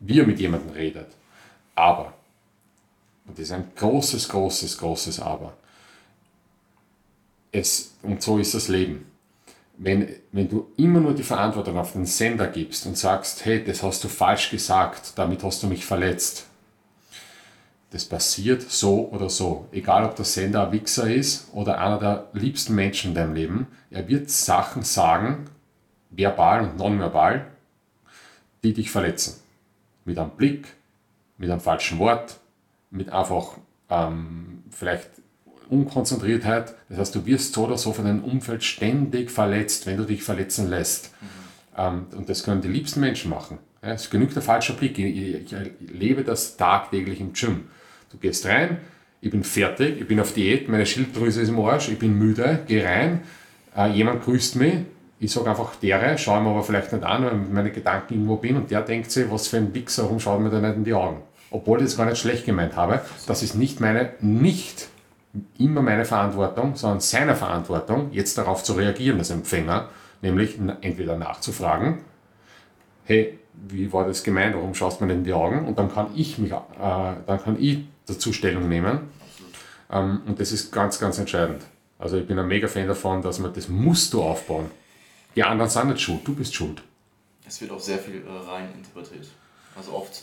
wie 0.00 0.20
er 0.20 0.26
mit 0.26 0.38
jemandem 0.40 0.72
redet. 0.72 1.08
Aber 1.74 2.12
und 3.26 3.38
das 3.38 3.46
ist 3.46 3.52
ein 3.52 3.70
großes, 3.76 4.28
großes, 4.28 4.78
großes 4.78 5.20
Aber. 5.20 5.54
Es, 7.50 7.94
und 8.02 8.22
so 8.22 8.38
ist 8.38 8.54
das 8.54 8.68
Leben. 8.68 9.06
Wenn, 9.78 10.08
wenn 10.32 10.48
du 10.48 10.70
immer 10.76 11.00
nur 11.00 11.14
die 11.14 11.22
Verantwortung 11.22 11.78
auf 11.78 11.92
den 11.92 12.06
Sender 12.06 12.46
gibst 12.46 12.86
und 12.86 12.96
sagst, 12.96 13.44
hey, 13.44 13.64
das 13.64 13.82
hast 13.82 14.04
du 14.04 14.08
falsch 14.08 14.50
gesagt, 14.50 15.12
damit 15.16 15.42
hast 15.42 15.62
du 15.62 15.66
mich 15.66 15.84
verletzt, 15.84 16.46
das 17.92 18.06
passiert 18.06 18.62
so 18.62 19.08
oder 19.10 19.28
so. 19.28 19.68
Egal, 19.70 20.04
ob 20.04 20.16
der 20.16 20.24
Sender 20.24 20.66
ein 20.66 20.72
Wichser 20.72 21.12
ist 21.12 21.48
oder 21.52 21.78
einer 21.78 21.98
der 21.98 22.28
liebsten 22.32 22.74
Menschen 22.74 23.10
in 23.10 23.14
deinem 23.14 23.34
Leben, 23.34 23.66
er 23.90 24.08
wird 24.08 24.30
Sachen 24.30 24.82
sagen, 24.82 25.44
verbal 26.10 26.62
und 26.62 26.78
nonverbal, 26.78 27.50
die 28.64 28.72
dich 28.72 28.90
verletzen. 28.90 29.42
Mit 30.06 30.18
einem 30.18 30.30
Blick, 30.30 30.68
mit 31.36 31.50
einem 31.50 31.60
falschen 31.60 31.98
Wort, 31.98 32.38
mit 32.92 33.10
einfach 33.10 33.56
ähm, 33.90 34.62
vielleicht 34.70 35.10
Unkonzentriertheit. 35.68 36.74
Das 36.88 36.98
heißt, 36.98 37.14
du 37.14 37.26
wirst 37.26 37.54
so 37.54 37.64
oder 37.64 37.78
so 37.78 37.92
von 37.92 38.04
deinem 38.04 38.22
Umfeld 38.22 38.62
ständig 38.62 39.30
verletzt, 39.30 39.86
wenn 39.86 39.96
du 39.96 40.04
dich 40.04 40.22
verletzen 40.22 40.68
lässt. 40.68 41.10
Mhm. 41.20 41.26
Ähm, 41.76 42.06
und 42.16 42.28
das 42.28 42.44
können 42.44 42.60
die 42.60 42.68
liebsten 42.68 43.00
Menschen 43.00 43.30
machen. 43.30 43.58
Ja, 43.82 43.92
es 43.92 44.10
genügt 44.10 44.36
ein 44.36 44.42
falscher 44.42 44.74
Blick. 44.74 44.98
Ich, 44.98 45.52
ich, 45.52 45.54
lebe 45.80 46.22
das 46.22 46.56
tagtäglich 46.56 47.20
im 47.20 47.32
Gym. 47.32 47.64
Du 48.10 48.18
gehst 48.18 48.46
rein, 48.46 48.78
ich 49.22 49.30
bin 49.30 49.42
fertig, 49.42 50.00
ich 50.00 50.06
bin 50.06 50.20
auf 50.20 50.34
Diät, 50.34 50.68
meine 50.68 50.84
Schilddrüse 50.84 51.40
ist 51.40 51.48
im 51.48 51.58
Arsch, 51.58 51.88
ich 51.88 51.98
bin 51.98 52.18
müde, 52.18 52.60
gehe 52.66 52.84
rein, 52.84 53.22
äh, 53.74 53.90
jemand 53.90 54.22
grüßt 54.22 54.56
mich, 54.56 54.74
ich 55.18 55.32
sage 55.32 55.48
einfach 55.48 55.76
dere, 55.76 56.18
schaue 56.18 56.42
mir 56.42 56.50
aber 56.50 56.62
vielleicht 56.62 56.92
nicht 56.92 57.04
an, 57.04 57.24
weil 57.24 57.40
ich 57.40 57.48
meine 57.48 57.70
Gedanken 57.70 58.14
irgendwo 58.14 58.36
bin 58.36 58.56
und 58.56 58.70
der 58.70 58.82
denkt 58.82 59.10
sich, 59.10 59.30
was 59.30 59.48
für 59.48 59.56
ein 59.56 59.72
Wichser, 59.72 60.02
warum 60.02 60.20
schaut 60.20 60.40
mir 60.40 60.50
da 60.50 60.60
nicht 60.60 60.76
in 60.76 60.84
die 60.84 60.92
Augen? 60.92 61.22
Obwohl 61.52 61.78
ich 61.78 61.84
das 61.84 61.96
gar 61.96 62.06
nicht 62.06 62.18
schlecht 62.18 62.46
gemeint 62.46 62.76
habe. 62.76 63.02
Das 63.26 63.42
ist 63.42 63.54
nicht 63.54 63.80
meine, 63.80 64.14
nicht 64.20 64.88
immer 65.58 65.82
meine 65.82 66.04
Verantwortung, 66.04 66.76
sondern 66.76 67.00
seine 67.00 67.36
Verantwortung, 67.36 68.10
jetzt 68.12 68.36
darauf 68.36 68.62
zu 68.64 68.74
reagieren 68.74 69.18
als 69.18 69.30
Empfänger, 69.30 69.88
nämlich 70.20 70.58
entweder 70.80 71.16
nachzufragen, 71.16 71.98
hey, 73.04 73.38
wie 73.54 73.92
war 73.92 74.06
das 74.06 74.22
gemeint, 74.22 74.54
warum 74.54 74.74
schaust 74.74 75.00
du 75.00 75.04
mir 75.04 75.12
in 75.12 75.24
die 75.24 75.32
Augen? 75.32 75.66
Und 75.66 75.78
dann 75.78 75.92
kann 75.92 76.08
ich 76.14 76.38
mich, 76.38 76.52
äh, 76.52 76.56
dann 76.78 77.42
kann 77.42 77.56
ich 77.60 77.84
dazu 78.06 78.32
Stellung 78.32 78.68
nehmen. 78.68 79.10
Ähm, 79.90 80.22
und 80.26 80.40
das 80.40 80.52
ist 80.52 80.72
ganz, 80.72 80.98
ganz 80.98 81.18
entscheidend. 81.18 81.62
Also 81.98 82.16
ich 82.16 82.26
bin 82.26 82.38
ein 82.38 82.48
mega 82.48 82.66
Fan 82.66 82.88
davon, 82.88 83.22
dass 83.22 83.38
man 83.38 83.52
das 83.52 83.68
musst 83.68 84.12
du 84.12 84.22
aufbauen. 84.22 84.70
Die 85.36 85.44
anderen 85.44 85.70
sind 85.70 85.88
nicht 85.88 86.00
schuld, 86.00 86.20
du 86.24 86.34
bist 86.34 86.54
schuld. 86.54 86.82
Es 87.46 87.60
wird 87.60 87.70
auch 87.70 87.80
sehr 87.80 87.98
viel 87.98 88.22
äh, 88.26 88.50
rein 88.50 88.68
interpretiert. 88.74 89.28
Also 89.76 89.92
oft, 89.92 90.22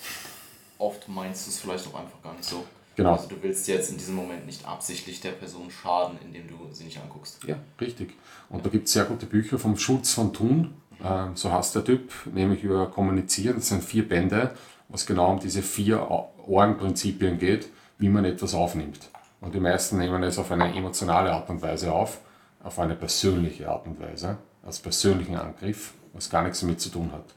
oft 0.80 1.08
meinst 1.08 1.46
du 1.46 1.52
es 1.52 1.60
vielleicht 1.60 1.88
auch 1.88 2.00
einfach 2.00 2.22
gar 2.24 2.34
nicht 2.34 2.46
so. 2.46 2.66
Genau. 2.96 3.14
Also 3.14 3.28
du 3.28 3.36
willst 3.42 3.68
jetzt 3.68 3.92
in 3.92 3.98
diesem 3.98 4.16
Moment 4.16 4.46
nicht 4.46 4.68
absichtlich 4.68 5.22
der 5.22 5.32
Person 5.32 5.70
schaden, 5.72 6.18
indem 6.26 6.48
du 6.48 6.56
sie 6.74 6.84
nicht 6.86 7.00
anguckst. 7.00 7.40
Ja, 7.46 7.56
richtig. 7.80 8.14
Und 8.50 8.58
ja. 8.58 8.64
da 8.64 8.70
gibt 8.70 8.88
es 8.88 8.94
sehr 8.94 9.06
gute 9.06 9.26
Bücher 9.26 9.58
vom 9.58 9.78
Schutz 9.78 10.14
von 10.14 10.34
Thun, 10.34 10.74
ähm, 11.04 11.36
so 11.36 11.52
heißt 11.52 11.76
der 11.76 11.86
Typ, 11.86 12.12
nämlich 12.34 12.64
über 12.64 12.88
Kommunizieren. 12.88 13.58
Das 13.58 13.70
sind 13.70 13.84
vier 13.84 14.08
Bände, 14.08 14.52
was 14.90 15.06
genau 15.06 15.32
um 15.32 15.40
diese 15.40 15.62
vier 15.62 16.10
Ohrenprinzipien 16.46 17.38
geht, 17.38 17.70
wie 18.00 18.10
man 18.10 18.26
etwas 18.26 18.54
aufnimmt. 18.54 19.10
Und 19.40 19.56
die 19.56 19.62
meisten 19.62 19.98
nehmen 19.98 20.22
es 20.24 20.38
auf 20.38 20.52
eine 20.52 20.76
emotionale 20.76 21.32
Art 21.32 21.50
und 21.50 21.62
Weise 21.62 21.94
auf, 21.94 22.20
auf 22.62 22.80
eine 22.80 22.96
persönliche 22.96 23.70
Art 23.70 23.88
und 23.88 24.00
Weise, 24.02 24.38
als 24.66 24.80
persönlichen 24.80 25.38
Angriff, 25.38 25.94
was 26.12 26.30
gar 26.30 26.44
nichts 26.44 26.60
damit 26.60 26.82
zu 26.82 26.90
tun 26.90 27.12
hat. 27.14 27.34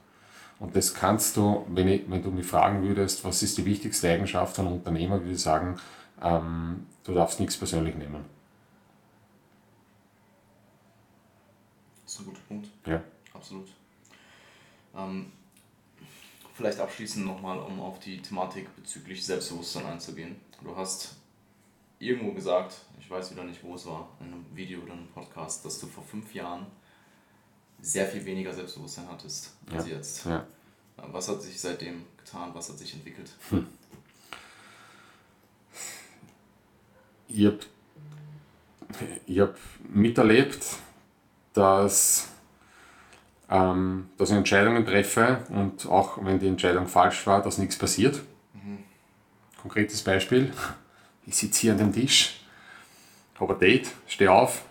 Und 0.63 0.77
das 0.77 0.95
kannst 0.95 1.37
du, 1.37 1.67
wenn, 1.71 1.89
ich, 1.89 2.09
wenn 2.09 2.23
du 2.23 2.31
mich 2.31 2.47
fragen 2.47 2.85
würdest, 2.85 3.25
was 3.25 3.43
ist 3.43 3.59
die 3.59 3.65
wichtigste 3.65 4.09
Eigenschaft 4.09 4.55
von 4.55 4.69
Unternehmer, 4.69 5.19
würde 5.19 5.33
ich 5.33 5.43
sagen, 5.43 5.77
ähm, 6.23 6.87
du 7.03 7.15
darfst 7.15 7.41
nichts 7.41 7.57
persönlich 7.57 7.97
nehmen. 7.97 8.25
Das 12.05 12.15
ist 12.15 12.21
ein 12.21 12.27
guter 12.27 12.41
Punkt. 12.47 12.69
Ja. 12.87 13.03
Absolut. 13.35 13.71
Ähm, 14.97 15.33
vielleicht 16.55 16.79
abschließend 16.79 17.27
nochmal, 17.27 17.59
um 17.59 17.81
auf 17.81 17.99
die 17.99 18.23
Thematik 18.23 18.73
bezüglich 18.77 19.27
Selbstbewusstsein 19.27 19.87
einzugehen. 19.87 20.37
Du 20.63 20.77
hast 20.77 21.17
irgendwo 21.99 22.35
gesagt, 22.35 22.77
ich 23.01 23.11
weiß 23.11 23.33
wieder 23.33 23.43
nicht, 23.43 23.65
wo 23.65 23.75
es 23.75 23.85
war, 23.85 24.11
in 24.21 24.27
einem 24.27 24.47
Video 24.55 24.81
oder 24.83 24.93
einem 24.93 25.09
Podcast, 25.09 25.65
dass 25.65 25.81
du 25.81 25.89
vor 25.89 26.05
fünf 26.05 26.33
Jahren 26.33 26.67
sehr 27.83 28.07
viel 28.07 28.25
weniger 28.25 28.55
Selbstbewusstsein 28.55 29.09
hattest 29.11 29.51
als 29.71 29.87
ja. 29.87 29.97
jetzt. 29.97 30.25
Ja. 30.25 30.47
Was 30.97 31.29
hat 31.29 31.43
sich 31.43 31.61
seitdem 31.61 32.05
getan? 32.17 32.51
Was 32.55 32.71
hat 32.71 32.79
sich 32.79 32.95
entwickelt? 32.95 33.31
Hm. 33.51 33.67
Ich 37.29 37.47
habe 37.47 37.59
ich 39.27 39.41
hab 39.41 39.57
miterlebt, 39.89 40.65
dass, 41.55 42.29
ähm, 43.51 44.11
dass 44.17 44.31
ich 44.31 44.37
Entscheidungen 44.37 44.85
treffe 44.85 45.45
und 45.49 45.87
auch 45.87 46.25
wenn 46.25 46.39
die 46.39 46.47
Entscheidung 46.47 46.87
falsch 46.87 47.27
war, 47.27 47.43
dass 47.43 47.59
nichts 47.59 47.77
passiert. 47.77 48.21
Mhm. 48.53 48.79
Konkretes 49.61 50.03
Beispiel: 50.03 50.53
Ich 51.27 51.37
sitze 51.37 51.63
hier 51.63 51.73
an 51.73 51.79
dem 51.79 51.93
Tisch, 51.93 52.45
habe 53.41 53.55
ein 53.55 53.59
Date, 53.59 53.91
stehe 54.07 54.31
auf, 54.31 54.65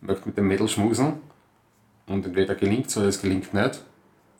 möchte 0.00 0.26
mit 0.26 0.36
dem 0.36 0.48
Mädel 0.48 0.68
schmusen 0.68 1.29
und 2.10 2.26
entweder 2.26 2.56
gelingt 2.56 2.88
es 2.88 2.96
oder 2.96 3.06
es 3.06 3.22
gelingt 3.22 3.54
nicht. 3.54 3.84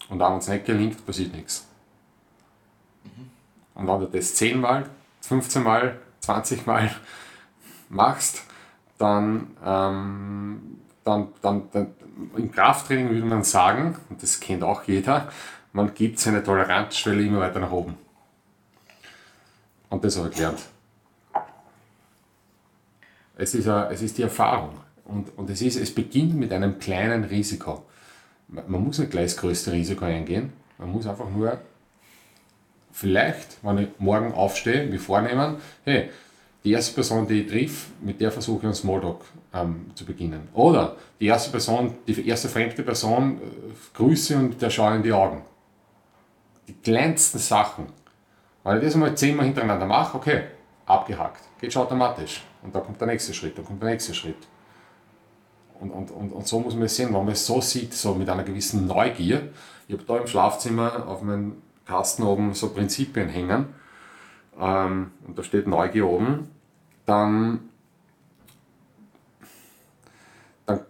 Und 0.09 0.19
wenn 0.19 0.33
es 0.39 0.49
nicht 0.49 0.65
gelingt, 0.65 1.07
passiert 1.07 1.33
nichts. 1.33 1.69
Mhm. 3.05 3.31
Und 3.75 3.87
wenn 3.87 4.01
du 4.01 4.07
das 4.07 4.35
10 4.35 4.61
Mal, 4.61 4.91
15 5.21 5.63
Mal, 5.63 6.01
20 6.21 6.67
Mal 6.67 6.91
machst, 7.89 8.43
dann, 8.99 9.57
ähm, 9.65 10.81
dann, 11.05 11.29
dann, 11.41 11.71
dann 11.71 11.95
im 12.37 12.51
Krafttraining 12.51 13.11
würde 13.11 13.25
man 13.25 13.45
sagen, 13.45 13.97
und 14.11 14.21
das 14.21 14.41
kennt 14.41 14.65
auch 14.65 14.83
jeder, 14.85 15.31
man 15.73 15.95
gibt 15.95 16.19
seine 16.19 16.43
Toleranzschwelle 16.43 17.23
immer 17.23 17.41
weiter 17.41 17.61
nach 17.61 17.71
oben. 17.71 17.97
Und 19.89 20.05
das 20.05 20.19
habe 20.19 20.29
ich 20.29 20.35
gelernt. 20.35 20.61
Es 23.37 23.55
ist, 23.55 23.69
a, 23.69 23.89
es 23.91 24.03
ist 24.03 24.19
die 24.19 24.23
Erfahrung. 24.23 24.75
Und, 25.11 25.37
und 25.37 25.51
es, 25.51 25.61
ist, 25.61 25.77
es 25.77 25.93
beginnt 25.93 26.37
mit 26.37 26.53
einem 26.53 26.79
kleinen 26.79 27.25
Risiko. 27.25 27.83
Man 28.49 28.85
muss 28.85 28.99
nicht 28.99 29.11
gleich 29.11 29.33
das 29.33 29.37
größte 29.39 29.73
Risiko 29.73 30.05
eingehen. 30.05 30.53
Man 30.79 30.93
muss 30.93 31.07
einfach 31.07 31.29
nur, 31.29 31.59
vielleicht, 32.93 33.59
wenn 33.63 33.79
ich 33.79 33.89
morgen 33.99 34.33
aufstehe, 34.33 34.87
mir 34.87 35.01
vornehmen, 35.01 35.57
hey, 35.85 36.11
die 36.63 36.73
erste 36.73 36.95
Person, 36.95 37.27
die 37.27 37.43
ich 37.43 37.51
triff, 37.51 37.89
mit 38.01 38.21
der 38.21 38.31
versuche 38.31 38.59
ich 38.59 38.65
einen 38.65 38.75
Smalltalk 38.75 39.23
ähm, 39.53 39.87
zu 39.95 40.05
beginnen. 40.05 40.49
Oder 40.53 40.97
die 41.19 41.27
erste 41.27 41.51
Person, 41.51 41.95
die 42.07 42.29
erste 42.29 42.49
fremde 42.49 42.83
Person 42.83 43.39
äh, 43.39 43.97
grüße 43.97 44.37
und 44.37 44.63
der 44.63 44.71
schaue 44.71 44.97
in 44.97 45.03
die 45.03 45.13
Augen. 45.13 45.43
Die 46.69 46.75
kleinsten 46.75 47.39
Sachen. 47.39 47.87
Wenn 48.63 48.77
ich 48.77 48.85
das 48.85 48.95
einmal 48.95 49.17
zehnmal 49.17 49.47
hintereinander 49.47 49.87
mache, 49.87 50.19
okay, 50.19 50.43
abgehakt. 50.87 51.43
Geht 51.61 51.73
schon 51.73 51.83
automatisch. 51.83 52.43
Und 52.63 52.75
dann 52.75 52.85
kommt 52.85 53.01
der 53.01 53.09
nächste 53.09 53.33
Schritt, 53.33 53.57
dann 53.57 53.65
kommt 53.65 53.83
der 53.83 53.91
nächste 53.91 54.15
Schritt. 54.15 54.37
Und, 55.81 55.91
und, 55.91 56.11
und, 56.11 56.33
und 56.33 56.47
so 56.47 56.61
muss 56.61 56.75
man 56.75 56.85
es 56.85 56.97
sehen, 56.97 57.09
wenn 57.09 57.25
man 57.25 57.33
es 57.33 57.47
so 57.47 57.61
sieht, 57.61 57.95
so 57.95 58.15
mit 58.15 58.29
einer 58.29 58.45
gewissen 58.45 58.87
Neugier. 58.87 59.49
Ich 59.89 59.95
habe 59.95 60.05
da 60.07 60.19
im 60.19 60.27
Schlafzimmer 60.27 61.07
auf 61.09 61.23
meinem 61.23 61.57
Kasten 61.87 62.23
oben 62.23 62.53
so 62.53 62.69
Prinzipien 62.69 63.29
hängen. 63.29 63.67
Ähm, 64.61 65.13
und 65.27 65.39
da 65.39 65.43
steht 65.43 65.67
Neugier 65.67 66.07
oben. 66.07 66.51
Dann, 67.07 67.61
dann 70.67 70.81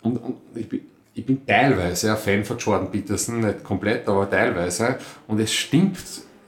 und, 0.00 0.16
und 0.16 0.36
ich, 0.54 0.68
bin, 0.68 0.80
ich 1.12 1.26
bin 1.26 1.46
teilweise 1.46 2.12
ein 2.12 2.16
Fan 2.16 2.44
von 2.44 2.56
Jordan 2.56 2.90
Peterson, 2.90 3.40
nicht 3.40 3.62
komplett, 3.62 4.08
aber 4.08 4.28
teilweise. 4.30 4.98
Und 5.28 5.40
es 5.40 5.52
stimmt 5.52 5.98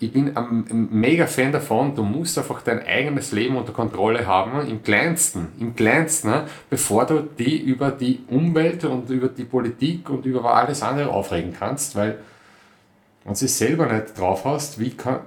ich 0.02 0.12
bin 0.12 0.36
ein, 0.36 0.88
mega 0.90 1.28
Fan 1.28 1.52
davon, 1.52 1.94
du 1.94 2.02
musst 2.02 2.36
einfach 2.36 2.60
dein 2.62 2.84
eigenes 2.84 3.30
Leben 3.30 3.56
unter 3.56 3.72
Kontrolle 3.72 4.26
haben, 4.26 4.66
im 4.66 4.82
Kleinsten, 4.82 5.48
im 5.60 5.76
Kleinsten, 5.76 6.30
ne, 6.30 6.48
bevor 6.68 7.06
du 7.06 7.20
die 7.22 7.60
über 7.60 7.92
die 7.92 8.24
Umwelt 8.28 8.84
und 8.84 9.08
über 9.10 9.28
die 9.28 9.44
Politik 9.44 10.10
und 10.10 10.26
über 10.26 10.54
alles 10.54 10.82
andere 10.82 11.10
aufregen 11.10 11.54
kannst, 11.56 11.94
weil 11.94 12.18
wenn 13.24 13.34
du 13.34 13.44
es 13.44 13.58
selber 13.58 13.86
nicht 13.86 14.18
drauf 14.18 14.44
hast, 14.44 14.80
wie 14.80 14.90
kann, 14.90 15.20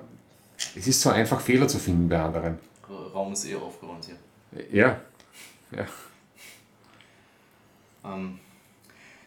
es 0.58 0.88
ist 0.88 1.00
so 1.00 1.10
einfach 1.10 1.40
Fehler 1.40 1.70
zu 1.70 1.80
finden 1.80 2.10
bei 2.10 2.20
anderen. 2.20 2.60
Raum 3.14 3.32
ist 3.32 3.46
eher 3.46 3.62
aufgeräumt 3.62 4.06
hier. 4.06 4.68
Ja, 4.72 5.00
ja. 5.72 5.86
Ähm, 8.04 8.40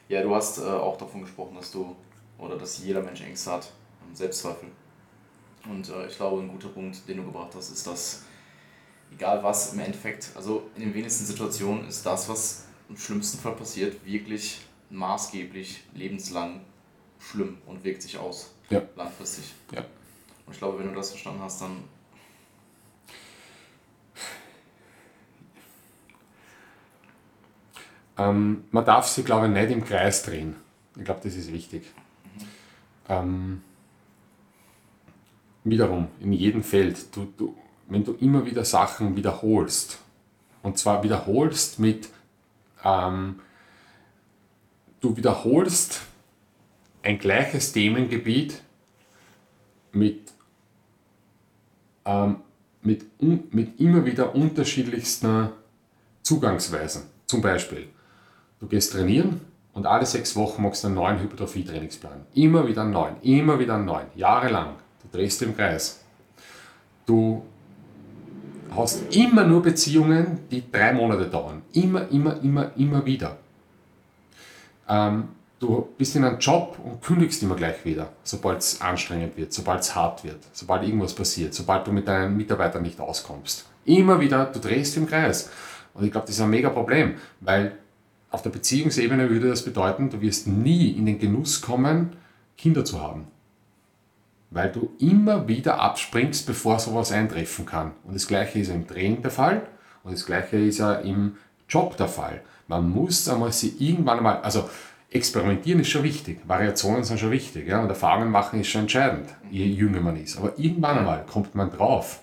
ja, 0.09 0.23
du 0.23 0.35
hast 0.35 0.59
äh, 0.59 0.63
auch 0.63 0.99
davon 0.99 1.23
gesprochen, 1.23 1.57
dass 1.57 1.71
du, 1.71 1.97
oder 2.39 2.57
dass 2.59 2.79
jeder 2.85 3.03
Mensch 3.03 3.23
Ängste 3.23 3.53
hat, 3.53 3.73
Selbstzweifel. 4.13 4.69
Und 5.69 5.89
äh, 5.91 6.07
ich 6.07 6.17
glaube, 6.17 6.43
ein 6.43 6.49
guter 6.49 6.69
Punkt, 6.69 7.07
den 7.09 7.19
du 7.19 7.25
gebracht 7.25 7.53
hast, 7.55 7.71
ist, 7.71 7.87
dass 7.87 8.23
egal 9.13 9.43
was 9.43 9.73
im 9.73 9.81
Endeffekt, 9.81 10.31
also 10.35 10.71
in 10.75 10.83
den 10.83 10.95
wenigsten 10.95 11.25
Situationen 11.25 11.87
ist 11.89 12.05
das, 12.05 12.29
was 12.29 12.67
im 12.89 12.97
schlimmsten 12.97 13.39
Fall 13.39 13.53
passiert, 13.53 14.05
wirklich 14.05 14.61
maßgeblich 14.91 15.85
lebenslang 15.95 16.61
schlimm 17.19 17.59
und 17.67 17.85
wirkt 17.85 18.03
sich 18.03 18.17
aus. 18.19 18.53
Ja. 18.71 18.83
Langfristig. 18.97 19.55
Ja. 19.73 19.81
Und 20.47 20.53
ich 20.53 20.59
glaube, 20.59 20.79
wenn 20.79 20.89
du 20.89 20.95
das 20.95 21.11
verstanden 21.11 21.43
hast, 21.43 21.61
dann. 21.61 21.85
Ähm, 28.17 28.65
man 28.71 28.85
darf 28.85 29.07
sich, 29.07 29.25
glaube 29.25 29.47
ich, 29.47 29.53
nicht 29.53 29.71
im 29.71 29.85
Kreis 29.85 30.23
drehen. 30.23 30.57
Ich 30.97 31.05
glaube, 31.05 31.21
das 31.23 31.35
ist 31.35 31.53
wichtig. 31.53 31.85
Mhm. 32.25 32.49
Ähm, 33.09 33.63
wiederum 35.65 36.09
in 36.21 36.33
jedem 36.33 36.63
Feld, 36.63 37.15
du, 37.15 37.33
du, 37.37 37.57
wenn 37.89 38.05
du 38.05 38.13
immer 38.21 38.45
wieder 38.45 38.65
Sachen 38.65 39.17
wiederholst, 39.17 39.99
und 40.63 40.79
zwar 40.79 41.03
wiederholst 41.03 41.79
mit, 41.79 42.09
ähm, 42.85 43.41
du 45.01 45.17
wiederholst 45.17 46.03
ein 47.03 47.19
gleiches 47.19 47.73
Themengebiet 47.73 48.61
mit, 49.93 50.33
ähm, 52.05 52.37
mit, 52.83 53.05
mit 53.53 53.81
immer 53.81 54.05
wieder 54.05 54.35
unterschiedlichsten 54.35 55.51
Zugangsweisen. 56.23 57.05
Zum 57.27 57.41
Beispiel, 57.41 57.89
du 58.61 58.67
gehst 58.67 58.93
trainieren 58.93 59.41
und 59.73 59.87
alle 59.87 60.07
sechs 60.07 60.35
Wochen 60.37 60.63
machst 60.63 60.83
du 60.83 60.89
einen 60.89 60.97
neuen 60.97 61.21
Hypertrophie-Trainingsplan. 61.21 62.27
Immer 62.35 62.67
wieder 62.67 62.83
einen 62.83 62.91
neuen, 62.91 63.21
immer 63.23 63.59
wieder 63.59 63.77
einen 63.77 63.85
neuen, 63.85 64.09
jahrelang. 64.17 64.75
Du 65.11 65.19
drehst 65.19 65.43
im 65.43 65.57
Kreis. 65.57 66.01
Du 67.07 67.43
hast 68.75 69.15
immer 69.15 69.45
nur 69.45 69.63
Beziehungen, 69.63 70.41
die 70.51 70.71
drei 70.71 70.93
Monate 70.93 71.27
dauern. 71.27 71.63
Immer, 71.73 72.09
immer, 72.11 72.41
immer, 72.43 72.71
immer 72.77 73.07
wieder. 73.07 73.39
Ähm, 74.89 75.29
du 75.59 75.89
bist 75.97 76.17
in 76.17 76.25
einem 76.25 76.39
Job 76.39 76.79
und 76.83 77.03
kündigst 77.03 77.43
immer 77.43 77.57
gleich 77.57 77.85
wieder, 77.85 78.13
sobald 78.23 78.59
es 78.59 78.81
anstrengend 78.81 79.37
wird, 79.37 79.53
sobald 79.53 79.81
es 79.81 79.95
hart 79.95 80.25
wird, 80.25 80.39
sobald 80.53 80.83
irgendwas 80.83 81.15
passiert, 81.15 81.55
sobald 81.55 81.87
du 81.87 81.93
mit 81.93 82.07
deinen 82.07 82.37
Mitarbeitern 82.37 82.83
nicht 82.83 83.01
auskommst. 83.01 83.67
Immer 83.85 84.21
wieder, 84.21 84.47
du 84.47 84.59
drehst 84.59 84.97
im 84.97 85.07
Kreis. 85.07 85.51
Und 85.95 86.05
ich 86.05 86.13
glaube, 86.13 86.27
das 86.27 86.37
ist 86.37 86.43
ein 86.43 86.51
mega 86.51 86.69
Problem, 86.69 87.15
weil 87.41 87.73
auf 88.31 88.43
der 88.43 88.51
Beziehungsebene 88.51 89.31
würde 89.31 89.49
das 89.49 89.65
bedeuten, 89.65 90.11
du 90.11 90.21
wirst 90.21 90.47
nie 90.47 90.91
in 90.91 91.07
den 91.07 91.19
Genuss 91.19 91.63
kommen, 91.63 92.17
Kinder 92.57 92.85
zu 92.85 93.01
haben. 93.01 93.27
Weil 94.51 94.73
du 94.73 94.95
immer 94.99 95.47
wieder 95.47 95.81
abspringst, 95.81 96.47
bevor 96.47 96.79
sowas 96.79 97.13
eintreffen 97.13 97.67
kann. 97.67 97.93
Und 98.05 98.15
das 98.15 98.27
gleiche 98.27 98.59
ist 98.59 98.69
ja 98.69 98.75
im 98.75 98.87
Training 98.87 99.23
der 99.23 99.31
Fall 99.31 99.67
und 100.03 100.13
das 100.13 100.25
gleiche 100.25 100.57
ist 100.57 100.79
ja 100.79 100.95
im 100.95 101.37
Job 101.69 101.97
der 101.97 102.09
Fall. 102.09 102.41
Man 102.67 102.89
muss 102.89 103.29
einmal 103.29 103.53
sie 103.53 103.75
irgendwann 103.79 104.19
einmal, 104.19 104.41
also 104.41 104.69
experimentieren 105.11 105.81
ist 105.81 105.89
schon 105.89 106.03
wichtig, 106.03 106.41
Variationen 106.47 107.05
sind 107.05 107.19
schon 107.19 107.31
wichtig 107.31 107.69
ja, 107.69 107.81
und 107.81 107.89
Erfahrungen 107.89 108.31
machen 108.31 108.61
ist 108.61 108.69
schon 108.69 108.83
entscheidend, 108.83 109.29
je 109.51 109.65
jünger 109.65 110.01
man 110.01 110.17
ist. 110.17 110.39
Aber 110.39 110.59
irgendwann 110.59 110.99
einmal 110.99 111.25
kommt 111.27 111.55
man 111.55 111.71
drauf, 111.71 112.21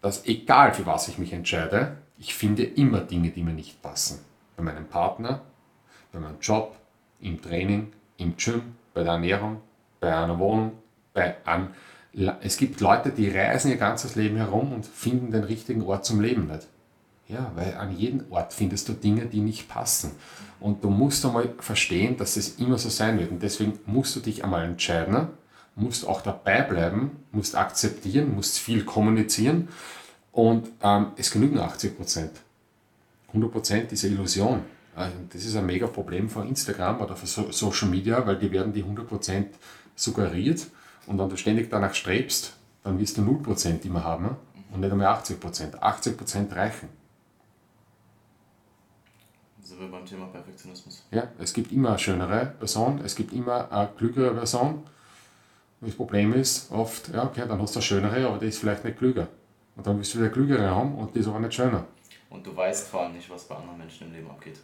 dass 0.00 0.26
egal 0.26 0.74
für 0.74 0.86
was 0.86 1.08
ich 1.08 1.18
mich 1.18 1.32
entscheide, 1.32 1.96
ich 2.18 2.34
finde 2.34 2.62
immer 2.64 3.00
Dinge, 3.00 3.30
die 3.30 3.42
mir 3.42 3.52
nicht 3.52 3.82
passen. 3.82 4.20
Bei 4.56 4.62
meinem 4.62 4.86
Partner, 4.86 5.42
bei 6.12 6.20
meinem 6.20 6.38
Job, 6.40 6.76
im 7.20 7.40
Training, 7.40 7.92
im 8.18 8.36
Gym, 8.36 8.76
bei 8.92 9.02
der 9.02 9.14
Ernährung, 9.14 9.60
bei 10.00 10.14
einer 10.14 10.38
Wohnung, 10.38 10.72
bei 11.14 11.36
an, 11.46 11.68
es 12.42 12.58
gibt 12.58 12.80
Leute, 12.80 13.10
die 13.10 13.28
reisen 13.28 13.70
ihr 13.70 13.76
ganzes 13.76 14.14
Leben 14.14 14.36
herum 14.36 14.72
und 14.72 14.86
finden 14.86 15.32
den 15.32 15.44
richtigen 15.44 15.82
Ort 15.82 16.04
zum 16.04 16.20
Leben 16.20 16.46
nicht. 16.46 16.66
Ja, 17.26 17.50
weil 17.54 17.74
an 17.76 17.96
jedem 17.96 18.30
Ort 18.30 18.52
findest 18.52 18.88
du 18.88 18.92
Dinge, 18.92 19.24
die 19.24 19.40
nicht 19.40 19.68
passen. 19.68 20.12
Und 20.60 20.84
du 20.84 20.90
musst 20.90 21.24
einmal 21.24 21.54
verstehen, 21.58 22.18
dass 22.18 22.36
es 22.36 22.58
immer 22.58 22.76
so 22.76 22.90
sein 22.90 23.18
wird. 23.18 23.30
Und 23.30 23.42
deswegen 23.42 23.78
musst 23.86 24.14
du 24.14 24.20
dich 24.20 24.44
einmal 24.44 24.64
entscheiden, 24.64 25.28
musst 25.74 26.06
auch 26.06 26.20
dabei 26.20 26.60
bleiben, 26.60 27.12
musst 27.32 27.56
akzeptieren, 27.56 28.34
musst 28.34 28.58
viel 28.58 28.84
kommunizieren. 28.84 29.68
Und 30.32 30.68
ähm, 30.82 31.12
es 31.16 31.30
genügen 31.30 31.58
80 31.58 31.96
Prozent. 31.96 32.32
100 33.28 33.50
Prozent 33.50 33.92
ist 33.92 34.04
eine 34.04 34.14
Illusion. 34.14 34.60
Also 34.94 35.16
das 35.32 35.44
ist 35.44 35.56
ein 35.56 35.66
mega 35.66 35.86
Problem 35.86 36.28
von 36.28 36.46
Instagram 36.46 37.00
oder 37.00 37.16
von 37.16 37.52
Social 37.52 37.88
Media, 37.88 38.24
weil 38.26 38.38
die 38.38 38.52
werden 38.52 38.72
die 38.72 38.82
100 38.82 39.08
Prozent 39.08 39.54
suggeriert. 39.96 40.66
Und 41.06 41.18
wenn 41.18 41.28
du 41.28 41.36
ständig 41.36 41.70
danach 41.70 41.94
strebst, 41.94 42.56
dann 42.82 42.98
wirst 42.98 43.16
du 43.16 43.22
0 43.22 43.42
Prozent 43.42 43.84
immer 43.84 44.04
haben 44.04 44.36
und 44.72 44.80
nicht 44.80 44.92
einmal 44.92 45.08
80 45.08 45.40
Prozent. 45.40 45.82
80 45.82 46.16
Prozent 46.16 46.54
reichen 46.54 46.88
sind 49.74 49.80
wir 49.80 49.98
beim 49.98 50.06
Thema 50.06 50.26
Perfektionismus. 50.26 51.04
Ja, 51.10 51.28
es 51.38 51.52
gibt 51.52 51.72
immer 51.72 51.90
eine 51.90 51.98
schönere 51.98 52.46
Person, 52.58 53.00
es 53.04 53.14
gibt 53.16 53.32
immer 53.32 53.70
eine 53.72 53.88
klügere 53.96 54.34
Person. 54.34 54.84
Das 55.80 55.94
Problem 55.94 56.32
ist 56.32 56.70
oft, 56.70 57.08
ja, 57.08 57.24
okay, 57.24 57.44
dann 57.46 57.60
hast 57.60 57.74
du 57.74 57.78
eine 57.78 57.84
schönere, 57.84 58.26
aber 58.26 58.38
die 58.38 58.46
ist 58.46 58.58
vielleicht 58.58 58.84
nicht 58.84 58.98
klüger. 58.98 59.28
Und 59.76 59.86
dann 59.86 59.98
wirst 59.98 60.14
du 60.14 60.18
wieder 60.18 60.30
klügere 60.30 60.70
haben 60.70 60.94
und 60.94 61.14
die 61.14 61.20
ist 61.20 61.26
aber 61.26 61.40
nicht 61.40 61.54
schöner. 61.54 61.86
Und 62.30 62.46
du 62.46 62.54
weißt 62.54 62.88
vor 62.88 63.02
allem 63.02 63.14
nicht, 63.14 63.28
was 63.28 63.44
bei 63.44 63.56
anderen 63.56 63.78
Menschen 63.78 64.06
im 64.06 64.12
Leben 64.12 64.30
abgeht. 64.30 64.58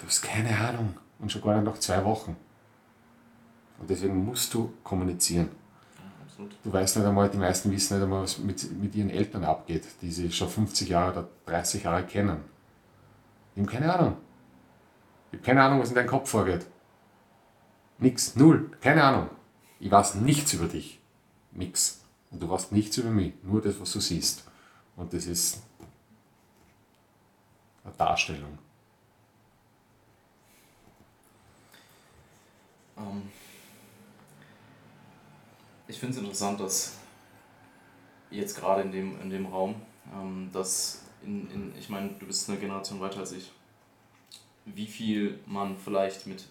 Du 0.00 0.06
hast 0.06 0.22
keine 0.22 0.56
Ahnung. 0.56 0.94
Und 1.18 1.32
schon 1.32 1.40
gar 1.40 1.54
nicht 1.54 1.64
nach 1.64 1.78
zwei 1.78 2.04
Wochen. 2.04 2.36
Und 3.78 3.88
deswegen 3.88 4.24
musst 4.24 4.52
du 4.52 4.72
kommunizieren. 4.82 5.48
Du 6.38 6.72
weißt 6.72 6.96
nicht 6.96 7.06
einmal, 7.06 7.30
die 7.30 7.38
meisten 7.38 7.70
wissen 7.70 7.94
nicht 7.94 8.02
einmal, 8.02 8.22
was 8.22 8.38
mit, 8.38 8.70
mit 8.78 8.94
ihren 8.94 9.10
Eltern 9.10 9.44
abgeht, 9.44 9.84
die 10.02 10.10
sie 10.10 10.30
schon 10.30 10.48
50 10.48 10.88
Jahre 10.88 11.12
oder 11.12 11.28
30 11.46 11.84
Jahre 11.84 12.04
kennen. 12.04 12.44
Die 13.54 13.60
haben 13.60 13.66
keine 13.66 13.94
Ahnung. 13.94 14.16
Ich 15.30 15.38
habe 15.38 15.46
keine 15.46 15.62
Ahnung, 15.62 15.80
was 15.80 15.88
in 15.88 15.94
deinem 15.94 16.08
Kopf 16.08 16.28
vorgeht. 16.28 16.66
Nix, 17.98 18.36
null, 18.36 18.70
keine 18.80 19.02
Ahnung. 19.02 19.30
Ich 19.80 19.90
weiß 19.90 20.16
nichts 20.16 20.52
über 20.52 20.66
dich. 20.66 21.00
Nix. 21.52 22.02
Und 22.30 22.42
du 22.42 22.50
weißt 22.50 22.72
nichts 22.72 22.98
über 22.98 23.10
mich, 23.10 23.32
nur 23.42 23.62
das, 23.62 23.80
was 23.80 23.92
du 23.92 24.00
siehst. 24.00 24.44
Und 24.96 25.12
das 25.12 25.24
ist 25.26 25.62
eine 27.84 27.94
Darstellung. 27.94 28.58
Ähm, 32.98 33.30
ich 35.88 35.98
finde 35.98 36.14
es 36.14 36.20
interessant, 36.20 36.60
dass 36.60 36.94
jetzt 38.30 38.56
gerade 38.56 38.82
in 38.82 38.92
dem, 38.92 39.20
in 39.20 39.30
dem 39.30 39.46
Raum, 39.46 39.76
ähm, 40.12 40.50
dass 40.52 41.02
in, 41.22 41.50
in, 41.50 41.72
ich 41.78 41.88
meine, 41.88 42.10
du 42.18 42.26
bist 42.26 42.48
eine 42.48 42.58
Generation 42.58 43.00
weiter 43.00 43.20
als 43.20 43.32
ich, 43.32 43.50
wie 44.64 44.86
viel 44.86 45.38
man 45.46 45.76
vielleicht 45.76 46.26
mit 46.26 46.44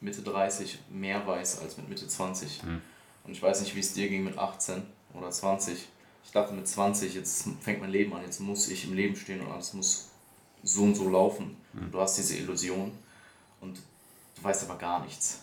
Mitte 0.00 0.22
30 0.22 0.78
mehr 0.90 1.26
weiß 1.26 1.60
als 1.60 1.76
mit 1.76 1.88
Mitte 1.88 2.06
20. 2.06 2.62
Mhm. 2.64 2.82
Und 3.24 3.32
ich 3.32 3.42
weiß 3.42 3.60
nicht, 3.62 3.74
wie 3.74 3.80
es 3.80 3.94
dir 3.94 4.08
ging 4.08 4.24
mit 4.24 4.36
18 4.36 4.82
oder 5.14 5.30
20. 5.30 5.88
Ich 6.24 6.30
dachte 6.32 6.52
mit 6.54 6.68
20, 6.68 7.14
jetzt 7.14 7.48
fängt 7.60 7.80
mein 7.80 7.90
Leben 7.90 8.12
an, 8.14 8.22
jetzt 8.22 8.40
muss 8.40 8.68
ich 8.68 8.84
im 8.84 8.94
Leben 8.94 9.16
stehen 9.16 9.40
und 9.40 9.50
alles 9.50 9.74
muss 9.74 10.10
so 10.62 10.82
und 10.82 10.94
so 10.94 11.08
laufen. 11.08 11.56
Mhm. 11.72 11.90
Du 11.90 12.00
hast 12.00 12.18
diese 12.18 12.36
Illusion 12.36 12.92
und 13.60 13.78
du 14.36 14.44
weißt 14.44 14.68
aber 14.68 14.78
gar 14.78 15.02
nichts. 15.04 15.40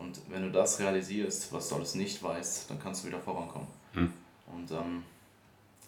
Und 0.00 0.18
wenn 0.28 0.42
du 0.42 0.50
das 0.50 0.80
realisierst, 0.80 1.52
was 1.52 1.68
du 1.68 1.76
alles 1.76 1.94
nicht 1.94 2.22
weißt, 2.22 2.70
dann 2.70 2.80
kannst 2.80 3.04
du 3.04 3.08
wieder 3.08 3.20
vorankommen. 3.20 3.68
Mhm. 3.92 4.12
Und 4.52 4.70
ähm, 4.72 5.02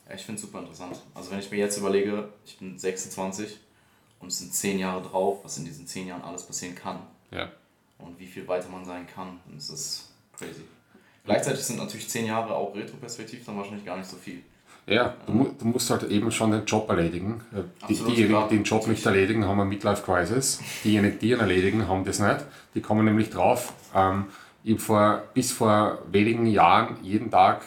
ja, 0.09 0.15
ich 0.15 0.23
finde 0.23 0.37
es 0.37 0.43
super 0.43 0.61
interessant. 0.61 1.01
Also 1.15 1.31
wenn 1.31 1.39
ich 1.39 1.51
mir 1.51 1.57
jetzt 1.57 1.79
überlege, 1.79 2.29
ich 2.45 2.59
bin 2.59 2.79
26 2.79 3.59
und 4.21 4.29
es 4.29 4.39
sind 4.39 4.55
zehn 4.55 4.79
Jahre 4.79 5.03
drauf, 5.03 5.41
was 5.43 5.57
in 5.57 5.65
diesen 5.65 5.87
zehn 5.87 6.07
Jahren 6.07 6.23
alles 6.23 6.45
passieren 6.45 6.75
kann. 6.75 7.01
Ja. 7.31 7.51
Und 7.99 8.19
wie 8.19 8.27
viel 8.27 8.47
weiter 8.47 8.69
man 8.69 8.85
sein 8.85 9.07
kann. 9.07 9.41
Das 9.55 9.71
ist 9.71 10.11
crazy. 10.37 10.63
Gleichzeitig 11.25 11.65
sind 11.65 11.79
natürlich 11.79 12.09
zehn 12.09 12.27
Jahre 12.27 12.55
auch 12.55 12.75
retroperspektiv 12.75 13.45
dann 13.47 13.57
wahrscheinlich 13.57 13.85
gar 13.85 13.97
nicht 13.97 14.11
so 14.11 14.17
viel. 14.17 14.43
Ja, 14.87 15.15
du, 15.27 15.55
du 15.59 15.67
musst 15.67 15.91
halt 15.91 16.05
eben 16.05 16.33
schon 16.33 16.51
den 16.51 16.65
Job 16.65 16.89
erledigen. 16.89 17.41
Äh, 17.53 17.63
die, 17.89 17.95
Absolut, 17.95 18.17
diejenigen, 18.17 18.49
die 18.49 18.57
den 18.57 18.65
Job 18.65 18.87
nicht 18.89 19.07
erledigen, 19.07 19.47
haben 19.47 19.61
eine 19.61 19.69
Midlife 19.69 20.03
Crisis. 20.03 20.61
Diejenigen, 20.85 21.19
die 21.19 21.31
ihn 21.31 21.41
erledigen, 21.41 21.89
haben 21.89 22.05
das 22.05 22.19
nicht. 22.19 22.45
Die 22.75 22.81
kommen 22.81 23.05
nämlich 23.05 23.31
drauf. 23.31 23.73
Ähm, 23.95 24.27
ich 24.65 24.81
vor, 24.81 25.23
bis 25.35 25.53
vor 25.53 25.99
wenigen 26.11 26.47
Jahren 26.47 26.97
jeden 27.03 27.31
Tag, 27.31 27.63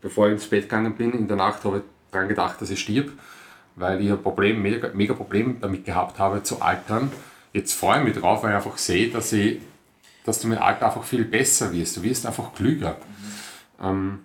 bevor 0.00 0.26
ich 0.26 0.34
ins 0.34 0.46
Bett 0.46 0.64
gegangen 0.64 0.94
bin, 0.94 1.12
in 1.12 1.28
der 1.28 1.36
Nacht 1.36 1.64
habe 1.64 1.78
ich 1.78 1.82
daran 2.10 2.28
gedacht, 2.28 2.60
dass 2.60 2.70
ich 2.70 2.80
stirb 2.80 3.10
weil 3.80 4.00
ich 4.00 4.10
ein 4.10 4.22
Problem, 4.22 4.62
mega, 4.62 4.90
mega 4.92 5.14
Problem 5.14 5.58
damit 5.60 5.84
gehabt 5.84 6.18
habe 6.18 6.42
zu 6.42 6.60
altern. 6.60 7.10
Jetzt 7.52 7.72
freue 7.72 7.98
ich 8.00 8.04
mich 8.04 8.16
drauf, 8.16 8.42
weil 8.42 8.50
ich 8.50 8.56
einfach 8.56 8.78
sehe, 8.78 9.10
dass, 9.10 9.32
ich, 9.32 9.60
dass 10.24 10.40
du 10.40 10.48
mit 10.48 10.60
Alter 10.60 10.86
einfach 10.86 11.02
viel 11.02 11.24
besser 11.24 11.72
wirst. 11.72 11.96
Du 11.96 12.02
wirst 12.02 12.26
einfach 12.26 12.52
klüger. 12.54 12.96
Mhm. 13.78 13.86
Ähm, 13.86 14.18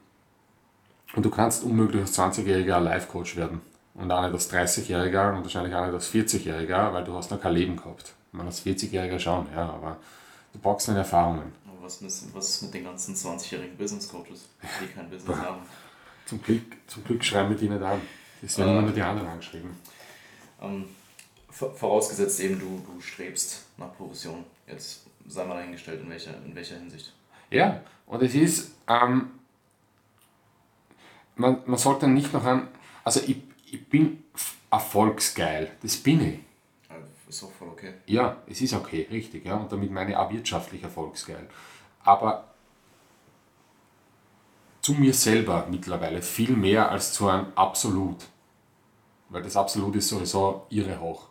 und 1.14 1.26
du 1.26 1.30
kannst 1.30 1.64
unmöglich 1.64 2.02
als 2.02 2.18
20-Jähriger 2.18 2.80
Life-Coach 2.80 3.36
werden. 3.36 3.62
Und 3.94 4.12
auch 4.12 4.22
nicht 4.22 4.34
als 4.34 4.52
30-Jähriger 4.52 5.36
und 5.36 5.44
wahrscheinlich 5.44 5.74
auch 5.74 5.86
nicht 5.86 5.94
als 5.94 6.12
40-Jähriger, 6.14 6.92
weil 6.92 7.04
du 7.04 7.14
hast 7.14 7.32
noch 7.32 7.40
kein 7.40 7.54
Leben 7.54 7.78
gehabt. 7.78 8.14
Man 8.34 8.46
als 8.46 8.66
40-Jähriger 8.66 9.20
schon, 9.20 9.48
ja, 9.56 9.70
aber 9.70 9.98
du 10.52 10.60
brauchst 10.60 10.88
nicht 10.88 10.98
Erfahrungen. 10.98 11.54
Was, 11.82 12.04
was 12.34 12.50
ist 12.50 12.62
mit 12.64 12.74
den 12.74 12.84
ganzen 12.84 13.16
20-jährigen 13.16 13.78
Business 13.78 14.10
Coaches, 14.10 14.50
die 14.82 14.88
kein 14.88 15.10
Business 15.10 15.38
haben? 15.38 15.62
Zum 16.26 16.42
Glück, 16.42 16.64
zum 16.88 17.04
Glück 17.04 17.24
schreiben 17.24 17.50
wir 17.50 17.58
die 17.58 17.70
nicht 17.70 17.82
an. 17.82 18.02
Das 18.42 18.58
werden 18.58 18.72
immer 18.72 18.82
nur 18.82 18.92
die 18.92 19.02
anderen 19.02 19.30
angeschrieben. 19.30 19.70
Ähm, 20.62 20.86
vorausgesetzt 21.52 22.40
eben, 22.40 22.60
du, 22.60 22.82
du 22.86 23.00
strebst 23.00 23.66
nach 23.78 23.96
Progression. 23.96 24.44
Jetzt 24.68 25.06
sei 25.28 25.46
mal 25.46 25.56
dahingestellt, 25.56 26.02
in 26.02 26.10
welcher, 26.10 26.34
in 26.44 26.56
welcher 26.56 26.78
Hinsicht. 26.78 27.14
Ja, 27.52 27.82
und 28.08 28.22
es 28.24 28.34
ist, 28.34 28.72
ähm, 28.88 29.30
man, 31.36 31.60
man 31.66 31.78
sollte 31.78 32.08
nicht 32.08 32.34
noch 32.34 32.44
an, 32.44 32.68
also 33.04 33.20
ich, 33.22 33.38
ich 33.72 33.88
bin 33.88 34.24
erfolgsgeil, 34.70 35.72
das 35.82 35.98
bin 35.98 36.22
ich. 36.22 36.40
Ist 37.28 37.44
auch 37.44 37.52
voll 37.52 37.70
okay. 37.70 37.94
Ja, 38.06 38.38
es 38.48 38.62
ist 38.62 38.74
okay, 38.74 39.08
richtig, 39.10 39.46
ja, 39.46 39.56
und 39.56 39.72
damit 39.72 39.92
meine 39.92 40.12
ich 40.12 40.18
auch 40.18 40.32
wirtschaftlich 40.32 40.84
erfolgsgeil. 40.84 41.48
Aber 42.04 42.46
zu 44.82 44.94
mir 44.94 45.14
selber 45.14 45.68
mittlerweile 45.70 46.22
viel 46.22 46.56
mehr 46.56 46.92
als 46.92 47.14
zu 47.14 47.28
einem 47.28 47.48
Absolut. 47.56 48.18
Weil 49.30 49.42
das 49.42 49.58
Absolut 49.58 49.96
ist 49.96 50.10
sowieso 50.10 50.68
irre 50.70 51.00
hoch. 51.00 51.30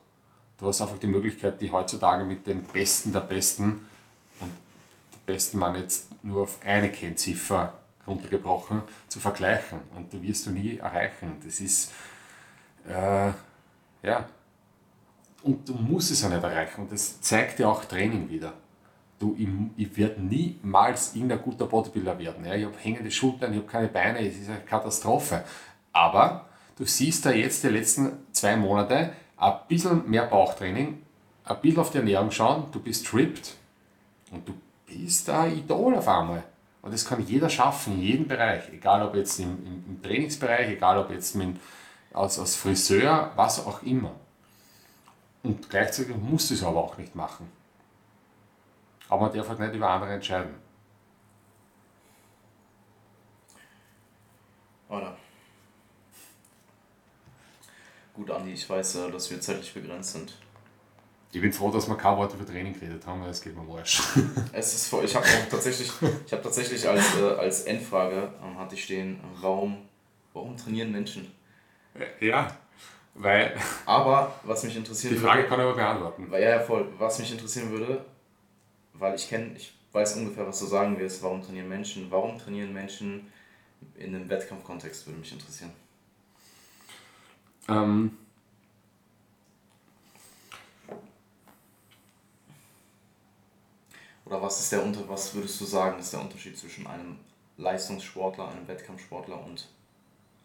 Du 0.58 0.66
hast 0.66 0.80
einfach 0.80 0.98
die 0.98 1.06
Möglichkeit, 1.06 1.60
die 1.60 1.70
heutzutage 1.70 2.24
mit 2.24 2.46
den 2.46 2.64
Besten 2.64 3.12
der 3.12 3.20
Besten, 3.20 3.86
und 4.40 4.50
die 5.12 5.18
Besten 5.26 5.58
man 5.58 5.76
jetzt 5.76 6.08
nur 6.24 6.42
auf 6.42 6.58
eine 6.64 6.90
Kennziffer 6.90 7.72
runtergebrochen, 8.06 8.82
zu 9.08 9.20
vergleichen. 9.20 9.80
Und 9.96 10.12
da 10.12 10.22
wirst 10.22 10.46
du 10.46 10.50
nie 10.50 10.78
erreichen. 10.78 11.36
Das 11.44 11.60
ist, 11.60 11.92
äh, 12.88 13.32
ja, 14.02 14.26
und 15.44 15.68
du 15.68 15.74
musst 15.74 16.10
es 16.10 16.22
ja 16.22 16.28
nicht 16.28 16.42
erreichen. 16.42 16.82
Und 16.82 16.92
das 16.92 17.20
zeigt 17.20 17.58
ja 17.58 17.68
auch 17.68 17.84
Training 17.84 18.28
wieder. 18.30 18.54
Du, 19.18 19.36
ich, 19.38 19.48
ich 19.76 19.96
werde 19.96 20.20
niemals 20.20 21.14
irgendein 21.14 21.42
guter 21.42 21.66
Bodybuilder 21.66 22.18
werden. 22.18 22.44
Ja? 22.44 22.54
Ich 22.54 22.64
habe 22.64 22.76
hängende 22.78 23.10
Schultern, 23.10 23.52
ich 23.52 23.58
habe 23.58 23.68
keine 23.68 23.88
Beine, 23.88 24.26
es 24.26 24.38
ist 24.38 24.48
eine 24.48 24.60
Katastrophe. 24.60 25.44
Aber 25.92 26.46
du 26.76 26.84
siehst 26.84 27.24
da 27.24 27.30
jetzt 27.30 27.62
die 27.62 27.68
letzten 27.68 28.12
zwei 28.32 28.56
Monate 28.56 29.12
ein 29.36 29.54
bisschen 29.68 30.08
mehr 30.08 30.26
Bauchtraining, 30.26 31.02
ein 31.44 31.60
bisschen 31.60 31.78
auf 31.78 31.90
die 31.90 31.98
Ernährung 31.98 32.30
schauen, 32.30 32.66
du 32.72 32.80
bist 32.80 33.06
tripped 33.06 33.54
und 34.30 34.48
du 34.48 34.54
bist 34.86 35.28
ein 35.30 35.58
Idol 35.58 35.94
auf 35.96 36.08
einmal. 36.08 36.42
Und 36.84 36.92
das 36.92 37.06
kann 37.06 37.26
jeder 37.26 37.48
schaffen, 37.48 37.94
in 37.94 38.02
jedem 38.02 38.28
Bereich. 38.28 38.68
Egal 38.68 39.00
ob 39.02 39.14
jetzt 39.14 39.40
im, 39.40 39.66
im, 39.66 39.84
im 39.88 40.02
Trainingsbereich, 40.02 40.68
egal 40.68 40.98
ob 40.98 41.10
jetzt 41.10 41.34
mit, 41.34 41.56
als, 42.12 42.38
als 42.38 42.56
Friseur, 42.56 43.32
was 43.36 43.64
auch 43.64 43.82
immer. 43.82 44.14
Und 45.42 45.70
gleichzeitig 45.70 46.14
musst 46.14 46.50
du 46.50 46.54
es 46.54 46.62
aber 46.62 46.84
auch 46.84 46.98
nicht 46.98 47.14
machen. 47.14 47.50
Aber 49.08 49.22
man 49.22 49.34
darf 49.34 49.48
halt 49.48 49.60
nicht 49.60 49.74
über 49.74 49.88
andere 49.88 50.12
entscheiden. 50.12 50.56
Oder? 54.90 55.16
Gut, 58.12 58.30
Andi, 58.30 58.52
ich 58.52 58.68
weiß, 58.68 58.92
dass 59.10 59.30
wir 59.30 59.40
zeitlich 59.40 59.72
begrenzt 59.72 60.12
sind. 60.12 60.34
Ich 61.34 61.40
bin 61.40 61.52
froh, 61.52 61.68
dass 61.68 61.88
wir 61.88 61.96
kein 61.96 62.16
Wort 62.16 62.32
über 62.32 62.46
Training 62.46 62.78
geredet 62.78 63.04
haben, 63.08 63.20
weil 63.20 63.30
es 63.30 63.42
geht 63.42 63.56
mir 63.56 63.66
wurscht. 63.66 64.00
Es 64.52 64.72
ist 64.72 64.86
voll, 64.86 65.04
ich 65.04 65.16
habe 65.16 65.26
tatsächlich, 65.50 65.90
ich 66.24 66.32
habe 66.32 66.42
tatsächlich 66.42 66.88
als, 66.88 67.16
äh, 67.16 67.24
als 67.36 67.62
Endfrage 67.62 68.32
ähm, 68.40 68.56
hatte 68.56 68.76
ich 68.76 68.84
stehen, 68.84 69.16
äh, 69.16 69.42
warum, 69.42 69.78
warum 70.32 70.56
trainieren 70.56 70.92
Menschen? 70.92 71.32
Ja, 72.20 72.56
weil. 73.14 73.56
Aber 73.84 74.32
was 74.44 74.62
mich 74.62 74.76
interessieren 74.76 75.14
Die 75.14 75.20
Frage 75.20 75.38
würde, 75.38 75.48
kann 75.48 75.58
ich 75.58 75.66
aber 75.66 75.74
beantworten. 75.74 76.30
Weil, 76.30 76.42
ja, 76.44 76.60
voll. 76.60 76.86
Was 76.98 77.18
mich 77.18 77.32
interessieren 77.32 77.68
würde, 77.72 78.04
weil 78.92 79.16
ich 79.16 79.28
kenne, 79.28 79.56
ich 79.56 79.74
weiß 79.90 80.16
ungefähr, 80.18 80.46
was 80.46 80.60
du 80.60 80.66
sagen 80.66 80.96
wirst, 81.00 81.20
warum 81.24 81.42
trainieren 81.42 81.68
Menschen, 81.68 82.06
warum 82.10 82.38
trainieren 82.38 82.72
Menschen 82.72 83.26
in 83.96 84.14
einem 84.14 84.28
Wettkampfkontext, 84.28 85.08
würde 85.08 85.18
mich 85.18 85.32
interessieren. 85.32 85.72
Ähm, 87.68 88.18
Oder 94.24 94.40
was 94.40 94.60
ist 94.60 94.72
der 94.72 94.82
Unter 94.82 95.08
was 95.08 95.34
würdest 95.34 95.60
du 95.60 95.64
sagen, 95.64 95.98
ist 95.98 96.12
der 96.12 96.20
Unterschied 96.20 96.56
zwischen 96.56 96.86
einem 96.86 97.18
Leistungssportler, 97.56 98.48
einem 98.48 98.66
Wettkampfsportler 98.66 99.44
und 99.44 99.68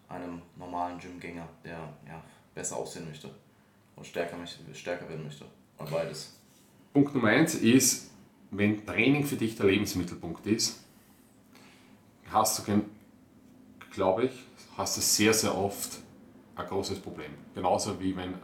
einem 0.09 0.41
normalen 0.57 0.99
Gymgänger, 0.99 1.47
der 1.63 1.77
ja, 2.07 2.23
besser 2.53 2.77
aussehen 2.77 3.07
möchte 3.07 3.29
und 3.95 4.05
stärker, 4.05 4.37
möchte, 4.37 4.59
stärker 4.75 5.07
werden 5.07 5.23
möchte? 5.23 5.45
Oder 5.77 5.91
beides? 5.91 6.35
Punkt 6.93 7.13
Nummer 7.13 7.29
eins 7.29 7.55
ist, 7.55 8.09
wenn 8.51 8.85
Training 8.85 9.23
für 9.25 9.35
dich 9.35 9.55
der 9.55 9.67
Lebensmittelpunkt 9.67 10.45
ist, 10.47 10.83
hast 12.31 12.67
du, 12.67 12.81
glaube 13.91 14.25
ich, 14.25 14.31
hast 14.75 14.97
du 14.97 15.01
sehr, 15.01 15.33
sehr 15.33 15.55
oft 15.55 15.99
ein 16.55 16.67
großes 16.67 16.99
Problem. 16.99 17.31
Genauso 17.53 17.99
wie 17.99 18.15
wenn 18.15 18.35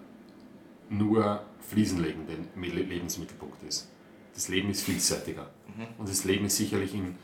nur 0.89 1.41
Fliesenlegen 1.59 2.27
der 2.27 2.37
Lebensmittelpunkt 2.55 3.63
ist. 3.63 3.89
Das 4.35 4.49
Leben 4.49 4.69
ist 4.69 4.83
vielseitiger 4.83 5.49
mhm. 5.75 5.87
und 5.97 6.09
das 6.09 6.25
Leben 6.25 6.45
ist 6.45 6.57
sicherlich 6.57 6.93
in, 6.93 7.15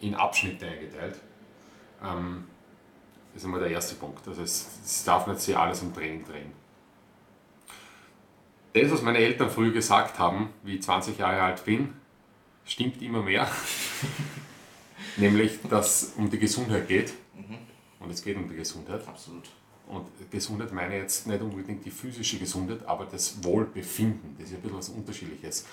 in 0.00 0.14
Abschnitte 0.14 0.66
eingeteilt. 0.66 1.16
Ähm, 2.02 2.44
das 3.32 3.42
ist 3.42 3.44
einmal 3.44 3.60
der 3.60 3.70
erste 3.70 3.96
Punkt. 3.96 4.26
Also 4.26 4.42
es, 4.42 4.66
es 4.84 5.04
darf 5.04 5.26
nicht 5.26 5.40
sich 5.40 5.56
alles 5.56 5.82
um 5.82 5.92
Training 5.92 6.24
drehen. 6.24 6.52
Das, 8.72 8.90
was 8.90 9.02
meine 9.02 9.18
Eltern 9.18 9.50
früher 9.50 9.72
gesagt 9.72 10.18
haben, 10.18 10.50
wie 10.62 10.76
ich 10.76 10.82
20 10.82 11.18
Jahre 11.18 11.42
alt 11.42 11.64
bin, 11.64 11.94
stimmt 12.64 13.02
immer 13.02 13.22
mehr. 13.22 13.50
Nämlich, 15.16 15.58
dass 15.68 16.02
es 16.02 16.12
um 16.14 16.30
die 16.30 16.38
Gesundheit 16.38 16.86
geht. 16.86 17.12
Mhm. 17.34 17.58
Und 17.98 18.10
es 18.10 18.22
geht 18.22 18.36
um 18.36 18.48
die 18.48 18.56
Gesundheit. 18.56 19.06
Absolut. 19.08 19.48
Und 19.88 20.06
Gesundheit 20.30 20.72
meine 20.72 20.96
ich 20.96 21.02
jetzt 21.02 21.26
nicht 21.26 21.40
unbedingt 21.40 21.84
die 21.84 21.90
physische 21.90 22.38
Gesundheit, 22.38 22.86
aber 22.86 23.06
das 23.06 23.42
Wohlbefinden. 23.42 24.36
Das 24.38 24.50
ist 24.50 24.56
ein 24.56 24.62
bisschen 24.62 24.78
was 24.78 24.88
Unterschiedliches. 24.90 25.64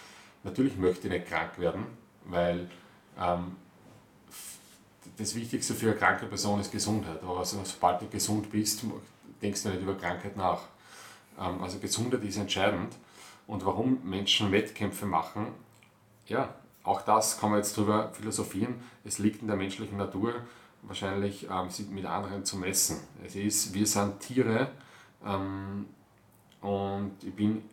Natürlich 0.46 0.78
möchte 0.78 1.08
ich 1.08 1.14
nicht 1.14 1.28
krank 1.28 1.58
werden, 1.58 1.86
weil 2.26 2.70
ähm, 3.20 3.56
das 5.18 5.34
Wichtigste 5.34 5.74
für 5.74 5.88
eine 5.88 5.96
kranke 5.96 6.28
Person 6.28 6.60
ist 6.60 6.72
Gesundheit. 6.72 7.22
Aber 7.24 7.40
also, 7.40 7.60
sobald 7.64 8.02
du 8.02 8.08
gesund 8.08 8.52
bist, 8.52 8.84
denkst 9.42 9.64
du 9.64 9.70
nicht 9.70 9.82
über 9.82 9.96
Krankheit 9.96 10.38
nach. 10.38 10.62
Ähm, 11.40 11.62
also 11.64 11.80
Gesundheit 11.80 12.24
ist 12.24 12.38
entscheidend. 12.38 12.94
Und 13.48 13.66
warum 13.66 14.00
Menschen 14.08 14.52
Wettkämpfe 14.52 15.08
machen, 15.08 15.48
ja, 16.28 16.54
auch 16.84 17.02
das 17.02 17.40
kann 17.40 17.50
man 17.50 17.60
jetzt 17.60 17.76
darüber 17.76 18.12
philosophieren. 18.14 18.76
Es 19.04 19.18
liegt 19.18 19.42
in 19.42 19.48
der 19.48 19.58
menschlichen 19.58 19.98
Natur, 19.98 20.36
wahrscheinlich 20.84 21.48
ähm, 21.50 21.70
mit 21.90 22.06
anderen 22.06 22.46
zu 22.46 22.58
messen. 22.58 23.00
Es 23.26 23.36
ist, 23.36 23.74
wir 23.74 23.88
sind 23.88 24.20
Tiere 24.20 24.70
ähm, 25.26 25.88
und 26.62 27.14
ich 27.24 27.34
bin, 27.34 27.64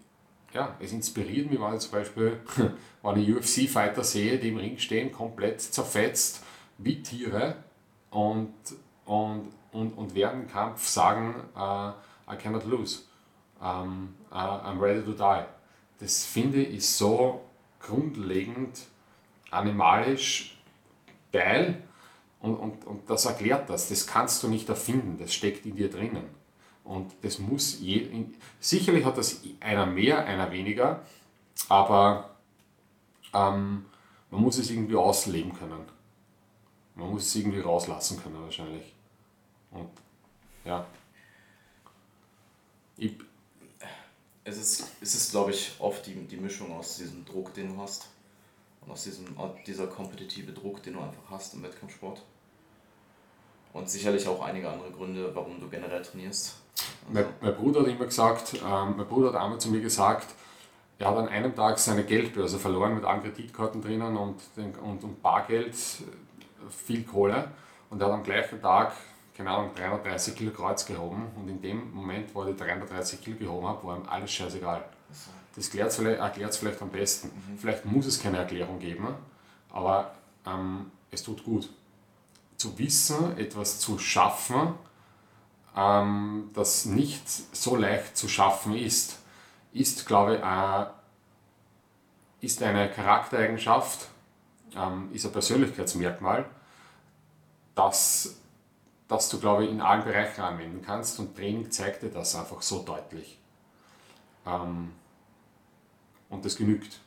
ja, 0.52 0.76
es 0.80 0.92
inspiriert 0.92 1.50
mich, 1.50 1.60
wenn 1.60 1.74
ich 1.74 1.80
zum 1.80 1.92
Beispiel, 1.92 2.40
wenn 3.02 3.16
ich 3.16 3.34
UFC-Fighter 3.34 4.04
sehe, 4.04 4.38
die 4.38 4.48
im 4.48 4.58
Ring 4.58 4.78
stehen, 4.78 5.12
komplett 5.12 5.60
zerfetzt 5.60 6.42
wie 6.78 7.02
Tiere 7.02 7.56
und, 8.10 8.52
und, 9.04 9.48
und, 9.72 9.92
und 9.92 10.14
während 10.14 10.44
dem 10.44 10.50
Kampf 10.50 10.86
sagen, 10.86 11.34
uh, 11.56 11.92
I 12.30 12.36
cannot 12.36 12.64
lose, 12.64 13.00
um, 13.60 14.14
uh, 14.30 14.34
I'm 14.34 14.80
ready 14.80 15.02
to 15.02 15.12
die. 15.12 15.44
Das 16.00 16.24
finde 16.24 16.62
ich 16.62 16.88
so 16.88 17.42
grundlegend 17.80 18.86
animalisch 19.50 20.58
geil 21.32 21.82
und, 22.40 22.56
und, 22.56 22.86
und 22.86 23.08
das 23.08 23.24
erklärt 23.24 23.70
das. 23.70 23.88
Das 23.88 24.06
kannst 24.06 24.42
du 24.42 24.48
nicht 24.48 24.68
erfinden, 24.68 25.16
das 25.18 25.32
steckt 25.32 25.64
in 25.64 25.76
dir 25.76 25.90
drinnen. 25.90 26.41
Und 26.84 27.12
das 27.22 27.38
muss 27.38 27.80
je, 27.80 28.26
sicherlich 28.60 29.04
hat 29.04 29.16
das 29.16 29.40
einer 29.60 29.86
mehr, 29.86 30.24
einer 30.26 30.50
weniger, 30.50 31.02
aber 31.68 32.30
ähm, 33.32 33.86
man 34.30 34.40
muss 34.40 34.58
es 34.58 34.70
irgendwie 34.70 34.96
ausleben 34.96 35.52
können. 35.52 35.84
Man 36.94 37.10
muss 37.10 37.26
es 37.26 37.36
irgendwie 37.36 37.60
rauslassen 37.60 38.20
können 38.20 38.42
wahrscheinlich. 38.42 38.92
Und 39.70 39.88
ja. 40.64 40.86
Ich, 42.96 43.14
es 44.44 44.58
ist, 44.58 44.92
es 45.00 45.14
ist 45.14 45.30
glaube 45.30 45.52
ich, 45.52 45.72
oft 45.78 46.04
die, 46.06 46.14
die 46.14 46.36
Mischung 46.36 46.72
aus 46.72 46.96
diesem 46.96 47.24
Druck, 47.24 47.54
den 47.54 47.74
du 47.74 47.80
hast 47.80 48.08
und 48.80 48.90
aus 48.90 49.04
diesem, 49.04 49.26
dieser 49.66 49.86
kompetitive 49.86 50.52
Druck, 50.52 50.82
den 50.82 50.94
du 50.94 51.00
einfach 51.00 51.30
hast 51.30 51.54
im 51.54 51.62
Wettkampfsport. 51.62 52.22
Und 53.72 53.88
sicherlich 53.88 54.28
auch 54.28 54.42
einige 54.42 54.68
andere 54.68 54.90
Gründe, 54.90 55.30
warum 55.34 55.58
du 55.58 55.68
generell 55.68 56.02
trainierst. 56.02 56.56
Also 57.08 57.12
mein, 57.12 57.24
mein, 57.40 57.54
Bruder 57.54 57.80
hat 57.80 57.88
immer 57.88 58.04
gesagt, 58.04 58.54
ähm, 58.54 58.94
mein 58.96 59.06
Bruder 59.06 59.32
hat 59.32 59.40
einmal 59.40 59.58
zu 59.58 59.70
mir 59.70 59.80
gesagt, 59.80 60.28
er 60.98 61.08
hat 61.08 61.16
an 61.16 61.28
einem 61.28 61.54
Tag 61.54 61.78
seine 61.78 62.04
Geldbörse 62.04 62.58
verloren 62.58 62.94
mit 62.94 63.04
allen 63.04 63.22
Kreditkarten 63.22 63.82
drinnen 63.82 64.16
und, 64.16 64.36
und, 64.56 65.02
und 65.02 65.22
Bargeld, 65.22 65.74
viel 66.70 67.02
Kohle. 67.04 67.50
Und 67.90 68.00
er 68.00 68.06
hat 68.06 68.14
am 68.14 68.22
gleichen 68.22 68.60
Tag, 68.60 68.92
keine 69.36 69.50
Ahnung, 69.50 69.70
330 69.74 70.36
Kilo 70.36 70.52
Kreuz 70.52 70.86
gehoben. 70.86 71.26
Und 71.36 71.48
in 71.48 71.60
dem 71.60 71.92
Moment, 71.92 72.34
wo 72.34 72.42
er 72.42 72.52
die 72.52 72.56
330 72.56 73.20
Kilo 73.20 73.36
gehoben 73.36 73.68
hat, 73.68 73.84
war 73.84 73.96
ihm 73.96 74.08
alles 74.08 74.30
scheißegal. 74.30 74.84
Das 75.54 75.66
erklärt 75.66 75.90
es 75.90 75.96
vielleicht, 75.96 76.56
vielleicht 76.56 76.82
am 76.82 76.90
besten. 76.90 77.28
Mhm. 77.28 77.58
Vielleicht 77.58 77.84
muss 77.84 78.06
es 78.06 78.22
keine 78.22 78.38
Erklärung 78.38 78.78
geben, 78.78 79.08
aber 79.70 80.14
ähm, 80.46 80.90
es 81.10 81.22
tut 81.22 81.44
gut 81.44 81.68
zu 82.62 82.78
wissen, 82.78 83.36
etwas 83.38 83.80
zu 83.80 83.98
schaffen, 83.98 84.74
ähm, 85.76 86.50
das 86.54 86.84
nicht 86.84 87.28
so 87.28 87.74
leicht 87.74 88.16
zu 88.16 88.28
schaffen 88.28 88.76
ist, 88.76 89.18
ist, 89.72 90.06
glaube 90.06 90.36
ich, 90.36 90.42
äh, 90.42 90.86
ist 92.46 92.62
eine 92.62 92.88
Charaktereigenschaft, 92.88 94.06
ähm, 94.76 95.10
ist 95.12 95.26
ein 95.26 95.32
Persönlichkeitsmerkmal, 95.32 96.48
das, 97.74 98.36
das 99.08 99.28
du, 99.28 99.40
glaube 99.40 99.64
ich, 99.64 99.70
in 99.70 99.80
allen 99.80 100.04
Bereichen 100.04 100.42
anwenden 100.42 100.82
kannst 100.82 101.18
und 101.18 101.34
Training 101.34 101.68
zeigt 101.72 102.04
dir 102.04 102.10
das 102.10 102.36
einfach 102.36 102.62
so 102.62 102.84
deutlich. 102.84 103.40
Ähm, 104.46 104.92
und 106.28 106.44
das 106.44 106.54
genügt. 106.54 107.00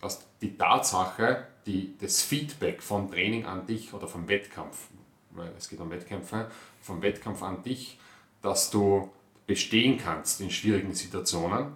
Dass 0.00 0.20
die 0.40 0.56
Tatsache, 0.56 1.48
die, 1.66 1.96
das 1.98 2.22
Feedback 2.22 2.82
vom 2.82 3.10
Training 3.10 3.46
an 3.46 3.66
dich 3.66 3.92
oder 3.94 4.08
vom 4.08 4.28
Wettkampf, 4.28 4.88
weil 5.30 5.52
es 5.56 5.68
geht 5.68 5.80
um 5.80 5.90
Wettkämpfe, 5.90 6.50
vom 6.80 7.02
Wettkampf 7.02 7.42
an 7.42 7.62
dich, 7.62 7.98
dass 8.40 8.70
du 8.70 9.10
bestehen 9.46 9.98
kannst 9.98 10.40
in 10.40 10.50
schwierigen 10.50 10.94
Situationen, 10.94 11.72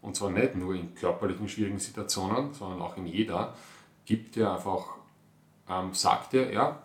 und 0.00 0.16
zwar 0.16 0.30
nicht 0.30 0.54
nur 0.54 0.74
in 0.74 0.94
körperlichen 0.94 1.48
schwierigen 1.48 1.78
Situationen, 1.78 2.54
sondern 2.54 2.80
auch 2.80 2.96
in 2.96 3.06
jeder, 3.06 3.54
gibt 4.04 4.36
dir 4.36 4.52
einfach, 4.52 4.96
ähm, 5.68 5.92
sagt 5.92 6.32
dir, 6.32 6.52
ja, 6.52 6.82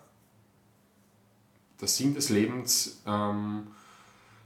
der 1.80 1.88
Sinn 1.88 2.14
des 2.14 2.28
Lebens 2.30 3.02
ähm, 3.06 3.68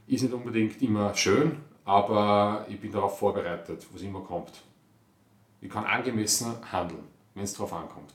ist 0.07 0.23
nicht 0.23 0.33
unbedingt 0.33 0.81
immer 0.81 1.13
schön, 1.15 1.57
aber 1.85 2.65
ich 2.69 2.79
bin 2.79 2.91
darauf 2.91 3.19
vorbereitet, 3.19 3.85
was 3.91 4.01
immer 4.01 4.21
kommt. 4.21 4.51
Ich 5.61 5.69
kann 5.69 5.85
angemessen 5.85 6.55
handeln, 6.71 7.03
wenn 7.39 7.45
es 7.45 7.53
darauf 7.53 7.71
ankommt. 7.71 8.11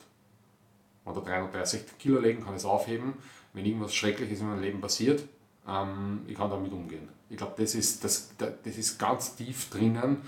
Unter 1.06 1.22
330 1.22 1.98
Kilo 1.98 2.20
legen, 2.20 2.44
kann 2.44 2.52
ich 2.52 2.60
es 2.60 2.66
aufheben. 2.66 3.14
Wenn 3.54 3.64
irgendwas 3.64 3.94
Schreckliches 3.94 4.40
in 4.40 4.48
meinem 4.48 4.60
Leben 4.60 4.80
passiert, 4.82 5.24
ähm, 5.66 6.22
ich 6.26 6.36
kann 6.36 6.50
damit 6.50 6.72
umgehen. 6.72 7.08
Ich 7.30 7.38
glaube, 7.38 7.54
das 7.56 7.74
ist, 7.74 8.04
das, 8.04 8.34
das 8.36 8.76
ist 8.76 8.98
ganz 8.98 9.34
tief 9.34 9.70
drinnen, 9.70 10.20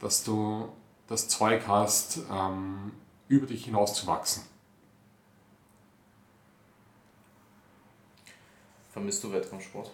dass 0.00 0.24
du 0.24 0.70
das 1.08 1.28
Zeug 1.28 1.62
hast, 1.66 2.20
ähm, 2.32 2.92
über 3.28 3.46
dich 3.46 3.66
hinaus 3.66 3.92
zu 3.92 4.06
wachsen. 4.06 4.42
Vermisst 8.90 9.22
du 9.22 9.30
Wettkampfsport? 9.30 9.90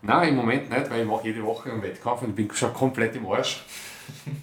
Nein, 0.00 0.30
im 0.30 0.36
Moment 0.36 0.70
nicht, 0.70 0.90
weil 0.90 1.02
ich 1.02 1.06
mache 1.06 1.24
jede 1.24 1.44
Woche 1.44 1.70
einen 1.70 1.82
Wettkampf 1.82 2.22
und 2.22 2.30
ich 2.30 2.36
bin 2.36 2.50
schon 2.54 2.72
komplett 2.72 3.14
im 3.16 3.26
Arsch, 3.26 3.66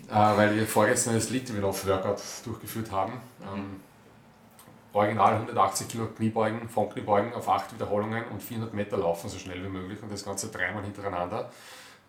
weil 0.10 0.56
wir 0.56 0.66
vorgestern 0.66 1.16
das 1.16 1.30
Litwin-Off-Workout 1.30 2.22
durchgeführt 2.46 2.92
haben. 2.92 3.14
Ähm, 3.42 3.82
original 4.94 5.34
180 5.34 5.88
Kilo 5.88 6.08
Kniebeugen, 6.08 6.70
Frontkniebeugen 6.70 7.34
auf 7.34 7.48
8 7.48 7.74
Wiederholungen 7.74 8.26
und 8.26 8.42
400 8.42 8.74
Meter 8.74 8.98
laufen 8.98 9.30
so 9.30 9.38
schnell 9.38 9.64
wie 9.64 9.70
möglich 9.70 10.02
und 10.02 10.12
das 10.12 10.26
Ganze 10.26 10.50
dreimal 10.50 10.84
hintereinander. 10.84 11.50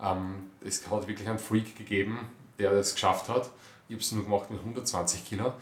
Ähm, 0.00 0.50
es 0.64 0.88
hat 0.90 1.06
wirklich 1.06 1.28
einen 1.28 1.38
Freak 1.38 1.76
gegeben, 1.76 2.18
der 2.58 2.72
das 2.72 2.94
geschafft 2.94 3.28
hat. 3.28 3.50
Ich 3.88 3.94
habe 3.94 4.02
es 4.02 4.12
nur 4.12 4.24
gemacht 4.24 4.50
mit 4.50 4.60
120 4.60 5.24
Kilo. 5.24 5.52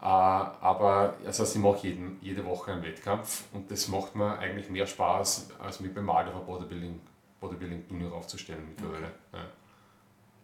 Äh, 0.00 0.04
aber 0.04 1.14
das 1.24 1.40
heißt, 1.40 1.56
ich 1.56 1.62
mache 1.62 1.86
jeden, 1.86 2.18
jede 2.20 2.44
Woche 2.44 2.72
einen 2.72 2.82
Wettkampf 2.82 3.44
und 3.52 3.70
das 3.70 3.88
macht 3.88 4.14
mir 4.14 4.38
eigentlich 4.38 4.68
mehr 4.68 4.86
Spaß, 4.86 5.48
als 5.58 5.80
mich 5.80 5.94
beim 5.94 6.04
Mal 6.04 6.28
auf 6.28 6.44
Bodybuilding, 6.44 7.00
Bodybuilding 7.40 7.88
Turnier 7.88 8.12
aufzustellen 8.12 8.66
mittlerweile. 8.68 9.06
Okay. 9.06 9.34
Ja. 9.34 9.65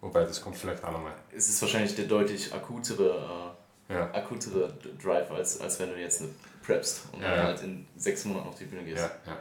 Wobei, 0.03 0.25
das 0.25 0.43
kommt 0.43 0.57
vielleicht 0.57 0.85
auch 0.85 0.91
nochmal. 0.91 1.15
Es 1.35 1.49
ist 1.49 1.63
wahrscheinlich 1.63 1.95
der 1.95 2.07
deutlich 2.07 2.53
akutere, 2.53 3.55
äh, 3.89 3.95
ja. 3.95 4.13
akutere 4.13 4.75
Drive, 5.01 5.31
als, 5.31 5.61
als 5.61 5.79
wenn 5.79 5.91
du 5.91 6.01
jetzt 6.01 6.21
eine 6.21 6.31
preppst 6.63 7.03
und 7.13 7.23
ja, 7.23 7.37
dann 7.37 7.47
halt 7.47 7.63
in 7.63 7.87
sechs 7.97 8.25
Monaten 8.25 8.49
auf 8.49 8.59
die 8.59 8.65
Bühne 8.65 8.85
gehst. 8.85 9.09
Ja, 9.27 9.37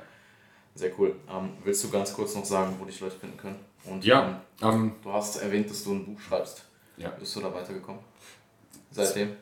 Sehr 0.75 0.91
cool. 0.99 1.15
Ähm, 1.29 1.53
willst 1.63 1.83
du 1.83 1.89
ganz 1.89 2.13
kurz 2.13 2.35
noch 2.35 2.45
sagen, 2.45 2.75
wo 2.79 2.85
dich 2.85 2.99
Leute 2.99 3.17
finden 3.17 3.37
können? 3.37 3.59
Und 3.85 4.05
ja, 4.05 4.41
ähm, 4.61 4.69
ähm, 4.69 4.95
du 5.03 5.11
hast 5.11 5.41
erwähnt, 5.41 5.69
dass 5.69 5.83
du 5.83 5.93
ein 5.93 6.05
Buch 6.05 6.19
schreibst. 6.19 6.63
Ja. 6.97 7.09
Bist 7.09 7.35
du 7.35 7.41
da 7.41 7.51
weitergekommen? 7.53 8.01
Seitdem? 8.91 9.35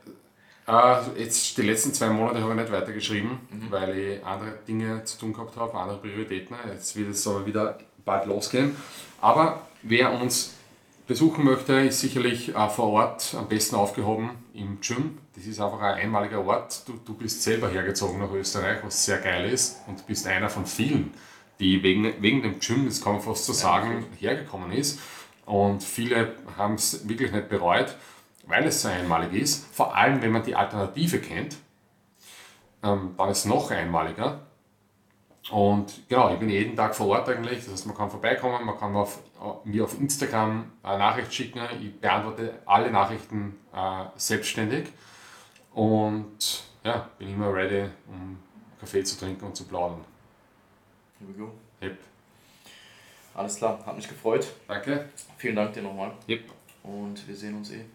Uh, 0.68 1.18
jetzt 1.18 1.58
die 1.58 1.64
letzten 1.64 1.94
zwei 1.94 2.10
Monate 2.10 2.42
habe 2.42 2.52
ich 2.54 2.60
nicht 2.60 2.72
weitergeschrieben, 2.72 3.32
mhm. 3.50 3.72
weil 3.72 3.98
ich 3.98 4.26
andere 4.26 4.54
Dinge 4.68 5.04
zu 5.04 5.18
tun 5.18 5.34
gehabt 5.34 5.58
habe, 5.58 5.74
andere 5.78 5.98
Prioritäten. 5.98 6.56
Jetzt 6.72 6.96
wird 6.96 7.10
es 7.10 7.28
aber 7.28 7.46
wieder 7.46 7.78
bald 8.06 8.28
losgehen. 8.28 8.76
Aber 9.20 9.68
wer 9.82 10.14
uns 10.14 10.54
besuchen 11.10 11.44
möchte, 11.44 11.74
ist 11.74 12.00
sicherlich 12.00 12.56
uh, 12.56 12.70
vor 12.70 12.92
Ort 12.92 13.36
am 13.38 13.50
besten 13.50 13.76
aufgehoben 13.76 14.30
im 14.54 14.80
Gym. 14.80 15.18
Das 15.36 15.46
ist 15.46 15.60
einfach 15.60 15.82
ein 15.82 15.96
einmaliger 15.96 16.46
Ort. 16.46 16.88
Du, 16.88 16.94
du 17.04 17.14
bist 17.14 17.44
selber 17.44 17.68
hergezogen 17.68 18.20
nach 18.20 18.32
Österreich, 18.32 18.80
was 18.84 19.04
sehr 19.04 19.18
geil 19.18 19.52
ist 19.52 19.82
und 19.88 20.08
bist 20.08 20.26
einer 20.26 20.50
von 20.50 20.66
vielen, 20.66 21.12
die 21.60 21.84
wegen, 21.84 22.22
wegen 22.22 22.42
dem 22.42 22.62
Gym, 22.62 22.86
das 22.86 23.02
kann 23.02 23.14
man 23.14 23.22
fast 23.22 23.46
so 23.46 23.52
sagen, 23.52 24.06
hergekommen 24.18 24.72
ist. 24.72 25.02
Und 25.46 25.84
viele 25.84 26.36
haben 26.56 26.76
es 26.76 27.10
wirklich 27.10 27.34
nicht 27.34 27.50
bereut 27.50 27.98
weil 28.50 28.66
es 28.66 28.82
so 28.82 28.90
einmalig 28.90 29.34
ist, 29.34 29.74
vor 29.74 29.96
allem 29.96 30.22
wenn 30.22 30.32
man 30.32 30.44
die 30.44 30.56
Alternative 30.56 31.20
kennt, 31.20 31.58
ähm, 32.84 33.14
dann 33.16 33.30
ist 33.30 33.40
es 33.40 33.46
noch 33.46 33.70
einmaliger. 33.72 34.42
Und 35.52 36.08
genau, 36.10 36.34
ich 36.34 36.40
bin 36.40 36.50
jeden 36.50 36.76
Tag 36.76 36.96
vor 36.96 37.08
Ort 37.08 37.30
eigentlich, 37.30 37.64
das 37.64 37.74
heißt, 37.74 37.86
man 37.86 37.96
kann 37.96 38.10
vorbeikommen, 38.10 38.66
man 38.66 38.78
kann 38.78 38.96
auf, 38.96 39.20
mir 39.64 39.84
auf 39.84 40.00
Instagram 40.00 40.72
eine 40.84 41.00
Nachricht 41.00 41.34
schicken, 41.34 41.62
ich 41.80 42.00
beantworte 42.00 42.62
alle 42.66 42.92
Nachrichten 42.92 43.58
äh, 43.74 44.06
selbstständig 44.16 44.90
und 45.74 46.64
ja, 46.84 47.10
bin 47.18 47.30
immer 47.30 47.54
ready, 47.54 47.90
um 48.08 48.38
Kaffee 48.80 49.04
zu 49.04 49.18
trinken 49.18 49.46
und 49.46 49.56
zu 49.56 49.66
plaudern. 49.66 50.04
Here 51.20 51.32
we 51.32 51.38
go. 51.38 51.52
Yep. 51.82 51.98
Alles 53.34 53.56
klar, 53.58 53.80
hat 53.86 53.96
mich 53.96 54.08
gefreut. 54.08 54.48
Danke. 54.68 55.10
Vielen 55.38 55.56
Dank 55.56 55.74
dir 55.74 55.84
nochmal. 55.84 56.14
Yep. 56.28 56.44
Und 56.84 57.28
wir 57.28 57.36
sehen 57.36 57.56
uns 57.56 57.72
eh. 57.72 57.86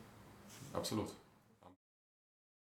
Absolut. 0.72 1.23